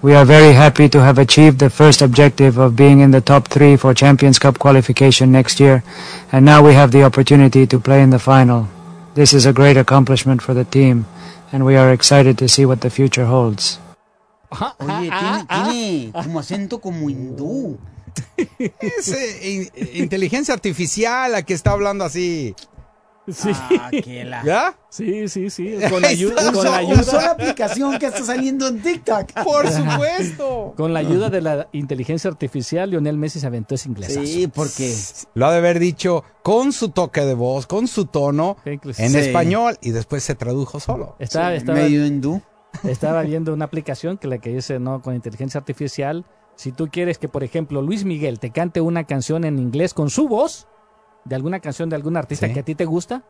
We 0.00 0.14
are 0.14 0.24
very 0.24 0.52
happy 0.54 0.88
to 0.90 1.02
have 1.02 1.18
achieved 1.18 1.58
the 1.58 1.70
first 1.70 2.00
objective 2.00 2.56
of 2.56 2.76
being 2.76 3.00
in 3.00 3.10
the 3.10 3.20
top 3.20 3.48
three 3.48 3.76
for 3.76 3.92
Champions 3.92 4.38
Cup 4.38 4.58
qualification 4.58 5.30
next 5.30 5.60
year, 5.60 5.84
and 6.32 6.44
now 6.44 6.64
we 6.64 6.72
have 6.72 6.90
the 6.92 7.04
opportunity 7.04 7.66
to 7.66 7.80
play 7.80 8.02
in 8.02 8.10
the 8.10 8.18
final. 8.18 8.68
This 9.14 9.32
is 9.32 9.44
a 9.44 9.52
great 9.52 9.76
accomplishment 9.76 10.42
for 10.42 10.54
the 10.54 10.64
team, 10.64 11.06
and 11.52 11.64
we 11.64 11.76
are 11.76 11.92
excited 11.92 12.36
to 12.38 12.48
see 12.48 12.64
what 12.64 12.80
the 12.80 12.90
future 12.90 13.26
holds. 13.26 13.78
Oye, 14.50 14.58
ah, 14.60 14.74
ah, 14.78 15.00
tiene, 15.00 15.46
ah, 15.48 15.68
tiene 15.70 16.12
como 16.12 16.38
acento 16.38 16.80
como 16.80 17.10
hindú. 17.10 17.78
Es 18.80 19.08
eh, 19.08 19.70
eh, 19.74 19.90
inteligencia 19.94 20.54
artificial 20.54 21.32
la 21.32 21.42
que 21.42 21.54
está 21.54 21.72
hablando 21.72 22.04
así. 22.04 22.54
Sí. 23.28 23.50
Ah, 23.52 23.90
la- 24.24 24.44
¿Ya? 24.44 24.78
Sí, 24.88 25.28
sí, 25.28 25.50
sí. 25.50 25.74
Con 25.90 26.00
la 26.02 26.08
ayuda, 26.08 26.42
Usó- 26.42 26.52
con 26.52 26.64
la 26.64 26.82
usó 26.82 27.12
la 27.12 27.18
ayuda, 27.18 27.30
aplicación 27.32 27.98
que 27.98 28.06
está 28.06 28.22
saliendo 28.24 28.68
en 28.68 28.80
TikTok. 28.80 29.32
Por 29.44 29.68
supuesto. 29.68 30.74
con 30.76 30.92
la 30.94 31.00
ayuda 31.00 31.28
de 31.28 31.40
la 31.42 31.68
inteligencia 31.72 32.30
artificial, 32.30 32.90
Lionel 32.90 33.16
Messi 33.18 33.40
se 33.40 33.46
aventó 33.46 33.74
ese 33.74 33.88
inglés. 33.88 34.12
Sí, 34.14 34.46
porque 34.52 34.94
Lo 35.34 35.46
ha 35.46 35.52
de 35.52 35.58
haber 35.58 35.78
dicho 35.78 36.24
con 36.42 36.72
su 36.72 36.90
toque 36.90 37.22
de 37.22 37.34
voz, 37.34 37.66
con 37.66 37.88
su 37.88 38.06
tono, 38.06 38.56
Sí, 38.64 38.78
en 38.98 39.10
Sí. 39.10 39.18
español 39.18 39.76
y 39.82 39.90
después 39.90 40.22
se 40.22 40.34
tradujo 40.34 40.78
solo. 40.80 41.16
Estaba, 41.18 41.50
Sí, 41.50 41.56
estaba, 41.56 41.78
medio 41.80 42.06
hindú. 42.06 42.40
estaba 42.84 43.22
viendo 43.22 43.52
una 43.52 43.64
aplicación 43.64 44.18
que 44.18 44.28
la 44.28 44.38
que 44.38 44.50
dice, 44.50 44.78
no, 44.78 45.02
con 45.02 45.14
inteligencia 45.14 45.58
artificial. 45.58 46.24
Si 46.54 46.72
tú 46.72 46.88
quieres 46.90 47.18
que, 47.18 47.28
por 47.28 47.42
ejemplo, 47.44 47.82
Luis 47.82 48.04
Miguel 48.04 48.38
te 48.38 48.50
cante 48.50 48.80
una 48.80 49.04
canción 49.04 49.44
en 49.44 49.58
inglés 49.58 49.92
con 49.94 50.08
su 50.10 50.28
voz, 50.28 50.66
de 51.26 51.34
alguna 51.36 51.60
canción 51.60 51.88
de 51.88 51.96
algún 51.96 52.16
artista 52.16 52.46
Sí. 52.46 52.54
que 52.54 52.60
a 52.60 52.62
ti 52.64 52.74
te 52.74 52.84
gusta, 52.84 53.22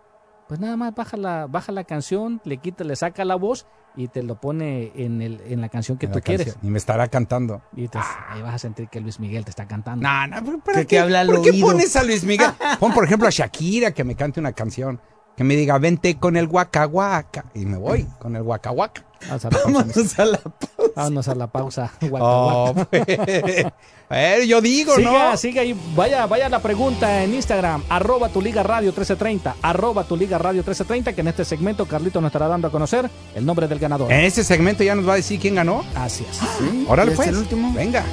pues 0.49 0.61
nada 0.61 0.77
más 0.77 0.95
baja 0.95 1.17
la, 1.17 1.47
baja 1.47 1.73
la 1.73 1.85
canción, 1.85 2.41
le 2.45 2.59
quita, 2.59 2.85
le 2.85 2.95
saca 2.95 3.25
la 3.25 3.35
voz 3.35 3.67
y 3.97 4.09
te 4.09 4.23
lo 4.23 4.39
pone 4.41 4.93
en, 4.95 5.23
el, 5.23 5.41
en 5.47 5.61
la 5.61 5.69
canción 5.69 5.97
que 5.99 6.07
en 6.07 6.13
tú 6.13 6.21
quieres. 6.21 6.47
canción. 6.49 6.67
Y 6.67 6.71
me 6.71 6.79
estará 6.79 7.09
cantando. 7.09 7.63
Y 7.75 7.89
te- 7.89 7.99
ahí 8.29 8.43
vas 8.43 8.55
a 8.55 8.59
sentir 8.59 8.89
que 8.89 9.01
Luis 9.01 9.19
Miguel 9.19 9.45
te 9.45 9.51
está 9.51 9.67
cantando. 9.67 10.07
No, 10.07 10.27
no, 10.29 10.37
pero 10.45 10.59
¿para 10.61 10.79
Que 10.81 10.85
te 10.85 10.99
habla 11.01 11.21
al 11.23 11.27
¿Por 11.29 11.43
qué 11.43 11.53
pones 11.61 11.97
a 11.97 12.05
Luis 12.05 12.23
Miguel? 12.25 12.51
Pon, 12.79 12.93
por 12.93 13.05
ejemplo, 13.05 13.27
a 13.27 13.31
Shakira 13.31 13.91
que 13.93 14.05
me 14.05 14.15
cante 14.15 14.39
una 14.39 14.53
canción. 14.53 15.01
Que 15.37 15.45
me 15.45 15.57
diga, 15.57 15.77
vente 15.79 16.17
con 16.19 16.37
el 16.37 16.47
guaca 16.47 16.85
guaca. 16.85 17.47
Y 17.55 17.67
me 17.67 17.77
voy 17.79 18.07
con 18.19 18.37
el 18.37 18.43
guaca 18.43 18.71
guaca. 18.71 19.05
Vamos 19.29 19.45
a 19.45 19.49
la 19.51 19.59
pausa. 19.59 19.65
Vámonos 19.67 20.19
a 20.19 20.25
la 20.25 20.39
pausa. 20.39 20.93
Vámonos 20.97 21.29
a 21.29 21.35
la 21.35 21.47
pausa. 21.47 21.93
Guaca, 22.03 22.25
Oh, 22.27 22.73
guaca. 22.75 22.85
pues. 23.07 23.67
A 24.09 24.15
ver, 24.15 24.45
yo 24.47 24.61
digo, 24.61 24.95
Siga, 24.95 25.31
¿no? 25.31 25.37
siga 25.37 25.63
ahí. 25.63 25.75
Vaya, 25.97 26.27
vaya 26.27 26.49
la 26.49 26.61
pregunta 26.61 27.25
en 27.25 27.35
Instagram, 27.35 27.83
arroba 27.89 28.29
tu 28.29 28.41
liga 28.41 28.63
radio 28.63 28.91
1330, 28.93 29.57
arroba 29.63 30.05
tu 30.05 30.17
liga 30.17 30.39
radio 30.39 30.59
1330, 30.63 31.13
que 31.13 31.21
en 31.23 31.29
este 31.29 31.45
segmento 31.45 31.87
Carlito 31.87 32.21
nos 32.21 32.29
estará 32.29 32.47
dando 32.47 32.69
a 32.69 32.71
conocer 32.71 33.11
el 33.35 33.45
nombre 33.45 33.67
del 33.67 33.81
ganador. 33.81 34.13
En 34.13 34.21
este 34.25 34.45
segmento 34.45 34.85
ya 34.85 34.95
nos 34.95 35.09
va 35.09 35.15
a 35.15 35.17
decir 35.17 35.41
quién 35.41 35.57
ganó. 35.57 35.85
Así 35.97 36.25
es. 36.31 36.41
Órale, 36.89 37.11
¿Ya 37.11 37.13
es 37.15 37.17
pues. 37.17 37.29
el 37.29 37.37
último? 37.39 37.73
Venga. 37.75 38.05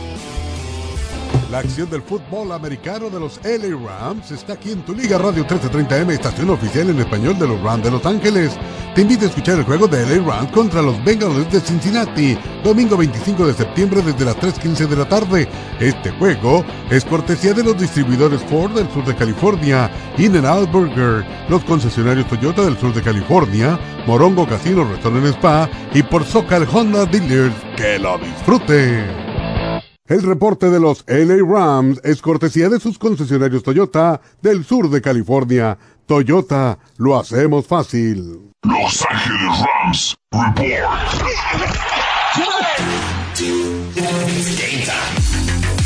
La 1.54 1.60
acción 1.60 1.88
del 1.88 2.02
fútbol 2.02 2.52
americano 2.52 3.12
de 3.12 3.20
los 3.20 3.40
LA 3.44 3.78
Rams 3.78 4.32
está 4.32 4.54
aquí 4.54 4.72
en 4.72 4.82
tu 4.82 4.96
Liga 4.96 5.20
Radio 5.20 5.46
1330M, 5.46 6.10
estación 6.12 6.50
oficial 6.50 6.90
en 6.90 7.00
español 7.00 7.38
de 7.38 7.48
los 7.48 7.62
Rams 7.62 7.84
de 7.84 7.92
Los 7.92 8.04
Ángeles. 8.08 8.58
Te 8.96 9.02
invito 9.02 9.26
a 9.26 9.30
escuchar 9.30 9.60
el 9.60 9.64
juego 9.64 9.88
de 9.88 10.04
LA 10.04 10.26
Rams 10.26 10.52
contra 10.52 10.82
los 10.82 11.04
Bengals 11.04 11.52
de 11.52 11.60
Cincinnati, 11.60 12.36
domingo 12.64 12.98
25 12.98 13.46
de 13.46 13.54
septiembre 13.54 14.02
desde 14.02 14.26
las 14.26 14.36
3.15 14.38 14.88
de 14.88 14.96
la 14.96 15.08
tarde. 15.08 15.48
Este 15.80 16.10
juego 16.14 16.66
es 16.90 17.06
cortesía 17.06 17.54
de 17.54 17.64
los 17.64 17.80
distribuidores 17.80 18.42
Ford 18.44 18.72
del 18.72 18.90
sur 18.92 19.06
de 19.06 19.16
California, 19.16 19.92
In-N-Out 20.18 20.72
Burger, 20.72 21.24
los 21.50 21.64
concesionarios 21.66 22.28
Toyota 22.28 22.64
del 22.64 22.80
sur 22.80 22.96
de 22.96 23.04
California, 23.04 23.80
Morongo 24.08 24.48
Casino 24.48 24.86
Restaurant 24.86 25.28
Spa 25.28 25.70
y 25.94 26.02
por 26.02 26.26
Socal 26.26 26.68
Honda 26.74 27.06
Dealers. 27.06 27.54
¡Que 27.78 28.00
lo 28.00 28.18
disfruten! 28.18 29.23
El 30.06 30.22
reporte 30.22 30.70
de 30.70 30.82
los 30.82 31.06
LA 31.08 31.38
Rams 31.48 32.02
es 32.04 32.22
cortesía 32.22 32.68
de 32.68 32.78
sus 32.78 33.00
concesionarios 33.00 33.64
Toyota 33.64 34.20
del 34.42 34.66
sur 34.66 34.90
de 34.90 35.02
California. 35.02 35.78
Toyota, 36.06 36.78
lo 36.98 37.18
hacemos 37.18 37.66
fácil. 37.66 38.52
Los 38.64 39.06
Ángeles 39.10 39.60
Rams 39.62 40.18
Report. 40.34 40.60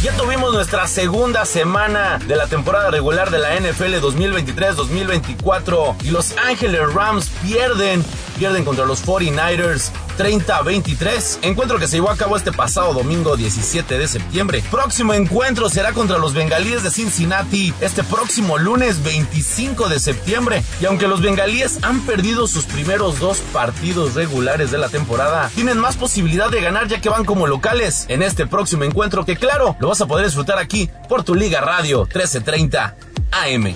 Ya 0.04 0.16
tuvimos 0.16 0.54
nuestra 0.54 0.88
segunda 0.88 1.46
semana 1.46 2.18
de 2.18 2.36
la 2.36 2.48
temporada 2.48 2.90
regular 2.90 3.30
de 3.30 3.38
la 3.38 3.60
NFL 3.60 3.96
2023-2024 3.96 5.96
y 6.04 6.10
Los 6.10 6.36
Ángeles 6.38 6.92
Rams 6.94 7.30
pierden, 7.44 8.04
pierden 8.38 8.64
contra 8.64 8.86
los 8.86 9.06
49ers 9.06 9.92
30-23. 10.18 11.40
Encuentro 11.44 11.80
que 11.80 11.88
se 11.88 11.98
llevó 11.98 12.10
a 12.10 12.18
cabo 12.18 12.38
este 12.38 12.52
pasado 12.52 12.94
domingo 12.94 13.36
17 13.38 13.98
de 13.98 14.08
septiembre. 14.08 14.64
Próximo 14.72 15.14
encuentro 15.14 15.70
será 15.70 15.94
contra 15.94 16.18
los 16.18 16.34
Bengalíes 16.34 16.84
de 16.84 16.92
Cincinnati 16.92 17.74
este 17.82 18.04
próximo 18.04 18.58
lunes 18.58 19.04
25 19.04 19.90
de 19.90 20.00
septiembre. 20.00 20.64
Y 20.82 20.86
aunque 20.86 21.08
los 21.08 21.22
Bengalíes 21.22 21.80
han 21.84 22.02
perdido 22.02 22.48
sus 22.48 22.66
primeros 22.66 23.20
dos 23.20 23.40
partidos 23.54 24.14
regulares 24.14 24.72
de 24.72 24.78
la 24.78 24.90
temporada, 24.90 25.50
tienen 25.56 25.78
más 25.78 25.98
posibilidad 25.98 26.50
de 26.50 26.62
ganar 26.62 26.88
ya 26.88 27.02
que 27.02 27.10
van 27.10 27.26
como 27.26 27.48
locales 27.48 28.06
en 28.10 28.24
este 28.24 28.48
próximo 28.48 28.84
encuentro 28.84 29.26
que 29.26 29.36
claro, 29.36 29.76
lo 29.80 29.90
vas 29.90 30.02
a 30.02 30.06
poder 30.06 30.26
disfrutar 30.26 30.60
aquí 30.60 30.90
por 31.10 31.24
tu 31.24 31.36
Liga 31.36 31.62
Radio 31.62 32.00
1330 32.02 32.96
AM. 33.32 33.76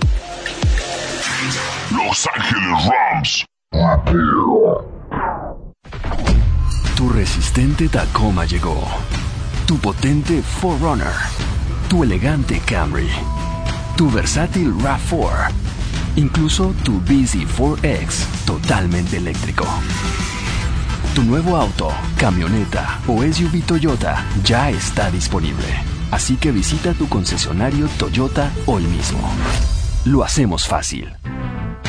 Los 1.91 2.27
Ángeles 2.27 2.85
Rams. 2.85 3.50
Tu 6.95 7.09
resistente 7.09 7.87
Tacoma 7.87 8.45
llegó. 8.45 8.85
Tu 9.65 9.77
potente 9.77 10.43
4Runner. 10.61 11.13
Tu 11.89 12.03
elegante 12.03 12.59
Camry. 12.59 13.09
Tu 13.95 14.09
versátil 14.09 14.73
RAV4. 14.73 15.51
Incluso 16.17 16.73
tu 16.83 16.99
Busy 16.99 17.45
4X 17.45 18.25
totalmente 18.45 19.17
eléctrico. 19.17 19.65
Tu 21.15 21.23
nuevo 21.23 21.55
auto, 21.55 21.89
camioneta 22.17 22.99
o 23.07 23.23
SUV 23.23 23.61
Toyota 23.65 24.25
ya 24.43 24.69
está 24.69 25.09
disponible. 25.09 25.67
Así 26.11 26.35
que 26.35 26.51
visita 26.51 26.93
tu 26.93 27.07
concesionario 27.07 27.87
Toyota 27.97 28.51
hoy 28.65 28.83
mismo. 28.83 29.19
Lo 30.05 30.23
hacemos 30.23 30.67
fácil. 30.67 31.09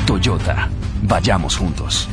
Toyota, 0.06 0.68
vayamos 1.03 1.57
juntos. 1.57 2.09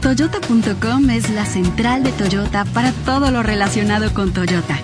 Toyota.com 0.00 1.10
es 1.10 1.30
la 1.30 1.46
central 1.46 2.02
de 2.02 2.10
Toyota 2.12 2.64
para 2.64 2.90
todo 3.04 3.30
lo 3.30 3.42
relacionado 3.42 4.12
con 4.12 4.32
Toyota. 4.32 4.76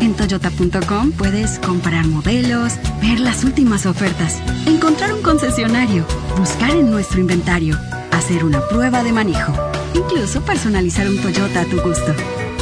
En 0.00 0.14
Toyota.com 0.14 1.12
puedes 1.12 1.60
comparar 1.60 2.06
modelos, 2.06 2.74
ver 3.00 3.20
las 3.20 3.44
últimas 3.44 3.86
ofertas, 3.86 4.42
encontrar 4.66 5.14
un 5.14 5.22
concesionario, 5.22 6.04
buscar 6.36 6.70
en 6.70 6.90
nuestro 6.90 7.20
inventario, 7.20 7.78
hacer 8.10 8.44
una 8.44 8.60
prueba 8.68 9.04
de 9.04 9.12
manejo, 9.12 9.52
incluso 9.94 10.42
personalizar 10.42 11.08
un 11.08 11.18
Toyota 11.18 11.60
a 11.60 11.64
tu 11.66 11.80
gusto. 11.80 12.12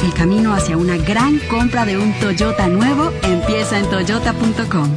El 0.03 0.13
camino 0.13 0.53
hacia 0.53 0.77
una 0.77 0.97
gran 0.97 1.39
compra 1.49 1.85
de 1.85 1.97
un 1.97 2.13
Toyota 2.19 2.67
nuevo 2.67 3.11
empieza 3.23 3.79
en 3.79 3.89
Toyota.com. 3.89 4.95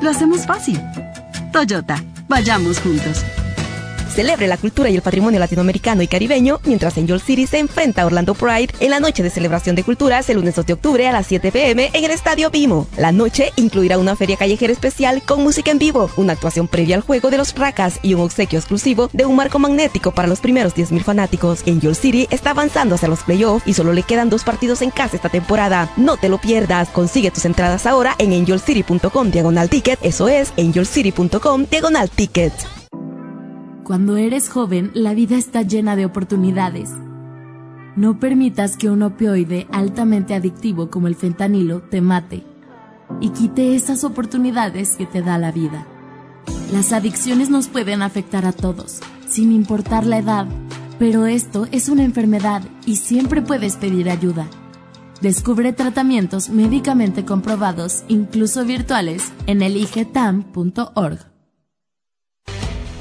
Lo 0.00 0.08
hacemos 0.08 0.46
fácil. 0.46 0.80
Toyota, 1.52 2.02
vayamos 2.28 2.78
juntos. 2.80 3.24
Celebre 4.14 4.48
la 4.48 4.56
cultura 4.56 4.90
y 4.90 4.96
el 4.96 5.02
patrimonio 5.02 5.38
latinoamericano 5.38 6.02
y 6.02 6.08
caribeño 6.08 6.60
mientras 6.64 6.98
Angel 6.98 7.20
City 7.20 7.46
se 7.46 7.58
enfrenta 7.58 8.02
a 8.02 8.06
Orlando 8.06 8.34
Pride 8.34 8.74
en 8.80 8.90
la 8.90 8.98
noche 8.98 9.22
de 9.22 9.30
celebración 9.30 9.76
de 9.76 9.84
culturas 9.84 10.28
el 10.28 10.36
lunes 10.36 10.56
2 10.56 10.66
de 10.66 10.72
octubre 10.72 11.08
a 11.08 11.12
las 11.12 11.26
7 11.28 11.52
pm 11.52 11.90
en 11.92 12.04
el 12.04 12.10
Estadio 12.10 12.50
Vimo. 12.50 12.88
La 12.96 13.12
noche 13.12 13.52
incluirá 13.56 13.98
una 13.98 14.16
feria 14.16 14.36
callejera 14.36 14.72
especial 14.72 15.22
con 15.22 15.44
música 15.44 15.70
en 15.70 15.78
vivo, 15.78 16.10
una 16.16 16.32
actuación 16.32 16.66
previa 16.66 16.96
al 16.96 17.02
juego 17.02 17.30
de 17.30 17.38
los 17.38 17.52
Fracas 17.52 18.00
y 18.02 18.14
un 18.14 18.22
obsequio 18.22 18.58
exclusivo 18.58 19.08
de 19.12 19.26
un 19.26 19.36
marco 19.36 19.60
magnético 19.60 20.10
para 20.10 20.28
los 20.28 20.40
primeros 20.40 20.74
10.000 20.74 21.04
fanáticos. 21.04 21.62
Angel 21.66 21.94
City 21.94 22.26
está 22.30 22.50
avanzando 22.50 22.96
hacia 22.96 23.08
los 23.08 23.22
playoffs 23.22 23.66
y 23.66 23.74
solo 23.74 23.92
le 23.92 24.02
quedan 24.02 24.28
dos 24.28 24.42
partidos 24.42 24.82
en 24.82 24.90
casa 24.90 25.16
esta 25.16 25.28
temporada. 25.28 25.92
No 25.96 26.16
te 26.16 26.28
lo 26.28 26.38
pierdas. 26.38 26.88
Consigue 26.88 27.30
tus 27.30 27.44
entradas 27.44 27.86
ahora 27.86 28.16
en 28.18 28.32
angelcity.com 28.32 29.30
diagonal 29.30 29.70
ticket. 29.70 30.00
Eso 30.02 30.28
es 30.28 30.52
angelcity.com 30.58 31.66
diagonal 31.70 32.10
ticket. 32.10 32.79
Cuando 33.90 34.16
eres 34.16 34.48
joven, 34.48 34.92
la 34.94 35.14
vida 35.14 35.36
está 35.36 35.62
llena 35.62 35.96
de 35.96 36.04
oportunidades. 36.06 36.90
No 37.96 38.20
permitas 38.20 38.76
que 38.76 38.88
un 38.88 39.02
opioide 39.02 39.66
altamente 39.72 40.32
adictivo 40.32 40.90
como 40.90 41.08
el 41.08 41.16
fentanilo 41.16 41.82
te 41.82 42.00
mate 42.00 42.44
y 43.20 43.30
quite 43.30 43.74
esas 43.74 44.04
oportunidades 44.04 44.94
que 44.94 45.06
te 45.06 45.22
da 45.22 45.38
la 45.38 45.50
vida. 45.50 45.88
Las 46.72 46.92
adicciones 46.92 47.50
nos 47.50 47.66
pueden 47.66 48.02
afectar 48.02 48.46
a 48.46 48.52
todos, 48.52 49.00
sin 49.28 49.50
importar 49.50 50.06
la 50.06 50.18
edad, 50.18 50.46
pero 51.00 51.26
esto 51.26 51.66
es 51.72 51.88
una 51.88 52.04
enfermedad 52.04 52.62
y 52.86 52.94
siempre 52.94 53.42
puedes 53.42 53.74
pedir 53.74 54.08
ayuda. 54.08 54.46
Descubre 55.20 55.72
tratamientos 55.72 56.48
médicamente 56.48 57.24
comprobados, 57.24 58.04
incluso 58.06 58.64
virtuales, 58.64 59.32
en 59.48 59.62
eligetam.org. 59.62 61.29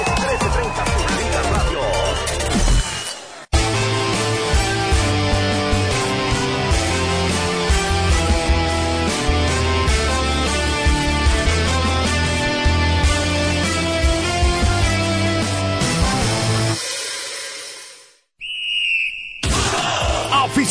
Es 0.01 0.21
1330 0.21 0.85
Tu 0.85 1.04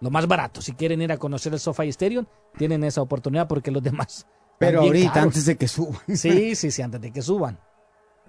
Lo 0.00 0.10
más 0.10 0.26
barato, 0.28 0.60
si 0.60 0.72
quieren 0.74 1.00
ir 1.00 1.10
a 1.12 1.16
conocer 1.16 1.54
el 1.54 1.58
SoFi 1.60 1.88
Stadium, 1.88 2.26
tienen 2.58 2.84
esa 2.84 3.00
oportunidad 3.00 3.48
porque 3.48 3.70
los 3.70 3.82
demás... 3.82 4.26
Pero 4.58 4.82
ahorita, 4.82 5.12
caros. 5.14 5.24
antes 5.28 5.46
de 5.46 5.56
que 5.56 5.66
suban. 5.68 6.00
Sí, 6.14 6.54
sí, 6.54 6.70
sí, 6.70 6.82
antes 6.82 7.00
de 7.00 7.10
que 7.12 7.22
suban. 7.22 7.58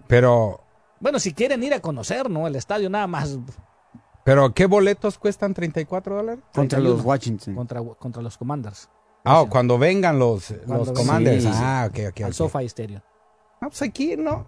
Pero, 0.08 0.62
Bueno, 1.00 1.20
si 1.20 1.34
quieren 1.34 1.62
ir 1.64 1.74
a 1.74 1.82
conocer, 1.82 2.30
¿no? 2.30 2.48
El 2.48 2.56
estadio 2.56 2.90
nada 2.90 3.06
más. 3.08 3.38
Pero 4.26 4.54
¿qué 4.54 4.66
boletos 4.66 5.18
cuestan 5.18 5.54
34 5.54 6.16
dólares? 6.18 6.44
Contra 6.54 6.80
31. 6.80 6.90
los 6.98 7.06
Washington. 7.06 7.56
Contra, 7.56 7.82
contra 7.82 8.22
los 8.22 8.38
Commanders. 8.38 8.90
Ah, 9.24 9.46
cuando 9.50 9.78
vengan 9.80 10.20
los, 10.20 10.48
Cuando 10.66 10.76
los 10.78 10.88
vengan. 10.90 10.94
commanders. 11.06 11.44
Sí, 11.44 11.50
sí. 11.50 11.56
Ah, 11.58 11.88
ok, 11.90 12.00
ok. 12.10 12.22
Al 12.22 12.28
ok. 12.28 12.34
SoFi 12.34 12.66
Stadium. 12.66 13.02
Ah, 13.62 13.68
pues 13.70 13.82
aquí, 13.82 14.18
¿no? 14.18 14.46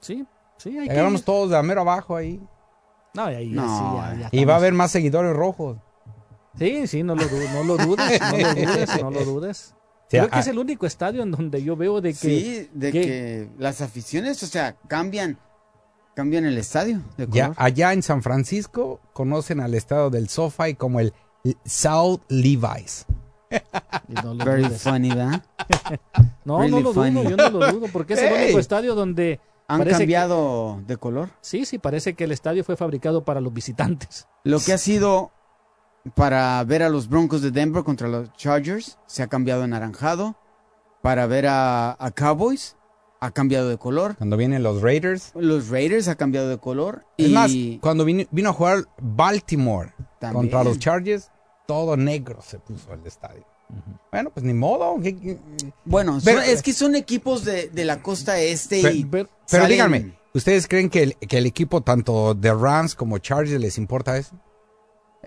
Sí, 0.00 0.24
sí, 0.56 0.78
hay 0.78 0.86
que 0.86 0.92
Agarramos 0.92 1.20
ir. 1.20 1.24
todos 1.26 1.50
de 1.50 1.56
a 1.58 1.62
mero 1.62 1.82
abajo 1.82 2.16
ahí. 2.16 2.40
No, 3.14 3.24
ahí, 3.24 3.50
No, 3.50 3.62
sí, 3.62 3.96
ya- 4.20 4.20
ya 4.22 4.28
Y 4.32 4.44
va 4.44 4.54
a 4.54 4.56
haber 4.56 4.72
más 4.72 4.90
seguidores 4.90 5.34
rojos. 5.36 5.76
Sí, 6.58 6.86
sí, 6.86 7.02
no 7.02 7.14
lo, 7.14 7.24
du- 7.28 7.48
no 7.52 7.64
lo 7.64 7.76
dudes, 7.76 8.20
no 8.20 8.38
lo 8.38 8.54
dudes, 8.54 9.02
no 9.02 9.10
lo 9.10 9.24
dudes. 9.24 9.74
Sí, 10.08 10.16
Creo 10.16 10.30
que 10.30 10.36
ah, 10.36 10.40
es 10.40 10.46
el 10.46 10.58
único 10.58 10.86
estadio 10.86 11.22
en 11.22 11.30
donde 11.30 11.62
yo 11.62 11.76
veo 11.76 12.00
de 12.00 12.10
que... 12.10 12.18
Sí, 12.18 12.70
de 12.72 12.90
que, 12.92 13.50
las 13.58 13.80
aficiones, 13.82 14.42
o 14.42 14.46
sea, 14.46 14.74
cambian, 14.88 15.38
cambian 16.18 16.44
el 16.46 16.58
estadio 16.58 17.00
de 17.16 17.28
Ya, 17.30 17.44
color. 17.50 17.56
allá 17.60 17.92
en 17.92 18.02
San 18.02 18.24
Francisco 18.24 18.98
conocen 19.12 19.60
al 19.60 19.72
estado 19.74 20.10
del 20.10 20.28
SoFi 20.28 20.74
como 20.74 20.98
el 20.98 21.14
South 21.64 22.22
Levi's. 22.28 23.06
No 24.08 24.34
Very 24.34 24.64
dudes. 24.64 24.82
funny, 24.82 25.10
¿verdad? 25.10 25.44
No, 26.44 26.58
Really 26.58 26.72
no 26.74 26.80
lo 26.80 26.92
funny. 26.92 27.10
dudo, 27.22 27.30
yo 27.30 27.36
no 27.36 27.50
lo 27.50 27.72
dudo, 27.72 27.86
porque 27.92 28.14
es 28.14 28.18
el 28.22 28.30
Hey. 28.34 28.44
único 28.46 28.58
estadio 28.58 28.96
donde... 28.96 29.38
¿Han 29.68 29.84
que- 29.84 29.90
cambiado 29.90 30.82
de 30.88 30.96
color? 30.96 31.28
Sí, 31.40 31.64
sí, 31.66 31.78
parece 31.78 32.14
que 32.14 32.24
el 32.24 32.32
estadio 32.32 32.64
fue 32.64 32.76
fabricado 32.76 33.24
para 33.24 33.40
los 33.40 33.52
visitantes. 33.52 34.26
Lo 34.42 34.58
que 34.58 34.72
ha 34.72 34.78
sido 34.78 35.30
para 36.16 36.64
ver 36.64 36.82
a 36.82 36.88
los 36.88 37.08
Broncos 37.08 37.42
de 37.42 37.52
Denver 37.52 37.84
contra 37.84 38.08
los 38.08 38.32
Chargers 38.32 38.98
se 39.06 39.22
ha 39.22 39.28
cambiado 39.28 39.60
a 39.60 39.64
anaranjado. 39.66 40.34
Para 41.00 41.26
ver 41.28 41.46
a, 41.46 41.96
a 41.96 42.10
Cowboys 42.10 42.76
ha 43.20 43.30
cambiado 43.30 43.68
de 43.68 43.78
color. 43.78 44.16
Cuando 44.16 44.36
vienen 44.36 44.62
los 44.62 44.80
Raiders. 44.82 45.32
Los 45.34 45.68
Raiders 45.68 46.08
ha 46.08 46.14
cambiado 46.16 46.48
de 46.48 46.58
color. 46.58 47.04
Es 47.16 47.28
y 47.28 47.32
más, 47.32 47.50
cuando 47.80 48.04
vino, 48.04 48.24
vino 48.30 48.50
a 48.50 48.52
jugar 48.52 48.84
Baltimore 49.00 49.92
También. 50.20 50.42
contra 50.44 50.64
los 50.64 50.78
Chargers, 50.78 51.30
todo 51.66 51.96
negro 51.96 52.40
se 52.42 52.58
puso 52.58 52.92
el 52.94 53.06
estadio. 53.06 53.44
Bueno, 54.10 54.30
pues 54.30 54.44
ni 54.46 54.54
modo. 54.54 54.98
¿qué- 55.02 55.14
qué- 55.16 55.38
bueno, 55.84 56.18
Pero- 56.24 56.40
son- 56.40 56.48
es 56.50 56.62
que 56.62 56.72
son 56.72 56.94
equipos 56.94 57.44
de, 57.44 57.68
de 57.68 57.84
la 57.84 58.00
costa 58.02 58.40
este 58.40 58.80
Pe- 58.82 58.94
y 58.94 59.04
Pero 59.04 59.28
salen- 59.46 59.68
díganme, 59.68 60.18
¿ustedes 60.32 60.66
creen 60.66 60.88
que 60.88 61.02
el, 61.02 61.16
que 61.16 61.36
el 61.38 61.44
equipo 61.46 61.82
tanto 61.82 62.32
de 62.34 62.54
Rams 62.54 62.94
como 62.94 63.18
Chargers 63.18 63.60
les 63.60 63.76
importa 63.76 64.16
eso? 64.16 64.34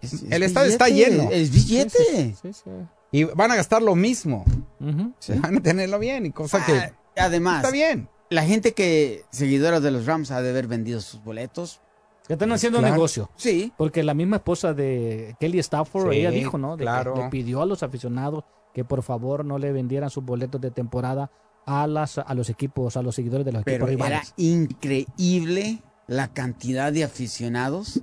Es- 0.01 0.23
el 0.23 0.41
es 0.41 0.47
estadio 0.49 0.71
está 0.71 0.87
lleno. 0.89 1.29
Es 1.31 1.51
billete. 1.51 2.33
Y 3.11 3.25
van 3.25 3.51
a 3.51 3.55
gastar 3.57 3.81
lo 3.83 3.93
mismo. 3.93 4.43
Ujú. 4.79 5.13
Van 5.41 5.57
a 5.57 5.61
tenerlo 5.61 5.99
bien 5.99 6.25
y 6.25 6.31
cosa 6.31 6.59
Ah, 6.61 6.65
que... 6.65 6.93
Además, 7.17 7.57
Está 7.63 7.71
bien. 7.71 8.09
la 8.29 8.43
gente 8.43 8.73
que, 8.73 9.23
seguidora 9.31 9.79
de 9.79 9.91
los 9.91 10.05
Rams, 10.05 10.31
ha 10.31 10.41
de 10.41 10.49
haber 10.49 10.67
vendido 10.67 11.01
sus 11.01 11.23
boletos. 11.23 11.81
Que 12.27 12.33
están 12.33 12.51
haciendo 12.51 12.79
Claro. 12.79 12.93
negocio. 12.93 13.29
Sí. 13.35 13.73
Porque 13.77 14.03
la 14.03 14.13
misma 14.13 14.37
esposa 14.37 14.73
de 14.73 15.35
Kelly 15.39 15.59
Stafford, 15.59 16.11
Sí, 16.11 16.19
ella 16.19 16.31
dijo, 16.31 16.57
¿no? 16.57 16.77
De 16.77 16.81
que 16.81 16.83
claro. 16.85 17.15
le 17.15 17.29
pidió 17.29 17.61
a 17.61 17.65
los 17.65 17.83
aficionados 17.83 18.43
que 18.73 18.85
por 18.85 19.03
favor 19.03 19.43
no 19.43 19.57
le 19.57 19.71
vendieran 19.73 20.09
sus 20.09 20.23
boletos 20.23 20.61
de 20.61 20.71
temporada 20.71 21.29
a 21.65 21.87
las 21.87 22.17
a 22.19 22.33
los 22.33 22.49
equipos, 22.49 22.95
a 22.95 23.01
los 23.01 23.15
seguidores 23.15 23.45
de 23.45 23.51
los 23.51 23.63
Pero 23.63 23.85
equipos 23.87 24.05
era 24.05 24.21
rivales. 24.21 24.33
increíble 24.37 25.81
la 26.07 26.33
cantidad 26.33 26.91
de 26.91 27.03
aficionados 27.03 28.01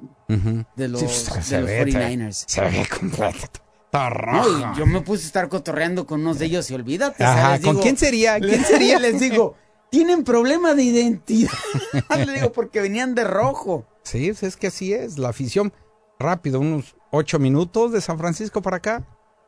de 0.77 0.89
los, 0.89 1.01
Sí, 1.01 1.07
pues, 1.07 1.35
de 1.37 1.43
se 1.43 1.61
los 1.61 1.67
ve, 1.69 1.85
49ers. 1.87 2.45
Se 2.47 2.61
ve 2.61 2.87
completo. 2.99 3.61
Está 3.91 4.11
No, 4.11 4.75
yo 4.77 4.85
me 4.87 5.01
puse 5.01 5.25
a 5.25 5.27
estar 5.27 5.49
cotorreando 5.49 6.07
con 6.07 6.21
unos 6.21 6.39
de 6.39 6.45
ellos 6.47 6.71
y 6.71 6.75
olvídate. 6.75 7.25
Ajá, 7.25 7.59
¿con 7.61 7.73
digo- 7.77 7.83
quién 7.83 7.97
sería? 7.97 8.39
¿Quién 8.39 8.63
sería? 8.65 8.99
Les 8.99 9.19
digo, 9.19 9.55
tienen 9.91 10.25
problema 10.25 10.75
de 10.75 10.83
identidad. 10.83 11.51
Les 12.17 12.35
digo, 12.35 12.53
porque 12.53 12.81
venían 12.83 13.15
de 13.15 13.25
rojo. 13.25 13.87
Sí, 14.03 14.27
pues, 14.29 14.43
es 14.43 14.57
que 14.57 14.67
así 14.67 14.93
es. 14.93 15.19
La 15.19 15.31
afición, 15.31 15.73
rápido, 16.19 16.61
unos 16.61 16.97
ocho 17.11 17.39
minutos 17.39 17.93
de 17.93 18.01
San 18.03 18.19
Francisco 18.19 18.61
para 18.61 18.77
acá. 18.77 19.07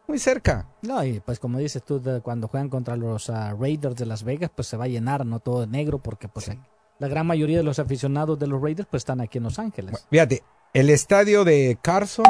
Muy 0.09 0.19
cerca. 0.19 0.67
No, 0.83 1.05
y 1.05 1.21
pues 1.21 1.39
como 1.39 1.59
dices 1.59 1.85
tú, 1.85 2.01
de- 2.01 2.21
cuando 2.23 2.49
juegan 2.49 2.71
contra 2.71 2.97
los 2.97 3.29
ah, 3.29 3.55
Raiders 3.61 3.97
de 3.97 4.07
Las 4.07 4.25
Vegas, 4.25 4.51
pues 4.55 4.67
se 4.69 4.77
va 4.79 4.85
a 4.85 4.89
llenar, 4.89 5.25
no 5.27 5.41
todo 5.41 5.61
de 5.61 5.67
negro, 5.67 5.99
porque 5.99 6.29
pues 6.29 6.51
la 6.99 7.09
gran 7.09 7.27
mayoría 7.27 7.59
de 7.59 7.63
los 7.63 7.79
aficionados 7.79 8.39
de 8.39 8.47
los 8.47 8.61
Raiders 8.61 8.89
pues 8.91 9.03
están 9.03 9.21
aquí 9.21 9.37
en 9.39 9.45
Los 9.45 9.59
Ángeles. 9.59 10.07
Fíjate, 10.11 10.43
el 10.75 10.91
estadio 10.91 11.45
de 11.45 11.79
Carson 11.83 12.25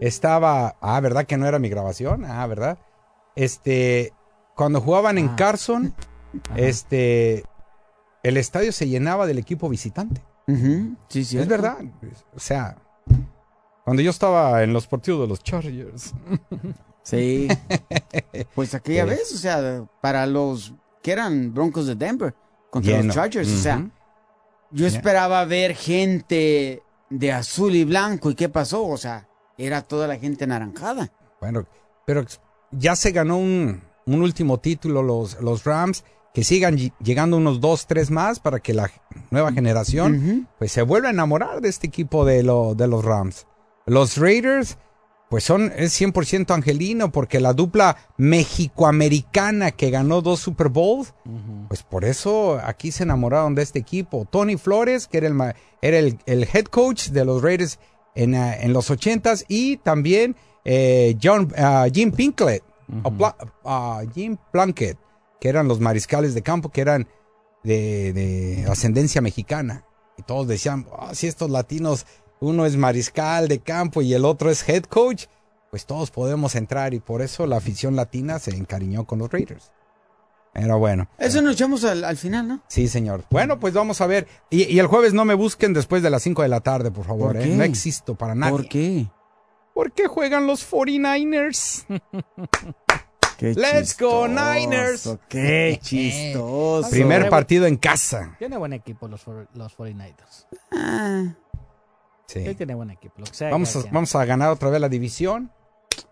estaba. 0.00 0.76
Ah, 0.80 1.00
¿verdad 1.00 1.26
que 1.26 1.36
no 1.36 1.46
era 1.46 1.58
mi 1.58 1.68
grabación? 1.68 2.24
Ah, 2.24 2.46
¿verdad? 2.46 2.78
Este. 3.36 4.12
Cuando 4.54 4.80
jugaban 4.80 5.18
en 5.18 5.28
Ah. 5.30 5.36
Carson, 5.36 5.94
este. 6.56 7.44
El 8.22 8.36
estadio 8.36 8.72
se 8.72 8.88
llenaba 8.88 9.26
del 9.26 9.38
equipo 9.38 9.68
visitante. 9.68 10.22
Sí, 11.08 11.24
sí. 11.24 11.38
Es 11.38 11.46
verdad. 11.46 11.76
O 12.34 12.40
sea, 12.40 12.76
cuando 13.84 14.02
yo 14.02 14.10
estaba 14.10 14.62
en 14.62 14.72
los 14.72 14.86
partidos 14.86 15.20
de 15.22 15.26
los 15.28 15.42
Chargers. 15.42 16.14
Sí. 17.02 17.48
Pues 18.54 18.74
aquella 18.74 19.04
Sí. 19.04 19.10
vez, 19.10 19.32
o 19.34 19.36
sea, 19.38 19.84
para 20.00 20.26
los 20.26 20.74
que 21.02 21.12
eran 21.12 21.52
Broncos 21.54 21.86
de 21.86 21.94
Denver 21.94 22.34
contra 22.70 22.92
Lleno. 22.92 23.04
los 23.06 23.14
Chargers, 23.14 23.48
o 23.52 23.56
sea, 23.56 23.88
yo 24.70 24.86
esperaba 24.86 25.44
ver 25.44 25.74
gente 25.74 26.82
de 27.10 27.32
azul 27.32 27.74
y 27.74 27.84
blanco 27.84 28.30
y 28.30 28.34
qué 28.34 28.48
pasó, 28.48 28.86
o 28.86 28.96
sea, 28.96 29.28
era 29.56 29.82
toda 29.82 30.06
la 30.06 30.16
gente 30.16 30.46
naranjada. 30.46 31.10
Bueno, 31.40 31.66
pero 32.06 32.24
ya 32.70 32.96
se 32.96 33.12
ganó 33.12 33.38
un, 33.38 33.82
un 34.06 34.22
último 34.22 34.58
título 34.58 35.02
los, 35.02 35.40
los 35.40 35.64
Rams. 35.64 36.04
Que 36.34 36.44
sigan 36.44 36.76
ll- 36.76 36.92
llegando 37.02 37.36
unos 37.38 37.58
dos, 37.60 37.86
tres 37.86 38.10
más 38.10 38.38
para 38.38 38.60
que 38.60 38.72
la 38.74 38.90
nueva 39.30 39.50
generación 39.50 40.46
pues 40.58 40.70
se 40.70 40.82
vuelva 40.82 41.08
a 41.08 41.12
enamorar 41.12 41.60
de 41.62 41.68
este 41.70 41.86
equipo 41.88 42.24
de, 42.24 42.42
lo, 42.44 42.74
de 42.76 42.86
los 42.86 43.04
Rams. 43.04 43.46
Los 43.86 44.18
Raiders 44.18 44.76
pues 45.28 45.44
son 45.44 45.72
es 45.76 46.00
100% 46.00 46.54
angelino 46.54 47.12
porque 47.12 47.40
la 47.40 47.52
dupla 47.52 47.96
mexicoamericana 48.16 49.70
que 49.72 49.90
ganó 49.90 50.22
dos 50.22 50.40
Super 50.40 50.68
Bowls, 50.68 51.14
pues 51.68 51.82
por 51.82 52.04
eso 52.04 52.58
aquí 52.62 52.92
se 52.92 53.02
enamoraron 53.02 53.54
de 53.54 53.62
este 53.62 53.78
equipo. 53.78 54.26
Tony 54.30 54.56
Flores, 54.56 55.06
que 55.06 55.18
era 55.18 55.28
el, 55.28 55.36
era 55.82 55.98
el, 55.98 56.18
el 56.26 56.48
head 56.52 56.64
coach 56.64 57.08
de 57.08 57.24
los 57.24 57.42
Raiders 57.42 57.78
en, 58.14 58.34
ah, 58.34 58.54
en 58.56 58.72
los 58.72 58.90
80s 58.90 59.44
y 59.48 59.76
también 59.78 60.36
eh, 60.64 61.16
John, 61.22 61.52
ah, 61.56 61.86
Jim 61.92 62.10
Pinklet, 62.10 62.62
o 63.02 63.12
ah, 63.64 64.02
Jim 64.14 64.36
Plunkett, 64.50 64.98
que 65.40 65.48
eran 65.48 65.68
los 65.68 65.78
mariscales 65.80 66.34
de 66.34 66.42
campo, 66.42 66.70
que 66.70 66.80
eran 66.80 67.06
de, 67.64 68.12
de 68.12 68.66
ascendencia 68.68 69.20
mexicana. 69.20 69.84
Y 70.16 70.22
todos 70.22 70.48
decían, 70.48 70.86
"Ah, 70.98 71.14
si 71.14 71.26
estos 71.26 71.50
latinos, 71.50 72.06
uno 72.40 72.66
es 72.66 72.76
mariscal 72.76 73.48
de 73.48 73.60
campo 73.60 74.02
y 74.02 74.14
el 74.14 74.24
otro 74.24 74.50
es 74.50 74.68
head 74.68 74.84
coach, 74.84 75.26
pues 75.70 75.86
todos 75.86 76.10
podemos 76.10 76.54
entrar 76.54 76.94
y 76.94 77.00
por 77.00 77.22
eso 77.22 77.46
la 77.46 77.56
afición 77.56 77.96
latina 77.96 78.38
se 78.38 78.56
encariñó 78.56 79.06
con 79.06 79.18
los 79.18 79.30
Raiders. 79.30 79.70
Era 80.54 80.74
bueno. 80.74 81.08
Eso 81.18 81.42
nos 81.42 81.54
echamos 81.54 81.84
al, 81.84 82.04
al 82.04 82.16
final, 82.16 82.48
¿no? 82.48 82.62
Sí, 82.68 82.88
señor. 82.88 83.24
Bueno, 83.30 83.60
pues 83.60 83.74
vamos 83.74 84.00
a 84.00 84.06
ver. 84.06 84.26
Y, 84.50 84.64
y 84.64 84.78
el 84.78 84.86
jueves 84.86 85.12
no 85.12 85.24
me 85.24 85.34
busquen 85.34 85.72
después 85.72 86.02
de 86.02 86.10
las 86.10 86.22
5 86.22 86.42
de 86.42 86.48
la 86.48 86.60
tarde, 86.60 86.90
por 86.90 87.04
favor. 87.04 87.34
¿Por 87.34 87.36
¿eh? 87.36 87.44
qué? 87.44 87.54
No 87.54 87.62
existo 87.64 88.14
para 88.16 88.34
nadie. 88.34 88.52
¿Por 88.52 88.68
qué? 88.68 89.06
Porque 89.74 90.08
juegan 90.08 90.46
los 90.46 90.68
49ers. 90.68 91.84
Qué 93.38 93.54
Let's 93.54 93.96
go 93.96 94.26
Niners. 94.26 95.16
Qué 95.28 95.78
chistoso. 95.80 96.90
Primer 96.90 97.28
partido 97.30 97.66
en 97.66 97.76
casa. 97.76 98.34
Tiene 98.36 98.56
buen 98.56 98.72
equipo 98.72 99.06
los, 99.06 99.24
los 99.54 99.76
49ers. 99.76 100.46
Ah, 100.72 101.36
Sí. 102.28 102.54
Tiene 102.54 102.74
buen 102.74 102.90
equipo. 102.90 103.14
Lo 103.18 103.24
que 103.24 103.34
sea 103.34 103.50
Vamos 103.50 103.74
a, 103.74 103.82
vamos 103.90 104.14
a 104.14 104.24
ganar 104.24 104.50
otra 104.50 104.68
vez 104.70 104.80
la 104.80 104.88
división. 104.88 105.50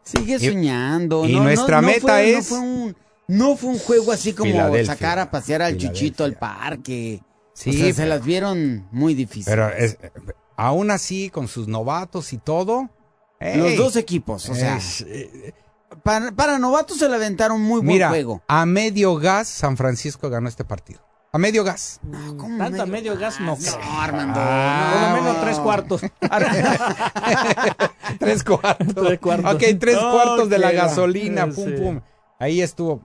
sigue 0.03 0.37
Y- 0.37 0.49
soñando. 0.49 1.25
y 1.27 1.35
no, 1.35 1.45
nuestra 1.45 1.81
no 1.83 1.87
meta 1.89 2.01
fue- 2.01 2.33
No 2.33 2.39
es- 2.39 2.49
fue, 2.49 2.59
un, 2.59 2.97
no 3.29 3.57
fue 3.57 3.71
un 3.71 3.79
juego 3.79 4.13
así 4.13 4.33
como 4.33 4.53
sacar 4.85 5.19
a 5.19 5.31
pasear 5.31 5.63
al 5.63 5.77
chuchito 5.77 6.25
al 6.25 6.35
parque. 6.35 7.23
Sí, 7.53 7.71
o 7.71 7.73
sea, 7.73 7.93
se 7.95 8.07
las 8.07 8.25
vieron 8.25 8.89
muy 8.93 9.15
difíciles. 9.15 9.47
Pero 9.49 9.69
es- 9.69 9.99
aún 10.57 10.91
así, 10.91 11.31
con 11.31 11.49
sus 11.49 11.69
novatos 11.69 12.33
y 12.33 12.39
todo. 12.39 12.89
Los 13.41 13.77
dos 13.77 13.97
equipos, 13.97 14.49
o 14.49 14.55
sea, 14.55 14.79
es- 14.79 15.03
eh, 15.03 15.53
para, 16.03 16.33
para 16.33 16.59
novatos 16.59 16.99
se 16.99 17.09
le 17.09 17.15
aventaron 17.17 17.61
muy 17.61 17.77
buen 17.81 17.87
mira, 17.89 18.09
juego. 18.09 18.43
a 18.49 18.65
medio 18.67 19.17
gas, 19.17 19.49
San 19.49 19.77
Francisco 19.77 20.31
ganó 20.31 20.49
este 20.49 20.65
partido. 20.65 21.01
A 21.33 21.39
medio 21.39 21.65
gas. 21.65 22.01
Tanto 22.59 22.83
a 22.83 22.87
medio 22.87 23.17
gas 23.19 23.41
no. 23.41 23.57
No, 23.57 24.01
Armando. 24.01 24.41
Ah, 24.43 24.91
Por 24.93 25.03
lo 25.03 25.09
no. 25.09 25.17
menos 25.23 25.41
tres 25.45 25.59
cuartos. 25.59 26.01
tres 28.19 28.45
cuartos. 28.45 28.95
Tres 29.05 29.19
cuartos. 29.21 29.55
Ok, 29.55 29.63
tres 29.79 29.97
No, 29.97 30.13
cuartos 30.13 30.49
de 30.49 30.59
la 30.59 30.73
gasolina. 30.73 31.47
Pum, 31.49 31.65
Sí. 31.67 31.73
pum. 31.73 32.01
Ahí 32.39 32.61
estuvo. 32.63 33.01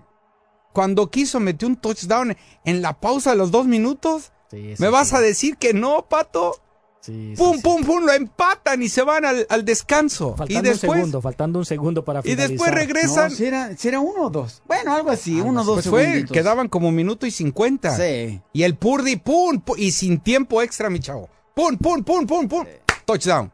Cuando 0.73 1.09
quiso, 1.09 1.39
metió 1.39 1.67
un 1.67 1.75
touchdown 1.75 2.35
en 2.63 2.81
la 2.81 2.99
pausa 2.99 3.31
de 3.31 3.37
los 3.37 3.51
dos 3.51 3.65
minutos. 3.65 4.31
Sí, 4.49 4.75
sí, 4.75 4.81
¿Me 4.81 4.89
vas 4.89 5.13
a 5.13 5.19
decir 5.19 5.57
que 5.57 5.73
no, 5.73 6.05
pato? 6.07 6.55
Sí, 7.01 7.33
sí, 7.35 7.41
Pum, 7.41 7.55
sí. 7.55 7.61
pum, 7.63 7.83
pum, 7.83 8.03
lo 8.05 8.13
empatan 8.13 8.83
y 8.83 8.87
se 8.87 9.01
van 9.01 9.25
al, 9.25 9.47
al 9.49 9.65
descanso. 9.65 10.35
Faltando 10.37 10.59
y 10.67 10.71
después, 10.71 10.89
un 10.91 10.95
segundo, 10.97 11.21
faltando 11.21 11.57
un 11.59 11.65
segundo 11.65 12.05
para 12.05 12.19
y 12.19 12.23
finalizar. 12.23 12.49
después 12.49 12.71
regresan. 12.73 13.29
No, 13.31 13.35
si 13.35 13.45
era, 13.45 13.75
si 13.75 13.87
era 13.87 13.99
uno 13.99 14.25
o 14.27 14.29
dos. 14.29 14.61
Bueno, 14.67 14.93
algo 14.93 15.09
así, 15.09 15.37
Algo 15.37 15.49
uno 15.49 15.59
o 15.59 15.63
así. 15.63 15.67
dos 15.67 15.75
pues 15.77 15.89
fue, 15.89 16.03
segunditos. 16.03 16.31
quedaban 16.33 16.67
como 16.69 16.91
minuto 16.91 17.25
y 17.25 17.31
cincuenta. 17.31 17.95
Sí. 17.97 18.39
Y 18.53 18.63
el 18.63 18.75
Purdy, 18.75 19.15
pum, 19.15 19.63
pu- 19.65 19.75
y 19.79 19.91
sin 19.91 20.19
tiempo 20.19 20.61
extra, 20.61 20.91
mi 20.91 20.99
chavo. 20.99 21.27
Pum, 21.55 21.75
pum, 21.77 22.03
pum, 22.03 22.25
pum, 22.27 22.47
pum. 22.47 22.65
Touchdown. 23.05 23.51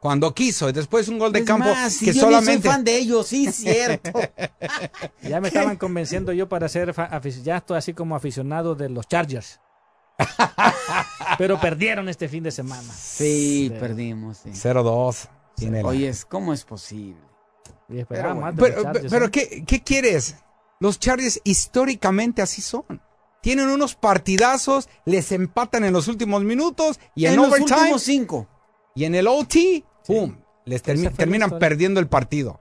Cuando 0.00 0.32
quiso, 0.32 0.68
y 0.68 0.72
después 0.72 1.08
un 1.08 1.18
gol 1.18 1.32
de 1.32 1.40
Es 1.40 1.44
campo 1.44 1.64
más, 1.70 1.92
si 1.92 2.04
que 2.04 2.12
yo 2.12 2.20
solamente. 2.20 2.62
soy 2.62 2.70
fan 2.70 2.84
de 2.84 2.96
ellos, 2.98 3.26
sí, 3.26 3.50
cierto. 3.50 4.12
Ya 5.22 5.40
me 5.40 5.48
estaban 5.48 5.76
convenciendo 5.76 6.32
yo 6.32 6.48
para 6.48 6.68
ser 6.68 6.94
ya 7.42 7.56
estoy 7.56 7.78
así 7.78 7.94
como 7.94 8.14
aficionado 8.14 8.74
de 8.76 8.88
los 8.90 9.08
Chargers. 9.08 9.58
Pero 11.38 11.60
perdieron 11.60 12.08
este 12.08 12.28
fin 12.28 12.42
de 12.42 12.50
semana. 12.50 12.92
Sí, 12.92 13.72
perdimos. 13.78 14.38
sí. 14.38 14.50
0-2. 14.50 15.28
Tiene 15.56 15.82
la- 15.82 15.88
Oye, 15.88 16.12
¿cómo 16.28 16.52
es 16.52 16.64
posible? 16.64 17.20
Pero 18.08 18.34
más 18.34 18.54
de 18.54 18.62
Pero, 18.62 18.74
los 18.76 18.84
Chargers, 18.84 19.10
pero 19.12 19.26
¿eh? 19.26 19.30
¿qué, 19.30 19.64
qué 19.66 19.82
quieres? 19.82 20.36
Los 20.80 20.98
Chargers 20.98 21.40
históricamente 21.44 22.42
así 22.42 22.60
son. 22.62 22.84
Tienen 23.40 23.68
unos 23.68 23.94
partidazos, 23.94 24.88
les 25.04 25.32
empatan 25.32 25.84
en 25.84 25.92
los 25.92 26.08
últimos 26.08 26.42
minutos 26.44 26.98
y 27.14 27.26
en, 27.26 27.32
en 27.32 27.36
los 27.38 27.48
overtime 27.48 27.78
últimos 27.80 28.02
cinco. 28.02 28.46
y 28.94 29.04
en 29.04 29.14
el 29.14 29.26
OT, 29.26 29.84
¡pum! 30.06 30.36
Les 30.64 30.84
termi- 30.84 31.12
terminan 31.14 31.58
perdiendo 31.58 31.98
el 32.00 32.08
partido. 32.08 32.60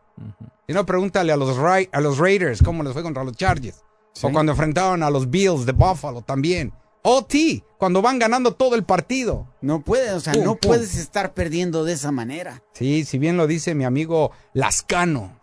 Si 0.68 0.74
no, 0.74 0.86
pregúntale 0.86 1.32
a 1.34 1.38
los, 1.38 1.58
Ra- 1.58 1.88
a 1.92 2.00
los 2.02 2.18
Raiders 2.20 2.62
cómo 2.64 2.84
les 2.84 2.94
fue 2.94 3.04
contra 3.04 3.24
los 3.24 3.36
Chargers. 3.36 3.84
O 4.24 4.32
cuando 4.32 4.52
enfrentaron 4.54 5.04
a 5.04 5.10
los 5.10 5.30
Bills 5.30 5.66
de 5.66 5.74
Buffalo 5.74 6.22
también. 6.22 6.74
OT, 7.10 7.64
cuando 7.78 8.02
van 8.02 8.20
ganando 8.20 8.54
todo 8.54 8.76
el 8.76 8.84
partido. 8.84 9.48
No 9.62 9.80
puedes, 9.80 10.12
o 10.12 10.20
sea, 10.20 10.34
Pum, 10.34 10.44
no 10.44 10.56
pum. 10.56 10.72
puedes 10.72 10.98
estar 10.98 11.34
perdiendo 11.34 11.86
de 11.86 11.94
esa 11.94 12.12
manera. 12.12 12.62
Sí, 12.74 13.06
si 13.06 13.18
bien 13.18 13.38
lo 13.38 13.48
dice 13.48 13.76
mi 13.76 13.86
amigo 13.86 14.32
Lascano. 14.52 15.40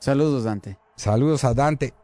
Saludos, 0.00 0.44
Dante. 0.44 0.76
Saludos 0.96 1.44
a 1.44 1.54
Dante. 1.54 1.94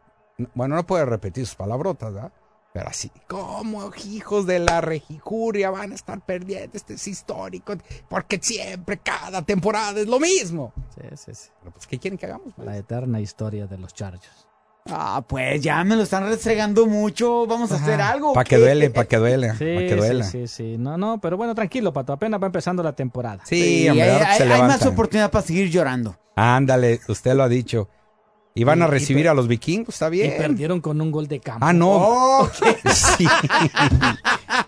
Bueno, 0.55 0.73
no 0.75 0.87
puede 0.87 1.05
repetir 1.05 1.45
sus 1.45 1.55
palabrotas, 1.55 2.15
¿verdad? 2.15 2.31
Pero 2.73 2.89
así, 2.89 3.11
¿cómo 3.27 3.91
hijos 4.05 4.47
de 4.47 4.57
la 4.57 4.81
regijuria 4.81 5.69
van 5.69 5.91
a 5.91 5.95
estar 5.95 6.25
perdiendo? 6.25 6.75
Este 6.75 6.95
es 6.95 7.07
histórico, 7.07 7.75
porque 8.09 8.39
siempre, 8.41 8.97
cada 8.97 9.43
temporada 9.43 10.01
es 10.01 10.07
lo 10.07 10.19
mismo. 10.19 10.73
Sí, 10.95 11.01
sí, 11.15 11.33
sí. 11.35 11.49
Pero 11.59 11.71
pues, 11.71 11.85
¿qué 11.85 11.99
quieren 11.99 12.17
que 12.17 12.25
hagamos? 12.25 12.53
La 12.57 12.75
eterna 12.75 13.21
historia 13.21 13.67
de 13.67 13.77
los 13.77 13.93
Chargers. 13.93 14.44
Ah, 14.87 15.23
pues 15.27 15.61
ya 15.61 15.83
me 15.83 15.95
lo 15.95 16.03
están 16.03 16.27
restregando 16.27 16.85
mucho. 16.85 17.47
Vamos 17.47 17.71
a 17.71 17.75
hacer 17.75 17.99
algo. 18.01 18.33
Para 18.33 18.43
que 18.43 18.57
duele, 18.57 18.91
para 18.91 19.07
que 19.07 19.17
duele, 19.17 19.51
Sí, 19.53 19.65
para 19.73 19.87
que 19.87 19.95
duela. 19.95 20.23
sí, 20.23 20.47
sí, 20.47 20.47
sí. 20.47 20.75
No, 20.77 20.95
no, 20.97 21.19
pero 21.19 21.37
bueno, 21.37 21.55
tranquilo, 21.55 21.91
Pato. 21.91 22.13
Apenas 22.13 22.39
va 22.41 22.45
empezando 22.45 22.83
la 22.83 22.93
temporada. 22.93 23.39
Sí, 23.45 23.61
Sí, 23.83 23.89
hombre, 23.89 24.11
hay, 24.11 24.21
hay- 24.23 24.37
se 24.37 24.43
hay 24.53 24.61
más 24.61 24.85
oportunidad 24.85 25.31
para 25.31 25.43
seguir 25.45 25.69
llorando. 25.71 26.15
Ándale, 26.35 26.99
usted 27.07 27.33
lo 27.33 27.41
ha 27.43 27.49
dicho. 27.49 27.89
Y 28.53 28.63
van 28.63 28.81
a 28.83 28.85
Y- 28.85 28.87
y 28.87 28.91
recibir 28.91 29.27
a 29.27 29.33
los 29.33 29.47
vikingos, 29.47 29.95
está 29.95 30.07
Y 30.07 30.11
bien. 30.11 30.33
perdieron 30.37 30.79
con 30.81 31.01
un 31.01 31.11
gol 31.11 31.27
de 31.27 31.39
campo. 31.39 31.65
Ah, 31.65 31.73
no. 31.73 31.89
Oh, 31.91 32.49
Sí. 32.93 33.25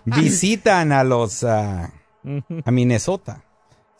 Visitan 0.04 0.92
a 0.92 1.04
los 1.04 1.44
ah, 1.44 1.90
a 2.64 2.70
Minnesota. 2.70 3.44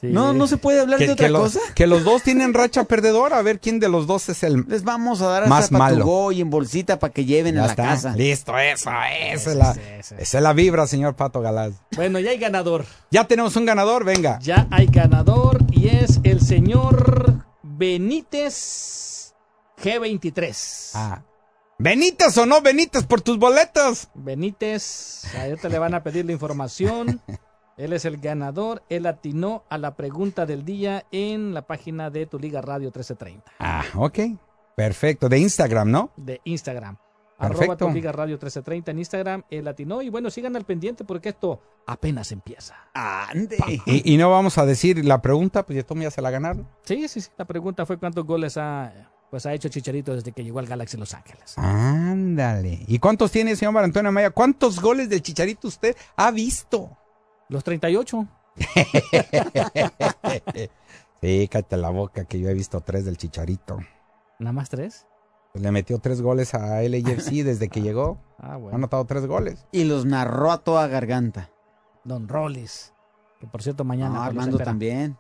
Sí. 0.00 0.06
No, 0.08 0.32
no 0.32 0.46
se 0.46 0.58
puede 0.58 0.80
hablar 0.80 1.00
de 1.00 1.10
otra 1.10 1.26
que 1.26 1.32
los, 1.32 1.54
cosa. 1.54 1.74
que 1.74 1.88
los 1.88 2.04
dos 2.04 2.22
tienen 2.22 2.54
racha 2.54 2.84
perdedora. 2.84 3.38
A 3.38 3.42
ver 3.42 3.58
quién 3.58 3.80
de 3.80 3.88
los 3.88 4.06
dos 4.06 4.28
es 4.28 4.44
el 4.44 4.64
Les 4.68 4.84
vamos 4.84 5.20
a 5.22 5.26
dar 5.26 5.48
Más 5.48 5.64
hasta 5.64 5.76
malo. 5.78 6.30
y 6.30 6.40
en 6.40 6.50
bolsita 6.50 7.00
para 7.00 7.12
que 7.12 7.24
lleven 7.24 7.56
Ya 7.56 7.62
a 7.64 7.66
la 7.66 7.72
está. 7.72 7.82
casa. 7.84 8.14
Listo, 8.14 8.56
eso, 8.58 8.90
esa 8.90 9.50
es 9.50 9.56
la, 9.56 9.76
esa 9.98 10.14
es 10.38 10.42
la 10.42 10.52
vibra, 10.52 10.86
señor 10.86 11.16
Pato 11.16 11.40
Galaz. 11.40 11.72
Bueno, 11.96 12.20
ya 12.20 12.30
hay 12.30 12.38
ganador. 12.38 12.84
Ya 13.10 13.24
tenemos 13.26 13.56
un 13.56 13.66
ganador, 13.66 14.04
venga. 14.04 14.38
Ya 14.40 14.68
hay 14.70 14.86
ganador 14.86 15.58
y 15.72 15.88
es 15.88 16.20
el 16.22 16.42
señor 16.42 17.42
Benítez 17.64 19.34
G23. 19.82 20.90
Ah. 20.94 21.22
Benítez 21.78 22.36
o 22.38 22.46
no 22.46 22.60
Benítez 22.60 23.04
por 23.04 23.20
tus 23.20 23.38
boletos. 23.38 24.08
Benítez, 24.14 25.22
ahorita 25.36 25.68
le 25.68 25.78
van 25.78 25.94
a 25.94 26.02
pedir 26.04 26.24
la 26.24 26.32
información. 26.32 27.20
Él 27.78 27.92
es 27.94 28.04
el 28.04 28.18
ganador. 28.18 28.82
Él 28.90 29.06
atinó 29.06 29.64
a 29.70 29.78
la 29.78 29.94
pregunta 29.96 30.44
del 30.44 30.64
día 30.64 31.06
en 31.10 31.54
la 31.54 31.62
página 31.62 32.10
de 32.10 32.26
Tu 32.26 32.38
Liga 32.38 32.60
Radio 32.60 32.88
1330 32.88 33.52
Ah, 33.58 33.84
ok. 33.94 34.18
Perfecto. 34.74 35.28
De 35.28 35.38
Instagram, 35.38 35.90
¿no? 35.90 36.10
de 36.16 36.40
Instagram. 36.44 36.96
Arroba. 37.38 37.76
Tu 37.76 37.88
Liga 37.90 38.10
Radio 38.10 38.32
1330 38.34 38.90
en 38.90 38.98
Instagram, 38.98 39.42
el 39.48 39.64
latino. 39.64 40.02
Y 40.02 40.08
bueno, 40.08 40.28
sigan 40.28 40.56
al 40.56 40.64
pendiente 40.64 41.04
porque 41.04 41.28
esto 41.28 41.60
apenas 41.86 42.32
empieza. 42.32 42.74
Ande. 42.94 43.56
Y, 43.86 44.12
y 44.14 44.16
no 44.16 44.28
vamos 44.30 44.58
a 44.58 44.66
decir 44.66 45.04
la 45.04 45.22
pregunta, 45.22 45.64
pues 45.64 45.76
ya 45.76 45.84
Tom 45.84 46.00
ya 46.00 46.10
se 46.10 46.20
la 46.20 46.30
ganaron. 46.30 46.66
Sí, 46.82 47.06
sí, 47.08 47.20
sí. 47.20 47.30
La 47.38 47.44
pregunta 47.44 47.86
fue 47.86 47.96
cuántos 47.96 48.24
goles 48.24 48.56
ha, 48.56 48.92
pues, 49.30 49.46
ha 49.46 49.54
hecho 49.54 49.68
Chicharito 49.68 50.14
desde 50.16 50.32
que 50.32 50.42
llegó 50.42 50.58
al 50.58 50.66
Galaxy 50.66 50.96
Los 50.96 51.14
Ángeles. 51.14 51.56
Ándale. 51.58 52.80
¿Y 52.88 52.98
cuántos 52.98 53.30
tiene, 53.30 53.54
señor 53.54 53.76
Antonio 53.78 54.10
Maya? 54.10 54.30
¿Cuántos 54.30 54.80
goles 54.80 55.08
del 55.08 55.22
Chicharito 55.22 55.68
usted 55.68 55.96
ha 56.16 56.32
visto? 56.32 56.90
Los 57.48 57.64
38. 57.64 58.26
sí, 61.20 61.48
cállate 61.48 61.76
la 61.76 61.90
boca, 61.90 62.24
que 62.24 62.40
yo 62.40 62.48
he 62.48 62.54
visto 62.54 62.80
tres 62.80 63.04
del 63.04 63.16
Chicharito. 63.16 63.78
¿Nada 64.38 64.52
más 64.52 64.68
tres? 64.68 65.06
Pues 65.52 65.62
le 65.62 65.72
metió 65.72 65.98
tres 65.98 66.20
goles 66.22 66.54
a 66.54 66.80
LAFC 66.82 67.42
desde 67.44 67.68
que 67.68 67.82
llegó. 67.82 68.18
Ah, 68.40 68.52
Ha 68.52 68.56
bueno. 68.56 68.76
anotado 68.76 69.04
tres 69.04 69.26
goles. 69.26 69.66
Y 69.72 69.82
los 69.82 70.04
narró 70.04 70.52
a 70.52 70.58
toda 70.58 70.86
garganta. 70.86 71.50
Don 72.04 72.28
Rollis. 72.28 72.94
Que 73.40 73.48
por 73.48 73.64
cierto, 73.64 73.82
mañana. 73.82 74.14
No, 74.14 74.22
Armando 74.22 74.58
también. 74.58 75.18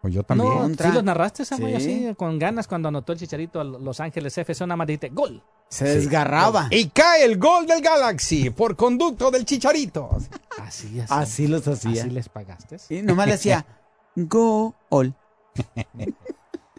Pues 0.00 0.14
yo 0.14 0.22
también. 0.22 0.48
No, 0.48 0.68
sí 0.68 0.92
los 0.94 1.02
narraste, 1.02 1.44
Samuel, 1.44 1.80
Sí. 1.80 2.04
así, 2.06 2.14
con 2.14 2.38
ganas 2.38 2.68
cuando 2.68 2.86
anotó 2.86 3.12
el 3.12 3.18
Chicharito 3.18 3.60
a 3.60 3.64
Los 3.64 3.98
Ángeles 3.98 4.38
FC, 4.38 4.64
nada 4.68 4.76
más 4.76 4.86
dijiste, 4.86 5.08
gol. 5.08 5.42
Se 5.70 5.84
desgarraba. 5.84 6.66
Y 6.70 6.88
cae 6.88 7.24
el 7.24 7.38
gol 7.38 7.64
del 7.66 7.80
Galaxy 7.80 8.50
por 8.50 8.74
conducto 8.76 9.30
del 9.30 9.44
Chicharito. 9.44 10.10
Así, 10.60 10.98
así. 11.00 11.06
Así 11.14 11.46
los 11.46 11.66
hacía. 11.68 12.02
Así 12.02 12.10
les 12.10 12.28
pagaste. 12.28 12.76
Y 12.90 13.02
nomás 13.02 13.28
le 13.28 13.34
hacía 13.34 13.64
gol. 14.16 15.14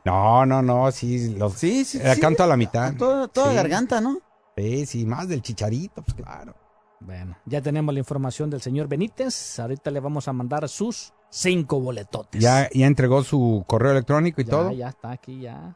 No, 0.03 0.45
no, 0.47 0.63
no, 0.63 0.91
sí. 0.91 1.35
Los, 1.35 1.53
Sí, 1.53 1.85
sí, 1.85 1.99
la 1.99 2.15
sí. 2.15 2.21
canto 2.21 2.43
a 2.43 2.47
la 2.47 2.57
mitad. 2.57 2.93
Toda, 2.95 3.27
toda 3.27 3.49
Sí. 3.51 3.55
garganta, 3.55 4.01
¿no? 4.01 4.17
Sí, 4.57 4.85
sí, 4.87 5.05
más 5.05 5.27
del 5.27 5.43
Chicharito, 5.43 6.01
pues 6.01 6.15
claro. 6.15 6.55
Bueno, 6.99 7.37
ya 7.45 7.61
tenemos 7.61 7.93
la 7.93 7.99
información 7.99 8.49
del 8.49 8.61
señor 8.61 8.87
Benítez. 8.87 9.59
Ahorita 9.59 9.91
le 9.91 9.99
vamos 9.99 10.27
a 10.27 10.33
mandar 10.33 10.67
sus 10.69 11.13
cinco 11.29 11.79
boletotes. 11.79 12.41
Ya, 12.41 12.67
ya 12.73 12.87
entregó 12.87 13.23
su 13.23 13.63
correo 13.67 13.91
electrónico 13.91 14.41
y 14.41 14.45
ya, 14.45 14.49
todo. 14.51 14.71
ya 14.71 14.89
está 14.89 15.11
aquí 15.11 15.41
ya. 15.41 15.75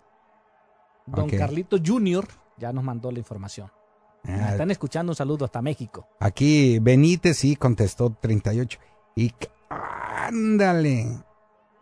Don 1.06 1.26
Ok. 1.26 1.34
Carlito 1.38 1.78
Jr. 1.84 2.28
ya 2.58 2.72
nos 2.74 2.84
mandó 2.84 3.12
la 3.12 3.20
información. 3.20 3.72
Ah, 4.28 4.52
Están 4.52 4.72
escuchando 4.72 5.12
un 5.12 5.16
saludo 5.16 5.46
hasta 5.46 5.62
México. 5.62 6.08
Aquí 6.20 6.80
Benítez 6.80 7.38
sí 7.38 7.56
contestó 7.56 8.12
38. 8.12 8.80
Y 9.16 9.34
ándale. 9.70 11.08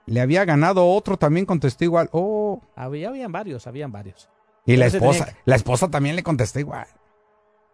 Le 0.06 0.22
había 0.22 0.44
ganado 0.44 0.86
otro, 0.88 1.18
también 1.18 1.46
contestó 1.46 1.86
igual. 1.86 2.10
Oh. 2.12 2.62
Había, 2.76 3.10
habían 3.10 3.32
varios, 3.32 3.66
habían 3.68 3.92
varios. 3.92 4.30
Y 4.66 4.76
la 4.76 4.86
Pero 4.88 4.98
esposa, 4.98 5.36
la 5.46 5.56
esposa 5.56 5.90
también 5.90 6.16
le 6.16 6.24
contestó 6.24 6.60
igual. 6.60 6.88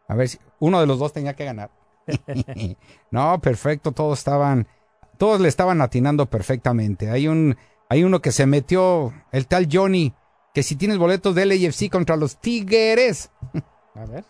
A 0.07 0.15
ver 0.15 0.29
si 0.29 0.39
uno 0.59 0.79
de 0.79 0.87
los 0.87 0.99
dos 0.99 1.13
tenía 1.13 1.35
que 1.35 1.45
ganar. 1.45 1.71
no, 3.11 3.39
perfecto, 3.41 3.91
todos 3.91 4.19
estaban, 4.19 4.67
todos 5.17 5.39
le 5.39 5.47
estaban 5.47 5.81
atinando 5.81 6.27
perfectamente. 6.27 7.09
Hay 7.09 7.27
un, 7.27 7.57
hay 7.89 8.03
uno 8.03 8.21
que 8.21 8.31
se 8.31 8.45
metió, 8.45 9.13
el 9.31 9.47
tal 9.47 9.67
Johnny, 9.71 10.13
que 10.53 10.63
si 10.63 10.75
tienes 10.75 10.97
boletos 10.97 11.35
de 11.35 11.45
LAFC 11.45 11.89
contra 11.89 12.15
los 12.15 12.37
Tigres. 12.37 13.29
A 13.95 14.05
ver. 14.05 14.23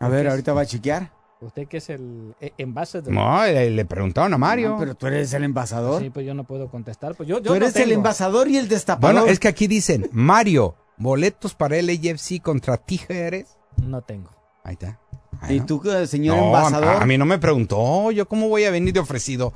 A 0.00 0.08
ver, 0.08 0.28
ahorita 0.28 0.52
va 0.52 0.62
a 0.62 0.66
chequear. 0.66 1.12
Usted 1.40 1.66
que 1.68 1.76
es 1.78 1.90
el 1.90 2.34
eh, 2.40 2.52
envase 2.58 3.02
de... 3.02 3.10
No, 3.10 3.44
le, 3.44 3.70
le 3.70 3.84
preguntaron 3.84 4.32
a 4.32 4.38
Mario. 4.38 4.70
No, 4.70 4.78
pero 4.78 4.94
tú 4.94 5.06
eres 5.06 5.32
el 5.34 5.44
envasador. 5.44 6.00
Sí, 6.00 6.08
pues 6.10 6.24
yo 6.24 6.32
no 6.32 6.44
puedo 6.44 6.70
contestar. 6.70 7.14
Pues 7.14 7.28
yo, 7.28 7.36
yo 7.38 7.42
tú 7.42 7.54
eres 7.54 7.74
no 7.74 7.80
el 7.82 7.88
tengo. 7.88 7.98
envasador 8.00 8.48
y 8.48 8.56
el 8.56 8.68
destapador. 8.68 9.14
Bueno, 9.16 9.30
es 9.30 9.38
que 9.38 9.48
aquí 9.48 9.66
dicen, 9.66 10.08
Mario, 10.12 10.74
boletos 10.96 11.54
para 11.54 11.76
LAFC 11.82 12.40
contra 12.40 12.76
Tigres. 12.78 13.58
No 13.82 14.00
tengo. 14.02 14.30
Ahí 14.62 14.74
está. 14.74 14.98
Y 15.50 15.60
tú, 15.60 15.82
eh, 15.90 16.06
señor 16.06 16.36
No, 16.38 16.46
envasador. 16.46 16.88
a, 16.88 17.02
a 17.02 17.06
mí 17.06 17.18
no 17.18 17.26
me 17.26 17.38
preguntó, 17.38 18.10
yo 18.12 18.26
cómo 18.26 18.48
voy 18.48 18.64
a 18.64 18.70
venir 18.70 18.94
de 18.94 19.00
ofrecido. 19.00 19.52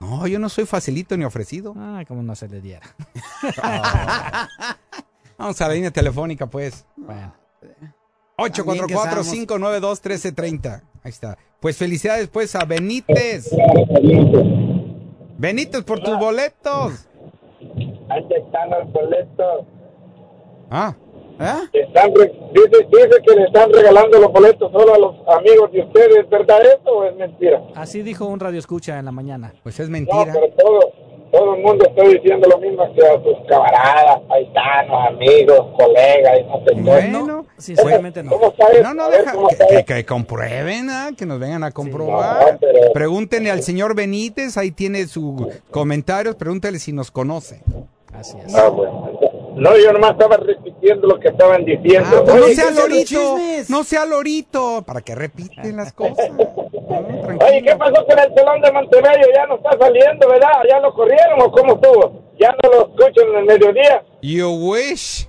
No, 0.00 0.26
yo 0.26 0.38
no 0.38 0.48
soy 0.48 0.64
facilito 0.66 1.16
ni 1.16 1.24
ofrecido. 1.24 1.74
Ah, 1.76 2.02
como 2.06 2.22
no 2.22 2.34
se 2.34 2.48
le 2.48 2.60
diera. 2.60 2.86
Vamos 5.38 5.60
a 5.60 5.68
la 5.68 5.74
línea 5.74 5.90
telefónica, 5.90 6.46
pues. 6.46 6.86
Bueno. 6.96 7.34
844-592-1330. 8.38 10.82
Ahí 11.02 11.10
está. 11.10 11.36
Pues 11.60 11.76
felicidades, 11.76 12.28
pues, 12.28 12.54
a 12.56 12.64
Benítez. 12.64 13.50
Benítez, 15.38 15.84
por 15.84 16.00
tus 16.00 16.18
boletos. 16.18 17.06
Ahí 18.08 18.26
están 18.30 18.70
los 18.70 18.90
boletos. 18.92 19.66
Ah. 20.70 20.96
Están 21.72 22.14
re- 22.14 22.32
dice, 22.52 22.86
dice 22.90 23.22
que 23.26 23.34
le 23.34 23.44
están 23.44 23.72
regalando 23.72 24.18
los 24.20 24.32
boletos 24.32 24.70
solo 24.72 24.94
a 24.94 24.98
los 24.98 25.14
amigos 25.36 25.72
de 25.72 25.80
ustedes. 25.82 26.28
¿Verdad 26.30 26.58
esto 26.64 26.90
o 26.90 27.04
es 27.04 27.16
mentira? 27.16 27.60
Así 27.74 28.02
dijo 28.02 28.26
un 28.26 28.40
radio 28.40 28.58
escucha 28.58 28.98
en 28.98 29.04
la 29.04 29.12
mañana. 29.12 29.52
Pues 29.62 29.78
es 29.80 29.88
No, 29.88 29.92
mentira. 29.92 30.32
pero 30.32 30.48
todo, 30.58 30.80
todo 31.32 31.54
el 31.56 31.62
mundo 31.62 31.84
está 31.88 32.02
diciendo 32.04 32.48
lo 32.48 32.58
mismo 32.58 32.84
que 32.94 33.04
a 33.04 33.14
sus 33.22 33.36
camaradas, 33.48 34.20
paisanos, 34.28 35.08
amigos, 35.08 35.60
colegas 35.76 36.40
y 36.40 36.44
no 36.44 36.58
sé 36.60 36.74
qué. 36.76 36.80
Bueno, 36.82 37.46
sinceramente 37.58 38.22
no. 38.22 38.30
¿Cómo 38.30 38.46
está 38.52 38.68
eso? 38.72 38.82
No, 38.84 38.94
no, 38.94 39.10
deja 39.10 39.32
¿cómo 39.32 39.48
que, 39.48 39.56
que- 39.76 39.84
que 39.84 40.04
comprueben, 40.06 40.88
ah, 40.90 41.10
que 41.16 41.26
nos 41.26 41.40
vengan 41.40 41.64
a 41.64 41.72
comprobar. 41.72 42.52
No, 42.52 42.58
pero- 42.60 42.92
Pregúntenle 42.92 43.50
al 43.50 43.62
señor 43.62 43.96
Benítez, 43.96 44.56
ahí 44.56 44.70
tiene 44.70 45.06
sus 45.08 45.46
comentarios, 45.70 46.36
pregúntele 46.36 46.78
si 46.78 46.92
nos 46.92 47.10
conoce. 47.10 47.60
Así 48.12 48.36
es. 48.46 48.54
Ah, 48.54 48.68
bueno. 48.68 49.10
No, 49.56 49.70
yo 49.78 49.92
nomás 49.92 50.12
estaba 50.12 50.36
repitiendo 50.84 51.06
lo 51.08 51.20
que 51.20 51.28
estaban 51.28 51.64
diciendo. 51.64 52.08
Ah, 52.12 52.22
pues 52.24 52.36
no 52.36 52.44
Oye, 52.44 52.54
sea 52.54 52.64
¿qué 52.68 52.74
son 52.74 52.90
los 52.90 52.90
lorito, 52.90 53.38
no 53.68 53.84
sea 53.84 54.06
lorito, 54.06 54.82
para 54.86 55.00
que 55.00 55.14
repiten 55.14 55.76
las 55.76 55.92
cosas. 55.92 56.30
Oye, 56.30 57.62
¿qué 57.62 57.76
pasó 57.76 58.04
con 58.06 58.18
el 58.18 58.34
salón 58.34 58.60
de 58.60 58.72
Montevideo? 58.72 59.28
Ya 59.34 59.46
no 59.46 59.56
está 59.56 59.70
saliendo, 59.78 60.28
¿verdad? 60.28 60.52
¿Ya 60.68 60.80
lo 60.80 60.94
corrieron 60.94 61.40
o 61.40 61.50
cómo 61.50 61.74
estuvo? 61.74 62.22
Ya 62.38 62.54
no 62.62 62.70
lo 62.70 62.80
escuchan 62.86 63.28
en 63.30 63.36
el 63.36 63.44
mediodía. 63.44 64.04
You 64.22 64.50
wish. 64.50 65.28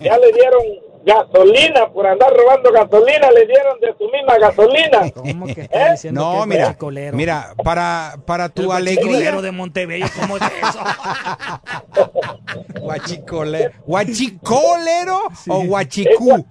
Ya 0.00 0.18
le 0.18 0.32
dieron 0.32 0.62
gasolina 1.04 1.88
por 1.92 2.06
andar 2.06 2.32
robando 2.34 2.72
gasolina, 2.72 3.30
le 3.30 3.46
dieron 3.46 3.78
de 3.80 3.94
su 3.98 4.04
misma 4.10 4.38
gasolina. 4.38 5.10
¿Cómo 5.14 5.46
que 5.46 5.62
¿Eh? 5.62 5.68
está 5.70 5.92
diciendo 5.92 6.20
No, 6.20 6.42
que 6.42 6.46
mira, 6.48 6.76
mira, 7.12 7.54
para, 7.64 8.16
para 8.26 8.48
tu 8.48 8.62
El 8.64 8.72
alegría. 8.72 9.04
guachicolero 9.06 9.42
de 9.42 9.52
Montebello, 9.52 10.06
¿cómo 10.20 10.36
es 10.36 10.42
eso? 10.42 10.80
Guachicolero. 12.80 13.70
¿Guachicolero 13.86 15.20
o 15.48 15.64
guachicú? 15.64 16.44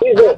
Dice, 0.00 0.36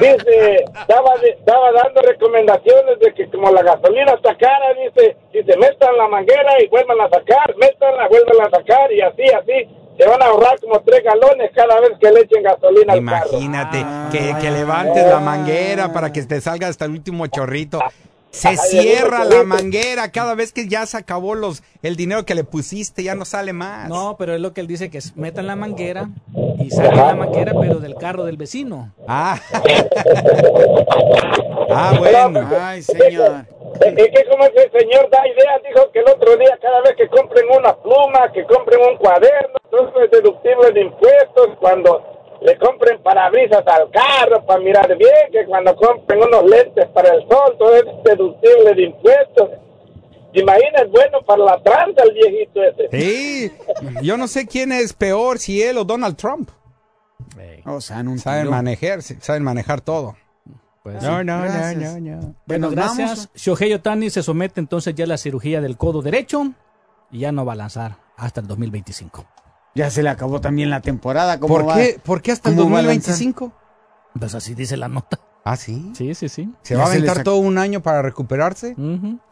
dice, 0.00 0.64
estaba, 0.80 1.16
de- 1.20 1.30
estaba 1.30 1.70
dando 1.72 2.00
recomendaciones 2.00 2.98
de 3.00 3.12
que 3.14 3.28
como 3.30 3.50
la 3.50 3.62
gasolina 3.62 4.12
está 4.12 4.34
cara, 4.38 4.72
dice, 4.82 5.16
dice, 5.32 5.56
metan 5.58 5.96
la 5.98 6.08
manguera 6.08 6.52
y 6.62 6.68
vuelvan 6.68 7.00
a 7.02 7.10
sacar, 7.10 7.54
métanla, 7.58 8.08
vuelvan 8.08 8.46
a 8.46 8.50
sacar 8.56 8.90
y 8.92 9.02
así, 9.02 9.22
así, 9.38 9.68
se 9.98 10.06
van 10.06 10.22
a 10.22 10.26
ahorrar 10.26 10.58
como 10.60 10.80
tres 10.80 11.02
galones 11.04 11.50
cada 11.54 11.78
vez 11.80 11.90
que 12.00 12.10
le 12.10 12.20
echen 12.20 12.42
gasolina 12.42 12.94
al 12.94 13.04
carro. 13.04 13.28
Imagínate 13.32 13.84
que, 14.10 14.34
que 14.40 14.50
levantes 14.50 15.06
la 15.06 15.20
manguera 15.20 15.92
para 15.92 16.10
que 16.12 16.22
te 16.22 16.40
salga 16.40 16.68
hasta 16.68 16.86
el 16.86 16.92
último 16.92 17.26
chorrito. 17.26 17.78
Se 18.30 18.48
Ay, 18.48 18.56
cierra 18.56 19.24
la 19.24 19.30
chorrito. 19.30 19.44
manguera 19.46 20.10
cada 20.10 20.34
vez 20.34 20.54
que 20.54 20.66
ya 20.66 20.86
se 20.86 20.96
acabó 20.96 21.34
los 21.34 21.62
el 21.82 21.96
dinero 21.96 22.24
que 22.24 22.34
le 22.34 22.44
pusiste, 22.44 23.02
ya 23.02 23.14
no 23.14 23.26
sale 23.26 23.52
más. 23.52 23.90
No, 23.90 24.16
pero 24.18 24.34
es 24.34 24.40
lo 24.40 24.54
que 24.54 24.62
él 24.62 24.66
dice, 24.66 24.88
que 24.88 24.96
es, 24.96 25.14
metan 25.16 25.46
la 25.46 25.54
manguera 25.54 26.08
y 26.58 26.70
saquen 26.70 26.96
la 26.96 27.14
manguera, 27.14 27.52
pero 27.60 27.74
del 27.78 27.94
carro 27.96 28.24
del 28.24 28.38
vecino. 28.38 28.90
Ah. 29.06 29.38
ah, 31.70 31.94
bueno. 31.98 32.48
Ay, 32.58 32.82
señor. 32.82 33.44
Es 33.80 33.94
que 33.94 34.24
como 34.28 34.44
ese 34.44 34.70
señor 34.78 35.08
da 35.10 35.26
ideas, 35.26 35.60
dijo 35.66 35.90
que 35.90 36.00
el 36.00 36.08
otro 36.08 36.36
día 36.36 36.58
cada 36.60 36.80
vez 36.82 36.94
que 36.96 37.08
compren 37.08 37.46
una 37.50 37.74
pluma, 37.76 38.30
que 38.32 38.44
compren 38.44 38.80
un 38.80 38.96
cuaderno, 38.96 39.58
todo 39.70 40.02
es 40.04 40.10
deductible 40.10 40.70
de 40.72 40.80
impuestos, 40.82 41.48
cuando 41.58 42.38
le 42.42 42.56
compren 42.58 43.02
parabrisas 43.02 43.66
al 43.66 43.90
carro 43.90 44.44
para 44.44 44.60
mirar 44.60 44.88
bien, 44.96 45.30
que 45.32 45.44
cuando 45.46 45.74
compren 45.76 46.22
unos 46.22 46.44
lentes 46.44 46.86
para 46.88 47.14
el 47.14 47.26
sol, 47.28 47.56
todo 47.58 47.74
es 47.76 47.84
deductible 48.04 48.74
de 48.74 48.82
impuestos. 48.82 49.50
Imagina, 50.34 50.82
es 50.82 50.90
bueno 50.90 51.20
para 51.26 51.44
la 51.44 51.62
tranza 51.62 52.02
el 52.04 52.14
viejito 52.14 52.62
ese. 52.62 52.88
Sí, 52.90 53.52
yo 54.02 54.16
no 54.16 54.26
sé 54.28 54.46
quién 54.46 54.72
es 54.72 54.92
peor, 54.92 55.38
si 55.38 55.62
él 55.62 55.76
o 55.78 55.84
Donald 55.84 56.16
Trump. 56.16 56.50
O 57.64 57.80
sea, 57.80 58.00
en 58.00 58.08
un 58.08 58.18
Saben 58.18 58.42
tiro. 58.42 58.50
manejar, 58.50 59.02
saben 59.02 59.42
manejar 59.44 59.80
todo. 59.80 60.16
Pues 60.82 60.96
no, 61.02 61.18
sí. 61.20 61.24
no, 61.24 61.44
no, 61.46 61.74
no, 61.74 62.00
no. 62.00 62.34
Bueno, 62.46 62.66
nos 62.68 62.74
gracias. 62.74 63.08
vamos. 63.10 63.30
Shohei 63.34 63.72
Otani 63.72 64.10
se 64.10 64.22
somete 64.22 64.60
entonces 64.60 64.94
ya 64.94 65.04
a 65.04 65.08
la 65.08 65.16
cirugía 65.18 65.60
del 65.60 65.76
codo 65.76 66.02
derecho 66.02 66.52
y 67.10 67.20
ya 67.20 67.30
no 67.32 67.44
va 67.44 67.52
a 67.52 67.56
lanzar 67.56 67.98
hasta 68.16 68.40
el 68.40 68.46
2025. 68.48 69.24
Ya 69.74 69.90
se 69.90 70.02
le 70.02 70.08
acabó 70.10 70.40
también 70.40 70.70
la 70.70 70.80
temporada. 70.80 71.38
¿cómo 71.38 71.54
¿Por 71.54 71.68
va? 71.68 71.76
qué, 71.76 72.00
¿Por 72.02 72.20
qué 72.20 72.32
hasta 72.32 72.50
el 72.50 72.56
¿Cómo 72.56 72.70
va 72.70 72.80
a 72.80 72.82
lanzar? 72.82 73.12
2025? 73.12 73.52
Pues 74.18 74.34
así 74.34 74.54
dice 74.54 74.76
la 74.76 74.88
nota. 74.88 75.18
Ah, 75.44 75.56
sí. 75.56 75.92
Sí, 75.96 76.14
sí, 76.14 76.28
sí. 76.28 76.52
¿Se 76.62 76.76
va 76.76 76.84
a 76.84 76.86
aventar 76.86 77.22
todo 77.22 77.36
un 77.38 77.58
año 77.58 77.80
para 77.82 78.02
recuperarse? 78.02 78.76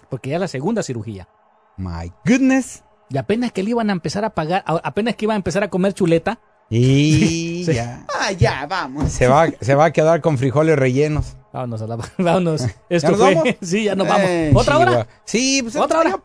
Porque 0.09 0.31
ya 0.31 0.39
la 0.39 0.49
segunda 0.49 0.83
cirugía. 0.83 1.29
My 1.77 2.13
goodness. 2.25 2.85
Y 3.11 3.19
apenas 3.19 3.53
que 3.53 3.63
le 3.63 3.71
iban 3.71 3.91
a 3.91 3.93
empezar 3.93 4.25
a 4.25 4.31
pagar, 4.31 4.63
apenas 4.67 5.17
que 5.17 5.25
iba 5.27 5.35
a 5.35 5.37
empezar 5.37 5.63
a 5.65 5.69
comer 5.69 5.93
chuleta, 5.95 6.39
Y 6.69 7.65
Sí. 7.67 7.75
ya. 7.75 8.07
Ah, 8.21 8.31
ya, 8.33 8.67
vamos. 8.67 9.11
Se 9.11 9.27
va, 9.27 9.49
se 9.61 9.75
va 9.75 9.87
a 9.87 9.93
quedar 9.93 10.21
con 10.21 10.39
frijoles 10.39 10.79
rellenos. 10.79 11.37
Vámonos 11.53 11.83
a 11.83 11.87
la... 11.87 11.99
Vámonos. 12.19 12.67
Esto 12.89 13.17
fue... 13.17 13.35
vamos? 13.35 13.55
Sí, 13.61 13.85
ya 13.85 13.95
nos 13.95 14.07
vamos. 14.07 14.29
Eh, 14.29 14.53
¿Otra 14.55 14.79
hora? 14.79 15.07
Sí, 15.25 15.61
pues 15.63 15.77
¿Otra 15.77 16.01
hora? 16.01 16.21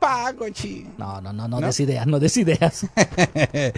Chi. 0.54 0.88
No, 0.98 1.20
no, 1.22 1.34
no, 1.34 1.48
no, 1.48 1.60
¿No? 1.60 1.68
des 1.68 1.80
ideas, 1.80 2.06
no 2.06 2.20
des 2.20 2.38
ideas. 2.38 2.86